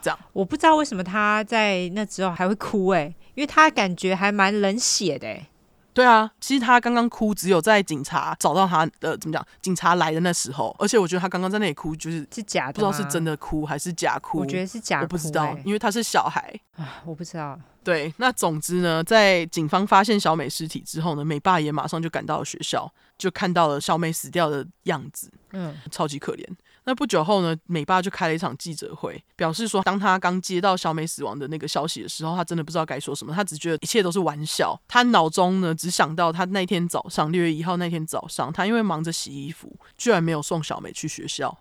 [0.00, 3.04] 这样我不知道为什么他在那之后还会哭哎，
[3.34, 5.48] 因为他感觉还蛮冷血的哎。
[5.94, 10.74] 对啊，其实他刚刚哭只有在警察找到他的怎么讲，警察来的那时候。
[10.78, 14.40] 而且我觉得他刚刚在那里哭就是是假的，不知道是真的哭还是假哭。
[14.40, 17.58] 我觉得是假哭，我不知道，因为他是小孩啊，我不知道。
[17.84, 26.44] 对，那总之呢，在警方发现小美尸体之后呢，美爸也马上就赶到了学校，就看到了小美死掉的样子，嗯，超级可怜。
[26.86, 34.78] 那不久后呢，美爸就开了一场记者会，表示说，当他刚接到小美死亡的那个消息的时候，他真的不知道该说什么，他只觉得一切都是玩笑。
[34.86, 41.58] 他脑中呢，只想到他那天早上，六月一号那天早上，他因为忙着洗衣服，居然没有送小美去学校。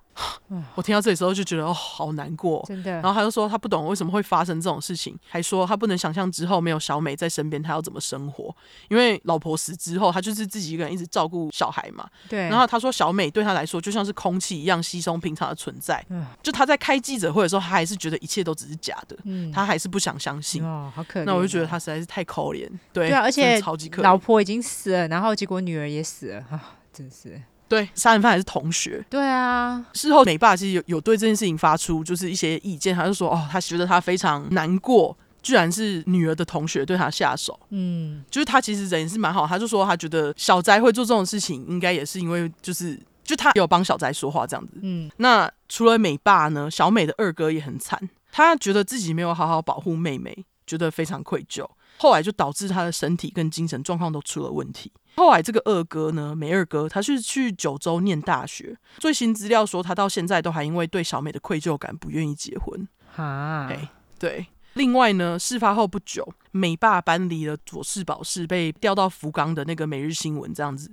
[0.76, 2.92] 我听到这里时候就觉得哦，好难过，真的。
[2.92, 8.56] 然后他就说他不懂为什么会发生这种事情，还说他不能想象之后没有小美在身边，他要怎么生活。
[8.90, 12.08] 因为老婆死之后，他就是自己一个人一直照顾小孩嘛。
[12.30, 12.42] 对。
[12.50, 16.06] 然后他说小美对他来说就像是空气一样稀松平常的存在。
[16.10, 16.26] 嗯。
[16.44, 19.18] 就他在开记者会的时候，他还是觉得一切都只是假的。
[19.24, 19.52] 嗯。
[19.52, 20.64] 他还是不想相信。
[20.64, 21.24] 哦，好可怜。
[21.26, 22.70] 那我就觉得他实在是太可怜。
[22.92, 23.08] 对。
[23.08, 24.04] 对啊，而且超级可怜。
[24.04, 27.42] 老婆已经死了，然后结果女儿也死了啊，真是。
[27.68, 29.04] 对，杀人犯还是同学。
[29.10, 37.60] 对啊，事后美爸其实有有对这件事情发出就是一些意见，他就说哦，他觉得他非常难过，居然是女儿的同学对他下手。
[37.70, 44.74] 嗯，就是他其实人也是蛮好，他就说他觉得小斋会做这种事情，应该也是因为就是就他有帮小宅说话这样子。
[44.82, 48.00] 嗯，那除了美爸呢，小美的二哥也很惨，
[48.32, 51.68] 他觉得自己没有好好保护妹妹，觉得非常愧疚。
[51.98, 54.92] 后来就导致他的身体跟精神状况都出了问题。
[55.16, 58.78] 后来这个二哥呢，美二哥，他是去九州念大学。
[58.98, 62.88] 最新资料说，他到现在都还因为对小美的愧疚感，不愿意结婚。
[63.16, 64.48] 啊，哎，对。
[64.74, 70.92] 另外呢，事发后不久，美爸搬离了佐世保市，被调到福冈的那个每日新闻这样子，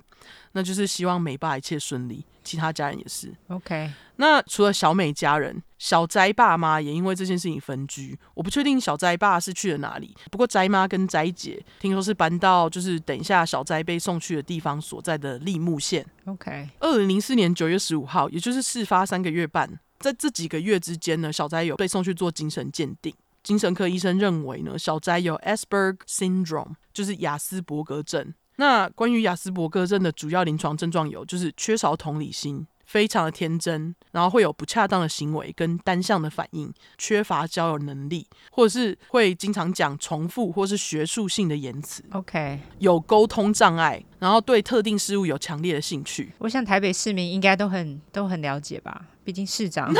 [0.53, 3.33] 那就是希望美爸一切顺利，其他家人也是。
[3.49, 8.19] OK，那除了小美家人，小斋爸妈也因为这件事情分居。
[8.35, 16.05] 我不确定小斋爸是去了哪里，不过斋妈跟斋姐听说是搬到就是等一下小斋被送去的地方所在的立木县。
[16.27, 23.15] OK，二零零四年九月十五号，也就是事发三个月半，在这几个月之间呢，小斋有被送去做精神鉴定。
[23.43, 28.35] 精神科医生认为呢，小斋有 Asperger syndrome，就是雅斯伯格症。
[28.61, 42.05] 那关于亚斯伯格症的主要临床症状有，就是缺少同理心，非常的天真，然后会有不恰当的行为跟单向的反应，缺乏交友能力，或者是会经常讲重复或是学术性的言辞。
[42.12, 46.35] OK，有沟通障碍，然后对特定事物有强烈的兴趣。
[46.37, 49.91] 我想台北市民应该都很都很了解吧，毕竟市长。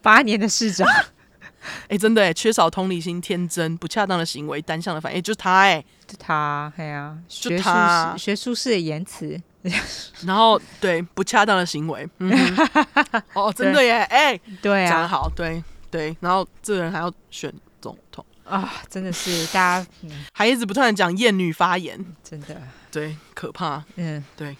[0.00, 0.86] 八年的市长，
[1.84, 9.40] 哎、欸，真的哎，缺少同理心、天真、不恰当的行为、单向的反应，就是他哎，就他，哎呀，就他学术式的言辞，
[10.26, 12.32] 然后对不恰当的行为，嗯，
[13.34, 18.24] 哦，真的耶，哎，对啊，讲得好，对对，然后这个人还要选总统。
[18.44, 22.58] 啊，真的是大家、嗯、还一直不断的讲厌女发言，真的，
[22.90, 24.56] 对，可怕，嗯，对。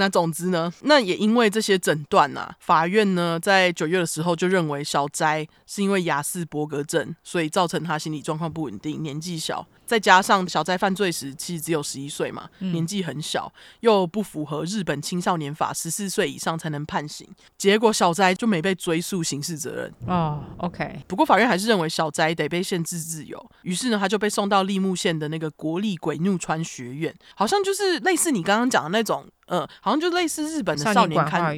[0.00, 9.66] 那总之呢，那也因为这些诊断啊，法院呢在九月的时候就认为小斋是因为亚斯伯格症，所以造成他心理状况不稳定，年纪小。
[9.90, 17.26] 再加上小斋犯罪时其实只有十一岁嘛，嗯、年纪很小，又不符合日本青少年法十四岁以上才能判刑，
[17.58, 19.92] 结果小斋就没被追诉刑事责任。
[20.06, 21.02] 哦，OK。
[21.08, 31.52] 不过法院还是认为小斋得被限制自由，于是呢，他就被送到立木县的那个国立鬼怒川学院，好像就是类似你刚刚讲的那种，呃，好像就类似日本的少年看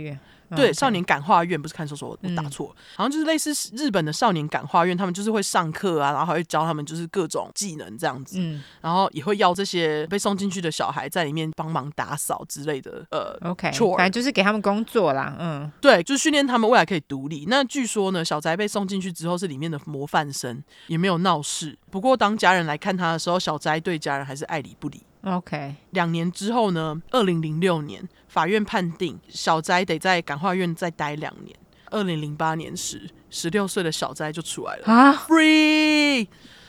[0.56, 17.44] 对少年感化院不是看守所，我打错，嗯，好像就是类似日本的少年感化院，他们就是会上课啊，然后还会教他们就是各种技能这样子，嗯，然后也会要这些被送进去的小孩在里面帮忙打扫之类的，呃，OK，反正就是给他们工作啦，嗯，对，就是训练他们未来可以独立。
[17.48, 21.78] 那据说呢，小斋被送进去之后是里面的模范生，也没有闹事。
[21.90, 25.02] 不过当家人来看他的时候，小斋对家人还是爱理不理。
[25.22, 28.02] OK，两年之后呢，二零零六年，
[28.32, 31.54] 法院判定小斋得在感化院再待两年。
[31.90, 36.26] 二零零八年时，十六岁的小斋就出来了啊，Free，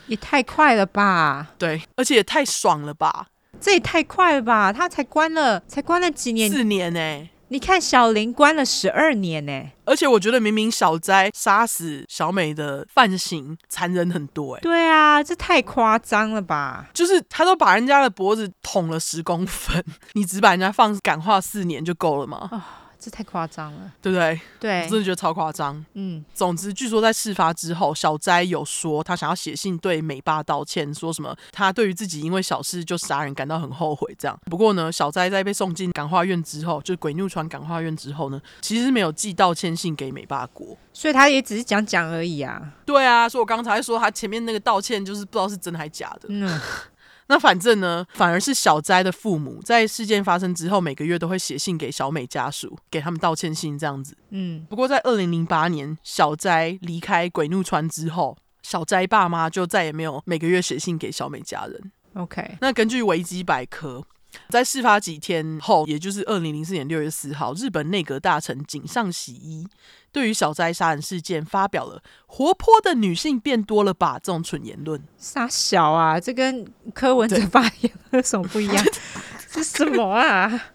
[0.07, 1.53] 也太快了吧？
[1.57, 3.27] 对，而且也太爽了吧？
[3.61, 4.73] 这也太快了吧？
[4.73, 6.51] 他才关了，才关了几年？
[6.51, 7.29] 四年呢、欸？
[7.53, 16.87] 你看小林关了十二年呢、欸，而且我觉得明明小斋杀死小美的犯行残忍很多哎、欸，对啊，这太夸张了吧？
[16.95, 22.49] 就是他都把人家的脖子捅了十公分， 你只把人家放感化四年就够了吗？
[22.51, 22.59] 哦
[23.03, 24.39] 这太夸张了，对不对？
[24.61, 25.85] 对，我真的觉得超夸张。
[25.95, 34.15] 嗯，总之，据说在事发之后，小斋有说他想要写信对美爸道歉，说什么他对于自己因为小事就杀人感到很后悔。
[34.17, 42.71] 这样，不过呢，小斋在被送进感化院之后，就鬼怒川感化院之后呢，其实没有寄道歉信给美爸国，所以他也只是讲讲而已啊。
[42.85, 46.27] 对啊，所以我刚才说他前面那个道歉就是不知道是真的还假的。
[46.29, 46.61] 嗯。
[47.27, 54.17] 那反正呢，反而是小斋的父母在事件发生之后，每个月都会写信给小美家属，给他们道歉信这样子。
[54.29, 61.91] 嗯，不过在二零零八年小斋离开鬼怒川之后，小斋爸妈就再也没有每个月写信给小美家人。
[62.15, 64.05] OK，那根据维基百科，
[64.49, 69.67] 在事发几天后，也就是二零零四年六月四号，日本内阁大臣井上喜一。
[70.11, 78.85] 对于小斋杀人事件发表了“活泼的女性变多了吧”这种蠢言论，傻小啊，这跟柯文哲发言有什么不一样？
[79.49, 80.72] 是什么啊？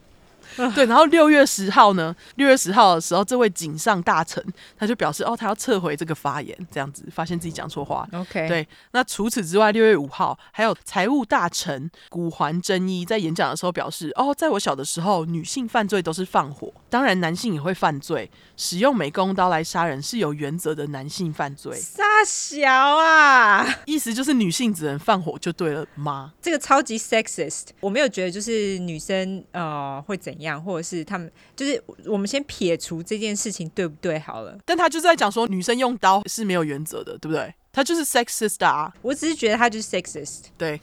[0.75, 2.15] 对，然后六月十号呢？
[2.35, 4.43] 六月十号的时候，这位井上大臣
[4.77, 8.07] 他就表示，哦，他要撤回这个发言，这样子发现自己讲错话。
[8.13, 8.67] OK，对。
[8.91, 21.77] 那除此之外，六月五号还有财务大臣古环真一在演讲的时候表示，哦，在我小的时候，女性犯罪都是放火，当然男性也会犯罪，使用美工刀来杀人是有原则的男性犯罪。
[21.79, 26.33] 杀小啊，意思就是女性只能放火就对了吗？
[26.41, 30.48] 这个超级 sexist，我没有觉得就是女生呃会怎样。
[30.57, 37.53] 或者是他们，就是我们先撇除这件事情对不对好了，但他就是在讲说女生用刀是没有原则的，对不对？
[37.71, 38.91] 他就是 sexist 啊！
[39.01, 40.81] 我只是觉得他就是 sexist，对，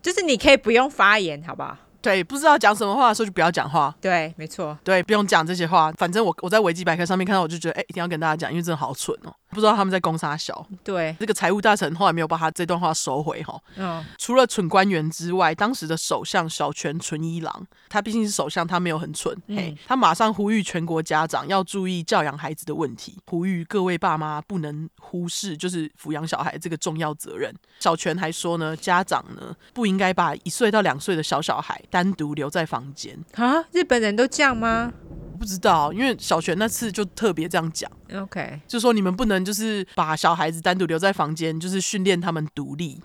[0.00, 1.76] 就是你可以不用发言，好不好？
[2.00, 3.92] 对，不知道讲什么话的时候就不要讲话。
[4.00, 5.90] 对，没错，对，不用讲这些话。
[5.98, 9.34] 反正我我在维基百科上面看到，我就觉得哎，一定要跟大家讲，因为真的好蠢哦。
[9.50, 10.66] 不知道他们在攻杀小。
[10.84, 13.60] 对，这个财务大臣后来没有把他这段话收回哈。
[13.76, 27.54] 嗯，除了蠢官员之外，当时的首相小泉纯一郎，他毕竟是首相，他没有很蠢，嗯、嘿，他马上呼吁全国家长要注意教养孩子的问题，呼吁各位爸妈不能忽视就是抚养小孩这个重要责任。
[27.80, 33.64] 小泉还说呢，家长呢不应该把一岁到两岁的小小孩单独留在房间啊？
[33.72, 34.92] 日本人都这样吗？
[35.38, 43.00] 不知道，因为小泉那次就特别这样讲，OK，就说你们不能就是把小孩子单独留在房间，就是训练他们独立，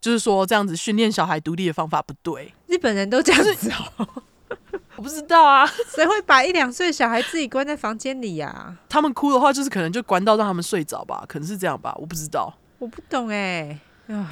[0.00, 2.52] 就是说这样子训练小孩独立的方法不对。
[2.66, 4.06] 日本人都这样子哦，
[4.96, 8.76] 我不知道啊，谁会把一两岁小孩自己关在房间里呀、啊？
[8.88, 13.78] 他们哭的话，就是可能就关到让他们睡着吧，可能是这样吧，我不知道，我不懂哎。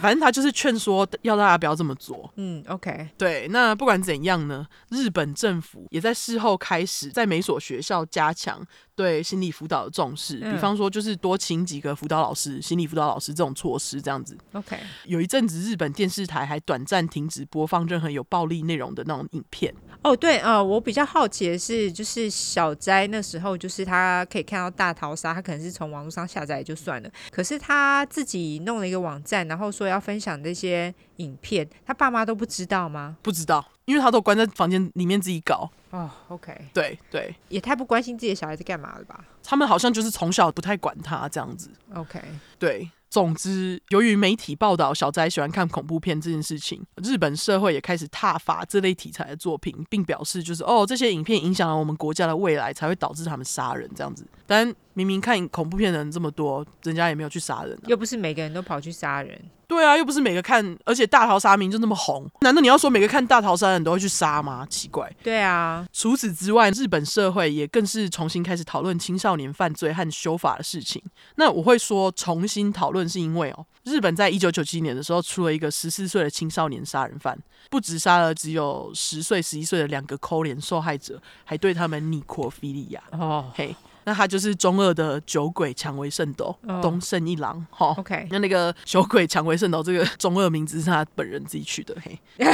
[0.00, 2.32] 反正他就是劝说要大家不要这么做。
[2.36, 3.46] 嗯，OK，对。
[3.48, 14.36] 那不管怎样呢，日本政府也在事后开始在每所学校加强对心理辅导的重视，比方说就是多请几个辅导老师、心理辅导老师这种措施，这样子。
[14.52, 14.78] OK。
[15.04, 19.74] 有一阵子日本电视台还短暂停止播放任何有暴力内容的那种影片。
[20.06, 33.16] 哦，对，呃，我比较好奇的是，就是小斋那时候，就是他可以看到大逃杀，他可能是从网络上下载就算了，可是他自己弄了一个网站，然后说要分享这些影片，他爸妈都不知道吗？
[33.20, 35.68] 不知道，因为他都关在房间里面自己搞。
[35.90, 39.24] 哦，OK，对对，也太不关心自己的小孩在干嘛了吧？
[39.42, 41.68] 他们好像就是从小不太管他这样子。
[41.92, 42.22] OK，
[42.60, 42.88] 对。
[43.16, 54.26] 总之，由于媒体报道小宅喜欢看恐怖片这件事情，日本社会也开始挞伐这类题材的作品，并表示就是哦，这些影片影响了我们国家的未来，才会导致他们杀人这样子。
[54.46, 59.40] 但明明看恐怖片的人这么多，人家也没有去杀人，又不是每个人都跑去杀人。
[59.68, 64.66] 对啊，又不是每个看，而且大逃杀名就那么红，难道你要说每个看大逃杀的人都会去杀吗？
[64.70, 65.12] 奇怪。
[65.22, 65.86] 对啊。
[65.92, 71.02] 除此之外，日本社会也更是重新开始讨论青少年犯罪和修法的事情。
[71.34, 77.36] 那我会说重新讨论，是因为哦，日本在一九九七年的时候出了一个十四岁的青少年杀人犯，
[77.68, 83.02] 不止杀了只有十岁、十一岁的两个扣脸受害者，还对他们尼可菲利亚。
[83.10, 83.74] 哦，嘿。
[84.06, 87.88] 那他就是中二的酒鬼蔷薇圣斗东胜一郎哈。
[87.88, 92.16] Oh, OK，那那个酒鬼蔷薇圣斗这个中二名字是他本人自己取的嘿。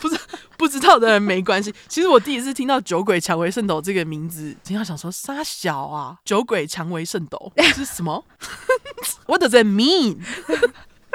[0.00, 0.18] 不是
[0.56, 1.74] 不知道的人没关系。
[1.88, 8.24] 其实我第一次听到酒鬼蔷薇圣斗这个名字，经常想说杀小啊，酒鬼蔷薇圣斗是什么？
[9.26, 10.20] What does it mean？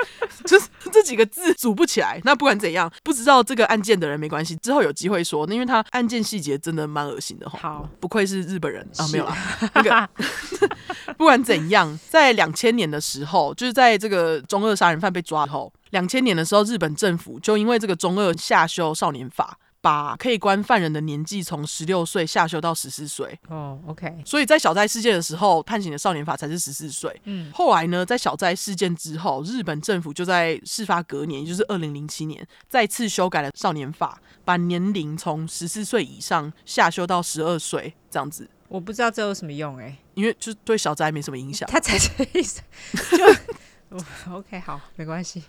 [0.46, 2.20] 就是这几个字组不起来。
[2.24, 7.50] 那不管怎样，不知道这个案件的人没关系，之后有机会说，因为他案件细节真的蛮恶心的。
[7.50, 9.36] 好，不愧是日本人啊，没有啦。
[9.74, 10.10] 那个
[11.18, 19.58] 不管怎样，在两千年的时候，就是在这个中二杀人犯被抓后，两千年的时候，日本政府就因为这个中二下修少年法。
[19.82, 23.40] 把可以关犯人的年纪从十六岁下修到十四岁。
[23.48, 24.22] 哦，OK。
[24.26, 27.22] 所以在小灾事件的时候，判刑的少年法才是十四岁。
[27.24, 27.52] 嗯。
[27.54, 38.50] 后来呢，在小灾事件之后，日本政府就在事发隔年，也就是二零零七年，再次修改了少年法，把年龄从十四岁以上下修到十二岁，这样子。
[38.68, 41.68] 我不知道这有什么用哎、欸，因为就对小灾没什么影响。
[41.68, 42.62] 他才这意思。
[43.18, 43.98] 就
[44.32, 45.44] OK，好，没关系。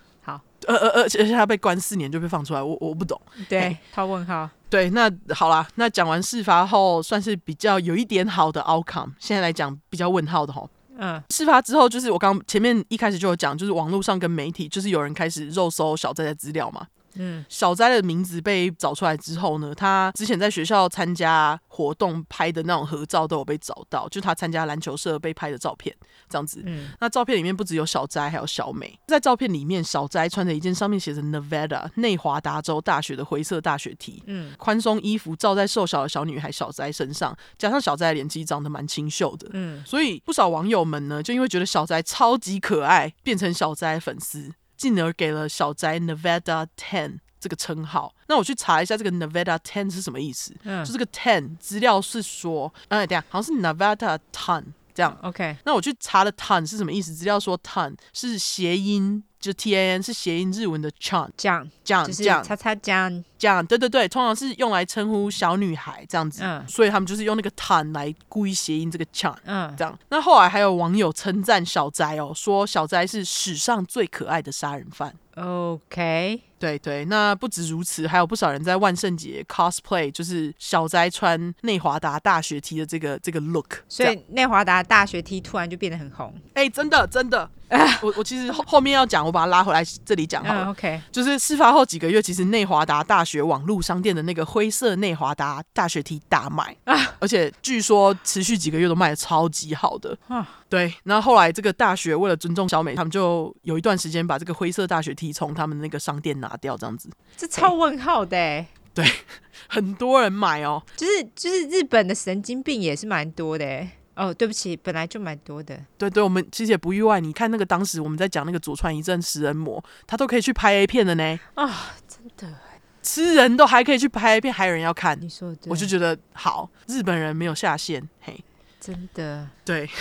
[0.67, 3.19] 好，呃呃呃，而且他被关四年就被放出来，我我不懂。
[3.49, 4.49] 对，他问号。
[4.69, 9.11] 对，那好啦，那讲完事发后，算是比较有一点好的 outcome。
[9.19, 10.65] 现在来讲比较问号的哈。
[10.97, 16.85] 嗯，事发之后，就是我刚前面一开始就有讲，就是网络上跟媒体，就是有人开始肉搜小寨的资料嘛。
[17.15, 25.95] 嗯，小斋的名字被找出来之后呢，他之前在学校参加活动拍的那种合照都有被找到，就他参加篮球社被拍的照片，
[26.29, 26.61] 这样子。
[26.65, 28.99] 嗯，那照片里面不只有小斋，还有小美。
[29.07, 44.51] 在照片里面，小斋穿着一件上面写着 Nevada 内华达州大学的灰色大学 T，嗯，宽松衣服罩在瘦小的小女孩小斋身上，加上小斋的脸其实长得蛮清秀的，嗯，所以不少网友们呢，就因为觉得小斋超级可爱，变成小斋粉丝。
[44.81, 48.15] 进而给了小宅 Nevada Ten 这个称号。
[48.27, 50.55] 那我去查一下这个 Nevada Ten 是什么意思？
[50.63, 54.63] 嗯，就这个 Ten 资料是说，哎，等下好像是 Nevada Ton
[54.93, 55.17] 这样。
[55.21, 57.13] OK，那我去查了 Ton 是什么意思？
[57.13, 59.23] 资料说 Ton 是谐音。
[59.41, 69.97] 就 T A N 是谐音日文的 chan，这样这样这样，叉叉这样这样，对对对，通常是用来称呼小女孩这样子，嗯，所以他们就是用那个 tan 来故意谐音这个 chan，嗯，这样。
[70.09, 75.11] 那后来还有网友称赞小斋哦，说小斋是史上最可爱的杀人犯。
[75.33, 86.39] OK，对对，那不止如此，还有不少人在万圣节 cosplay，就是小宅穿内华达大学 T 的这个这个 look，所以内华达大学 T 突然就变得很红。
[86.53, 87.49] 哎，真的真的。
[88.03, 90.65] 我我其实后后面要讲，我把它拉回来这里讲好了。
[90.65, 100.47] 嗯、OK，就是事发后几个月，其实内华达大学网络商店的那个灰色内华达大学 T 大卖啊，而且据说持续几个月都卖的超级好的啊。
[100.67, 107.09] 对，然后后来这个大学为了尊重小美，他们就有一段时间把这个灰色大学 T 从他们那个商店拿掉，这样子。
[107.37, 108.65] 这超问号的。
[108.93, 109.05] 对，
[109.69, 113.87] 很多人买哦，就是就是日本的神经病也是蛮多的。
[114.15, 115.79] 哦，对不起，本来就蛮多的。
[115.97, 117.19] 对对，我们其实也不意外。
[117.19, 121.39] 你看那个当时我们在讲那个佐川一正食人魔，他都可以去拍 A 片的呢。
[121.55, 121.71] 啊、哦，
[122.07, 122.55] 真的，
[123.01, 125.17] 吃人都还可以去拍 A 片，还有人要看。
[125.19, 128.07] 你说对，我就觉得好，日本人没有下限。
[128.21, 128.43] 嘿，
[128.79, 129.89] 真的，对。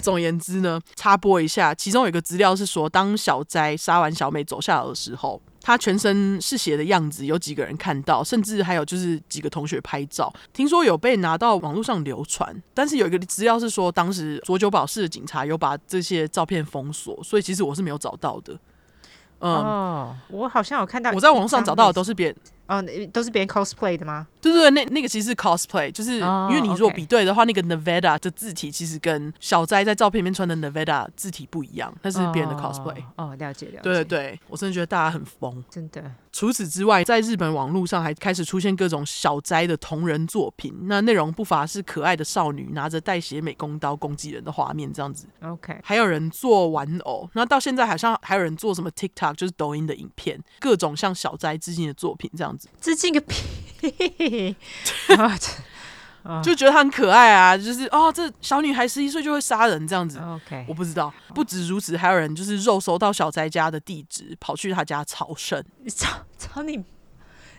[0.00, 12.62] 总而言之呢，插播一下，其中有一个资料是说，当小斋杀完小美走下楼的时候，他全身是血的样子，有几个人看到，甚至还有就是几个同学拍照，听说有被拿到网络上流传。
[12.72, 18.58] 但是有一个资料是说，当时佐久保市的警察有把这些照片封锁，所以其实我是没有找到的。
[19.40, 22.36] 嗯，哦，我好像有看到，我在网上找到的都是别人。
[22.70, 22.80] 哦，
[23.12, 24.28] 都是别人 cosplay 的吗？
[24.40, 27.46] 对对对，那那个其实是 cosplay，就是因为你如果比对的话，oh.
[27.46, 33.02] 那个 Nevada 的字体其实跟小斋在照片里面穿的 Nevada 字体不一样，那是别人的 cosplay。
[33.16, 33.80] 哦，了解了解。
[33.82, 36.00] 对对对，我真的觉得大家很疯，真的。
[36.32, 45.26] 除此之外，在日本网络上还开始出现各种小斋的同人作品，那内容不乏是可爱的少女拿着带血美工刀攻击人的画面，这样子。
[45.42, 52.59] OK，还有人做玩偶，那到现在好像还有人做什么 TikTok，就是抖音的影片，各种向小斋致敬的作品，这样子。
[52.80, 54.56] 致敬个屁！
[56.42, 60.18] 就觉得他很可爱啊，就是哦，这小女孩十一岁就会杀人这样子。
[60.18, 61.12] OK，我不知道。
[61.34, 65.64] 不止如此，还有人就是肉搜到小宅家的地址，跑去他家朝圣。
[65.88, 66.84] 操操你，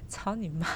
[0.07, 0.68] 操你妈！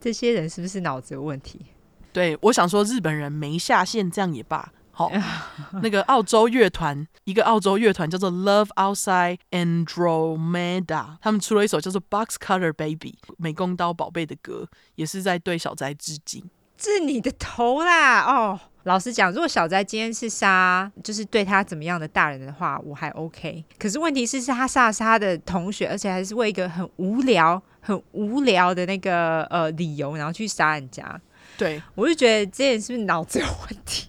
[0.00, 1.66] 这些人是不是脑子有问题？
[2.12, 4.72] 对，我想说日本人没下线，这样也罢。
[4.94, 5.10] 好，
[5.82, 16.48] 那个澳洲乐团，一个澳洲乐团叫做 Love Outside Andromeda，他们出了一首叫做 Box Cutter Baby 美工刀宝贝的歌，也是在对小斋致敬。
[16.76, 18.22] 治你的头啦！
[18.22, 23.64] 哦，老实讲，如果小斋今天是杀，就是对他怎么样的大人的话，我还 OK。
[23.78, 31.20] 可是问题是，是他杀了他的同学，而且还是为一个很无聊、很无聊的那个呃理由，然后去杀人家。
[31.56, 34.08] 对，我就觉得这人是不是脑子有问题？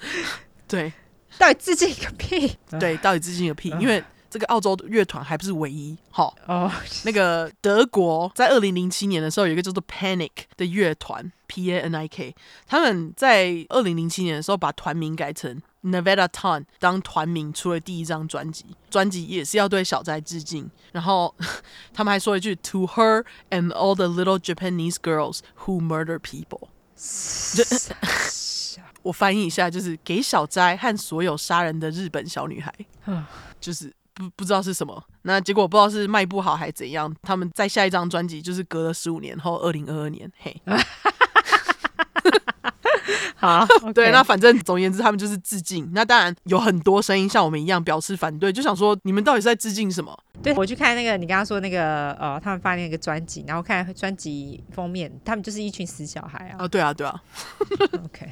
[0.68, 0.92] 对，
[1.38, 2.56] 到底致敬个屁？
[2.78, 3.70] 对，到底致敬个屁？
[3.80, 5.96] 因为这个澳洲乐团还不是唯一。
[6.10, 6.70] 哈哦，
[7.04, 12.34] 那个德国在二零零七年的时候，有一个叫做 Panic 的乐团，P A N I K，
[12.66, 20.68] 他们在二零零七年的时候把团名改成 Nevada Town 当团名，出了第一张专辑，专辑也是要对小斋致敬。
[20.92, 21.32] 然后
[21.94, 26.68] 他们还说一句 To her and all the little Japanese girls who murder people。
[29.06, 32.74] 我翻译一下，就是给小斋和所有杀人的日本小女孩，
[33.60, 35.00] 就是不不知道是什么。
[35.22, 37.14] 那结果不知道是卖不好还是怎样。
[37.22, 40.60] 他们在下一张专辑就是隔了十五年后，二零二二年，嘿。
[43.38, 43.64] 好，
[43.94, 45.88] 对，那反正总而言之，他们就是致敬。
[45.92, 50.18] 那当然有很多声音像我们一样表示反对，就想说你们到底是在致敬什么？
[50.42, 56.64] 对，我去看那个你刚刚说那个呃，他们发那个专辑，然后看专辑封面，他们就是一群死小孩啊。
[56.64, 57.22] 啊，对啊，对啊。
[58.04, 58.28] OK。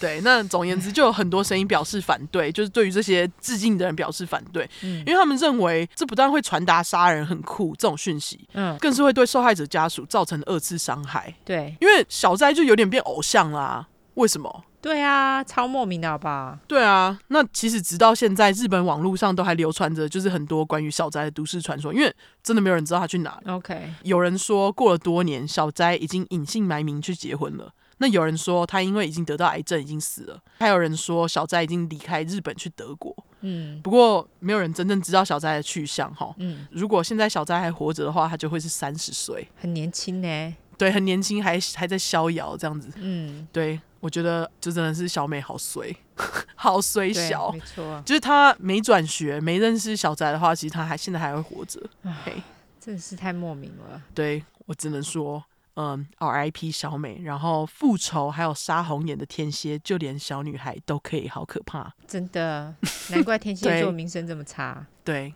[0.00, 11.34] 对，那总而言之，就有很多声音表示反对，就是对于这些致敬的人表示反对，嗯，因为他们认为这不但会传达杀人很酷这种讯息，嗯，更是会对受害者家属造成二次伤害。
[11.44, 14.64] 对，因为小斋就有点变偶像啦，为什么？
[14.80, 16.56] 对啊，超莫名的好吧？
[16.68, 22.14] 对啊，那其实直到现在，日本网络上都还流传着就是很多关于小斋的都市传说，因为
[22.44, 23.54] 真的没有人知道他去哪了。
[23.56, 27.72] OK，有人说过了多年，小斋已经隐姓埋名去结婚了。
[27.98, 33.14] 那有人说他因为已经得到癌症已经死了，还有人说小斋已经离开日本去德国。
[33.40, 36.34] 嗯，不过没有人真正知道小斋的去向哈。
[36.38, 40.56] 嗯，如果现在小斋还活着的话，他就会是三十岁，很年轻呢。
[40.76, 42.88] 对，很年轻，还还在逍遥这样子。
[42.96, 45.94] 嗯，对，我觉得就真的是小美好衰，
[46.54, 51.80] 好衰小，没错，就是他没转学，没认识小斋的话，其实他还现在还会活着。
[52.24, 52.42] 嘿，
[52.80, 54.00] 真的是太莫名了。
[54.14, 55.42] 对，我只能说。
[55.80, 56.72] 嗯，R.I.P.
[56.72, 61.94] 小美，然后复仇还有杀红眼的天蝎，就连小女孩都可以，好可怕！
[62.04, 62.74] 真的，
[63.10, 64.84] 难怪天蝎 座名声这么差。
[65.04, 65.32] 对，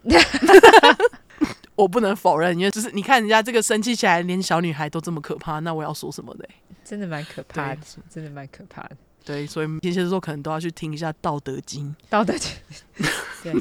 [1.77, 6.48] 我不能否认，因为就是你看人家这个生气起来，连小女孩都这么可怕，那我要说什么嘞？
[6.85, 8.97] 真的蛮可怕的，真的蛮可怕的。
[9.24, 11.89] 对，所以天蝎座可能都要去听一下《道德经》。
[12.10, 12.51] 道德经。
[13.44, 13.55] 对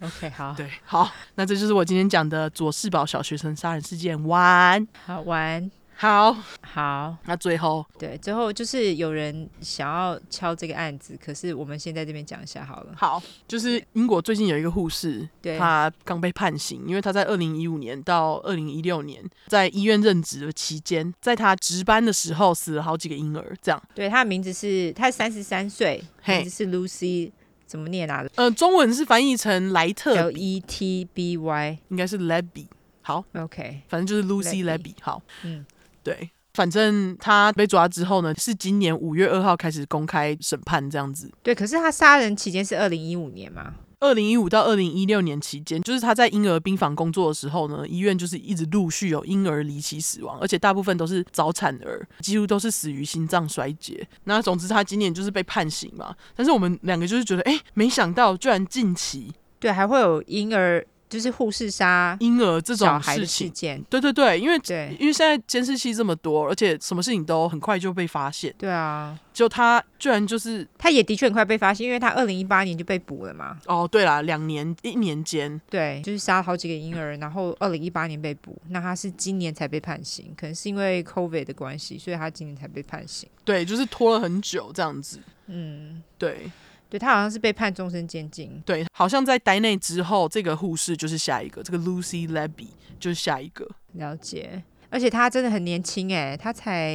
[0.00, 4.20] ，OK，好，对，好，那这就是我今天讲的左世保小学生杀人事件。
[4.26, 5.70] 晚，好，晚。
[5.98, 12.92] 好，好，那最后对，最后就是有人想要敲这个案子，可是我们先在这边讲一下好了。
[12.94, 23.82] 好，就是英国最近有一个护士，对，他刚被判刑，因为她在二零一五年到二零一六年在医院任职的期间，在她值班的时候死了好几个婴儿，这样。
[23.94, 27.32] 对，她的名字是，她三十三岁，名字是 Lucy，
[27.66, 28.22] 怎么念啊？
[28.34, 32.66] 呃，中文是翻译成莱特，L E T B Y，应该是 Lebby。
[33.00, 34.92] 好，OK，反正就是 Lucy Lebby。
[35.00, 35.64] 好，嗯。
[36.06, 41.28] 对，反正他被抓之后呢，是今年五月二号开始公开审判这样子。
[41.42, 43.74] 对，可是他杀人期间是二零一五年嘛？
[43.98, 54.06] 二零一五到二零一六年期间，就是他在婴儿病房工作的时候呢，医院就是一直陆续有婴儿离奇死亡，而且大部分都是早产儿，几乎都是死于心脏衰竭。
[54.22, 56.14] 那总之他今年就是被判刑嘛。
[56.36, 60.86] 但是我们两个就是觉得，哎，没想到居然近期对还会有婴儿。
[61.08, 68.52] 就是护士杀婴儿这种事情，对对对，因为对，因为现在监视器这么多，而且什么事情都很快就被发现。
[68.58, 73.56] 对啊，就他居然就是，他也的确很快被发现，因为他二零一八年就被捕了嘛。
[73.66, 83.28] 哦，对啦，两年一年间，对，就是杀了好几个婴儿，然后二零一八年被捕，那他是今年才被判刑，可能是因为 COVID 的关系，所以他今年才被判刑。
[83.44, 85.20] 对，就是拖了很久这样子。
[85.46, 86.50] 嗯，对。
[86.88, 88.62] 对，他好像是被判终身监禁。
[88.64, 92.68] 对，好像在待内之后，这个护士就是下一个，这个 Lucy Lebby
[93.00, 93.68] 就是下一个。
[93.94, 96.94] 了解，而且他真的很年轻哎，他才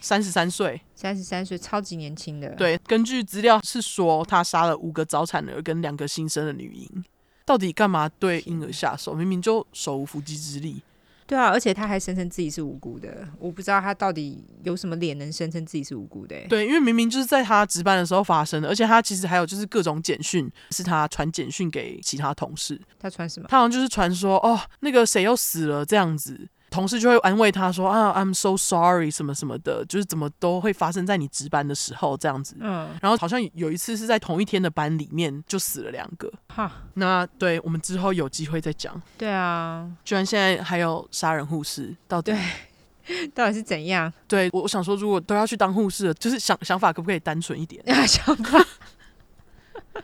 [0.00, 2.48] 三十三岁，三十三岁，超级年轻的。
[2.56, 7.04] 对，根据资料是说，他杀了五个早产儿跟两个新生的女婴。
[7.44, 9.14] 到底干嘛对婴儿下手？
[9.14, 10.82] 明明就手无缚鸡之力。
[11.28, 16.34] 对啊，而且他还声称自己是无辜的，我不知道他到底有什么脸能声称自己是无辜的。
[16.48, 22.80] 对，因为明明就是在他值班的时候发生的，而且他其实还有就是各种简讯，是他传简讯给其他同事。
[22.98, 23.46] 他传什么？
[23.46, 26.48] 他好像就是传说哦，那个谁又死了这样子。
[26.70, 32.56] 同事就会安慰他说啊，I'm so sorry，什么什么的，就是怎么都会发生在你值班的时候这样子。
[32.60, 36.30] 嗯，然后好像有一次是在同一天的班里面就死了两个。
[36.48, 39.00] 哈，那对我们之后有机会再讲。
[39.16, 42.32] 对啊，居然现在还有杀人护士，到底，
[43.34, 44.12] 到底是怎样？
[44.26, 47.82] 对，我我想说，如果都要去当护士了，就是想想法可不可以单纯一点？
[48.06, 48.64] 想法。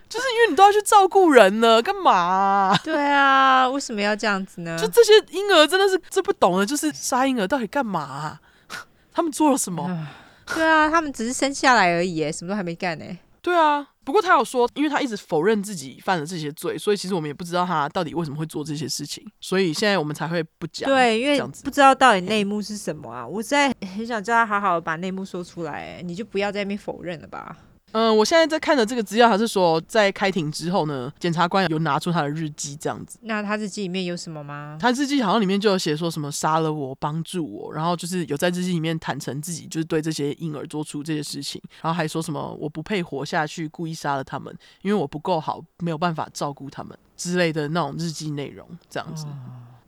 [0.09, 2.77] 就是因为你都要去照顾人了，干嘛啊？
[2.85, 4.79] 对啊，为什么要这样子呢？
[4.79, 8.41] 就这些婴儿真的是这不懂的，就是杀婴儿到底干嘛啊？
[9.13, 10.07] 他们做了什么？
[10.55, 13.05] 对啊，他们只是生下来而已，什么都还没干呢。
[13.41, 20.89] 对啊，不过他有说，因为他一直否认自己犯了这些罪，所以其实我们也不知道他到底为什么会做这些事情，所以现在我们才会不讲。
[20.89, 23.27] 对，因为不知道到底内幕是什么啊！
[23.27, 27.55] 我在很想叫他好好把内幕说出来，你就不要在那边否认了吧。
[27.95, 33.21] 嗯，我现在在看的这个资料，还是说在开庭之后呢，检察官有拿出他的日记这样子。
[33.23, 34.77] 那他日记里面有什么吗？
[34.81, 44.53] 他日记好像里面就有写说什么杀了我，帮助我，然后就是有在日记里面坦诚自己就是对这些婴儿做出这些事情，然后还说什么我不配活下去，故意杀了他们，
[44.83, 49.25] 因为我不够好，没有办法照顾他们之类的那种日记内容这样子。
[49.27, 49.31] 哦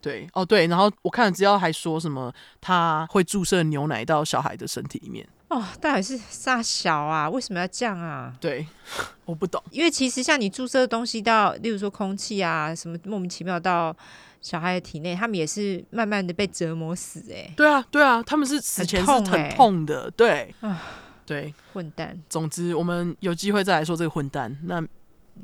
[0.00, 5.26] 对，哦对，然后我看了资料还说什么他会注射牛奶到小孩的身体里面。
[5.48, 7.30] 哦，到底是杀小啊？
[7.30, 8.32] 为什么要这样啊？
[8.40, 8.66] 对，
[9.24, 9.62] 我不懂。
[9.70, 13.94] 因为其实像你注射的东西到，例如说空气啊，什么莫名其妙到
[14.40, 17.52] 小孩的体内，他们也是慢慢的被折磨死哎。
[17.56, 20.10] 对啊，对啊，他们是死前是很痛的。
[20.10, 20.82] 对啊，
[21.24, 22.18] 对，混蛋。
[22.28, 24.80] 总之，我们有机会再来说这个混蛋，那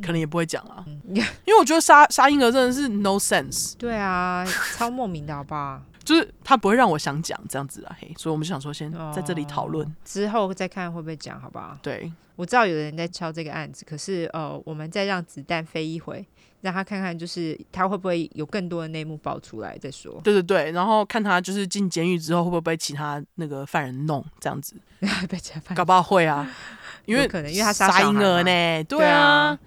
[0.03, 0.85] 可能也不会讲啊。
[0.87, 3.75] 嗯，因为我觉得杀杀婴儿真的是 no sense。
[3.79, 4.45] 对啊，
[4.77, 5.81] 超莫名的好不好？
[6.05, 11.79] 就是他不会让我想讲这样子啊，嘿，所以我们就想说先在这里讨论，哦，之后再看会不会讲，好不好？
[11.83, 16.27] 对，我知道有人在敲这个案子，可是呃，我们再让子弹飞一回，
[16.63, 20.21] 让他看看，就是他会不会有更多的内幕爆出来再说。
[20.25, 24.75] 对对对，然后看他就是进监狱之后会不会被其他那个犯人弄这样子，
[25.29, 25.77] 被其他犯人。
[25.77, 26.51] 搞不好会啊，
[27.07, 29.59] 因为可能因为他杀婴儿呢，对啊，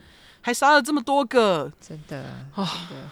[0.41, 2.65] 还杀了这么多个，真的啊，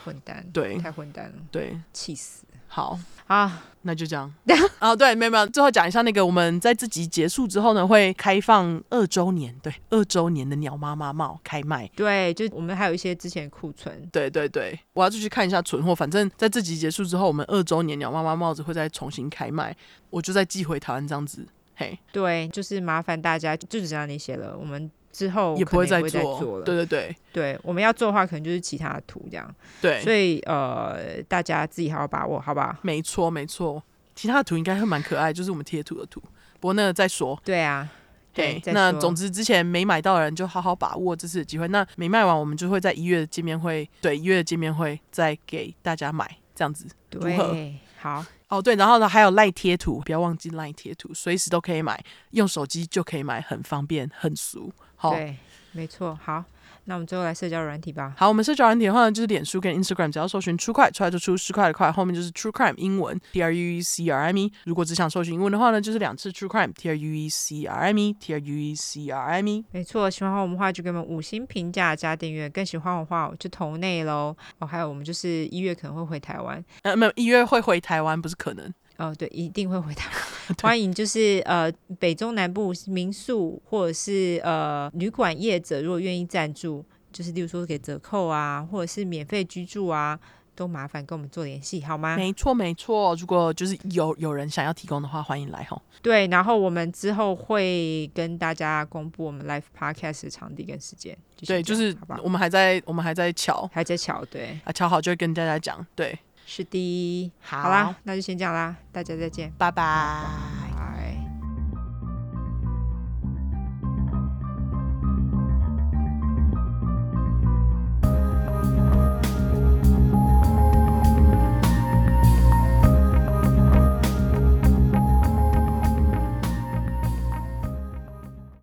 [0.03, 2.43] 混蛋，对，太混蛋了，对，气死。
[2.73, 2.97] 好
[3.27, 4.33] 啊，那就这样。
[4.81, 11.87] 哦，对，没有没有，最后讲一下那个，我们在这集结束之后呢，会开放二周年，对，二周年的鸟妈妈帽开卖。
[11.95, 14.09] 对，就我们还有一些之前库存。
[14.11, 15.93] 对对对，我要继续看一下存货。
[15.93, 19.77] 反正在这集结束之后，我们二周年鸟妈妈帽子会再重新开卖，
[20.09, 21.45] 我就再寄回台湾这样子。
[21.75, 24.57] 嘿，对，就是麻烦大家，就只剩那些了。
[24.57, 24.89] 我们。
[25.13, 32.79] 之后也不会再做，了，对对对，对，我们要做的话，可能就是其他的图这样，对，所以呃，大家自己好好把握，好吧？
[32.81, 33.81] 没错没错，
[34.15, 36.19] 其他的图应该会蛮可爱，就是我们贴图的图，
[36.59, 37.87] 不过那个再说，对啊，
[38.33, 48.25] 对，那总之之前没买到的人就好好把握这次的机会，那没卖完，我们就会在一月的见面会，对，一月的见面会再给大家买，这样子，对，好。
[48.49, 51.99] 哦，对，然后呢，还有赖贴图，不要忘记赖贴图，随时都可以买，
[52.31, 54.71] 用手机就可以买，很方便，很俗。
[55.03, 55.35] 好，对，
[55.73, 56.17] 没错。
[56.23, 56.41] 好，
[56.85, 58.13] 那我们最后来社交软体吧。
[58.15, 64.53] 好，我们社交软体的话呢，就是脸书跟 Instagram，只要搜寻 True 块出来就出十块的块，后面就是 True Crime 英文 T R U E C R M E。
[64.63, 69.09] 如果只想搜寻英文的话呢，就是两次 True Crime T R U E C R M E T R U E C
[69.09, 69.65] R M E。
[69.71, 74.33] 没错，喜欢我们的话就给我们五星评价加订阅，更喜欢我的话我就投内喽。
[74.59, 78.73] 哦，还有我们就是一月可能会回台湾，呃，没有，一月会回台湾，不是可能。
[78.97, 80.55] 哦，对，一定会回台湾。
[80.61, 90.19] 欢迎，就是呃，北中南部民宿或者是呃旅馆业者，如果愿意赞助，就是例如说给折扣啊，或者是免费居住啊，
[90.53, 92.17] 都麻烦跟我们做联系，好吗？
[92.17, 93.15] 没错，没错。
[93.15, 95.81] 如果就是有有人想要提供的话，欢迎来吼。
[96.01, 101.17] 对，然后我们之后会跟大家公布我们 live podcast 的场地跟时间。
[101.47, 106.17] 对，就是我们还在我们还在瞧，还在瞧，对，啊，瞧好就会跟大家讲，对。
[106.45, 110.72] 是的，好，好啦，那就先这样啦，大家再见，拜拜。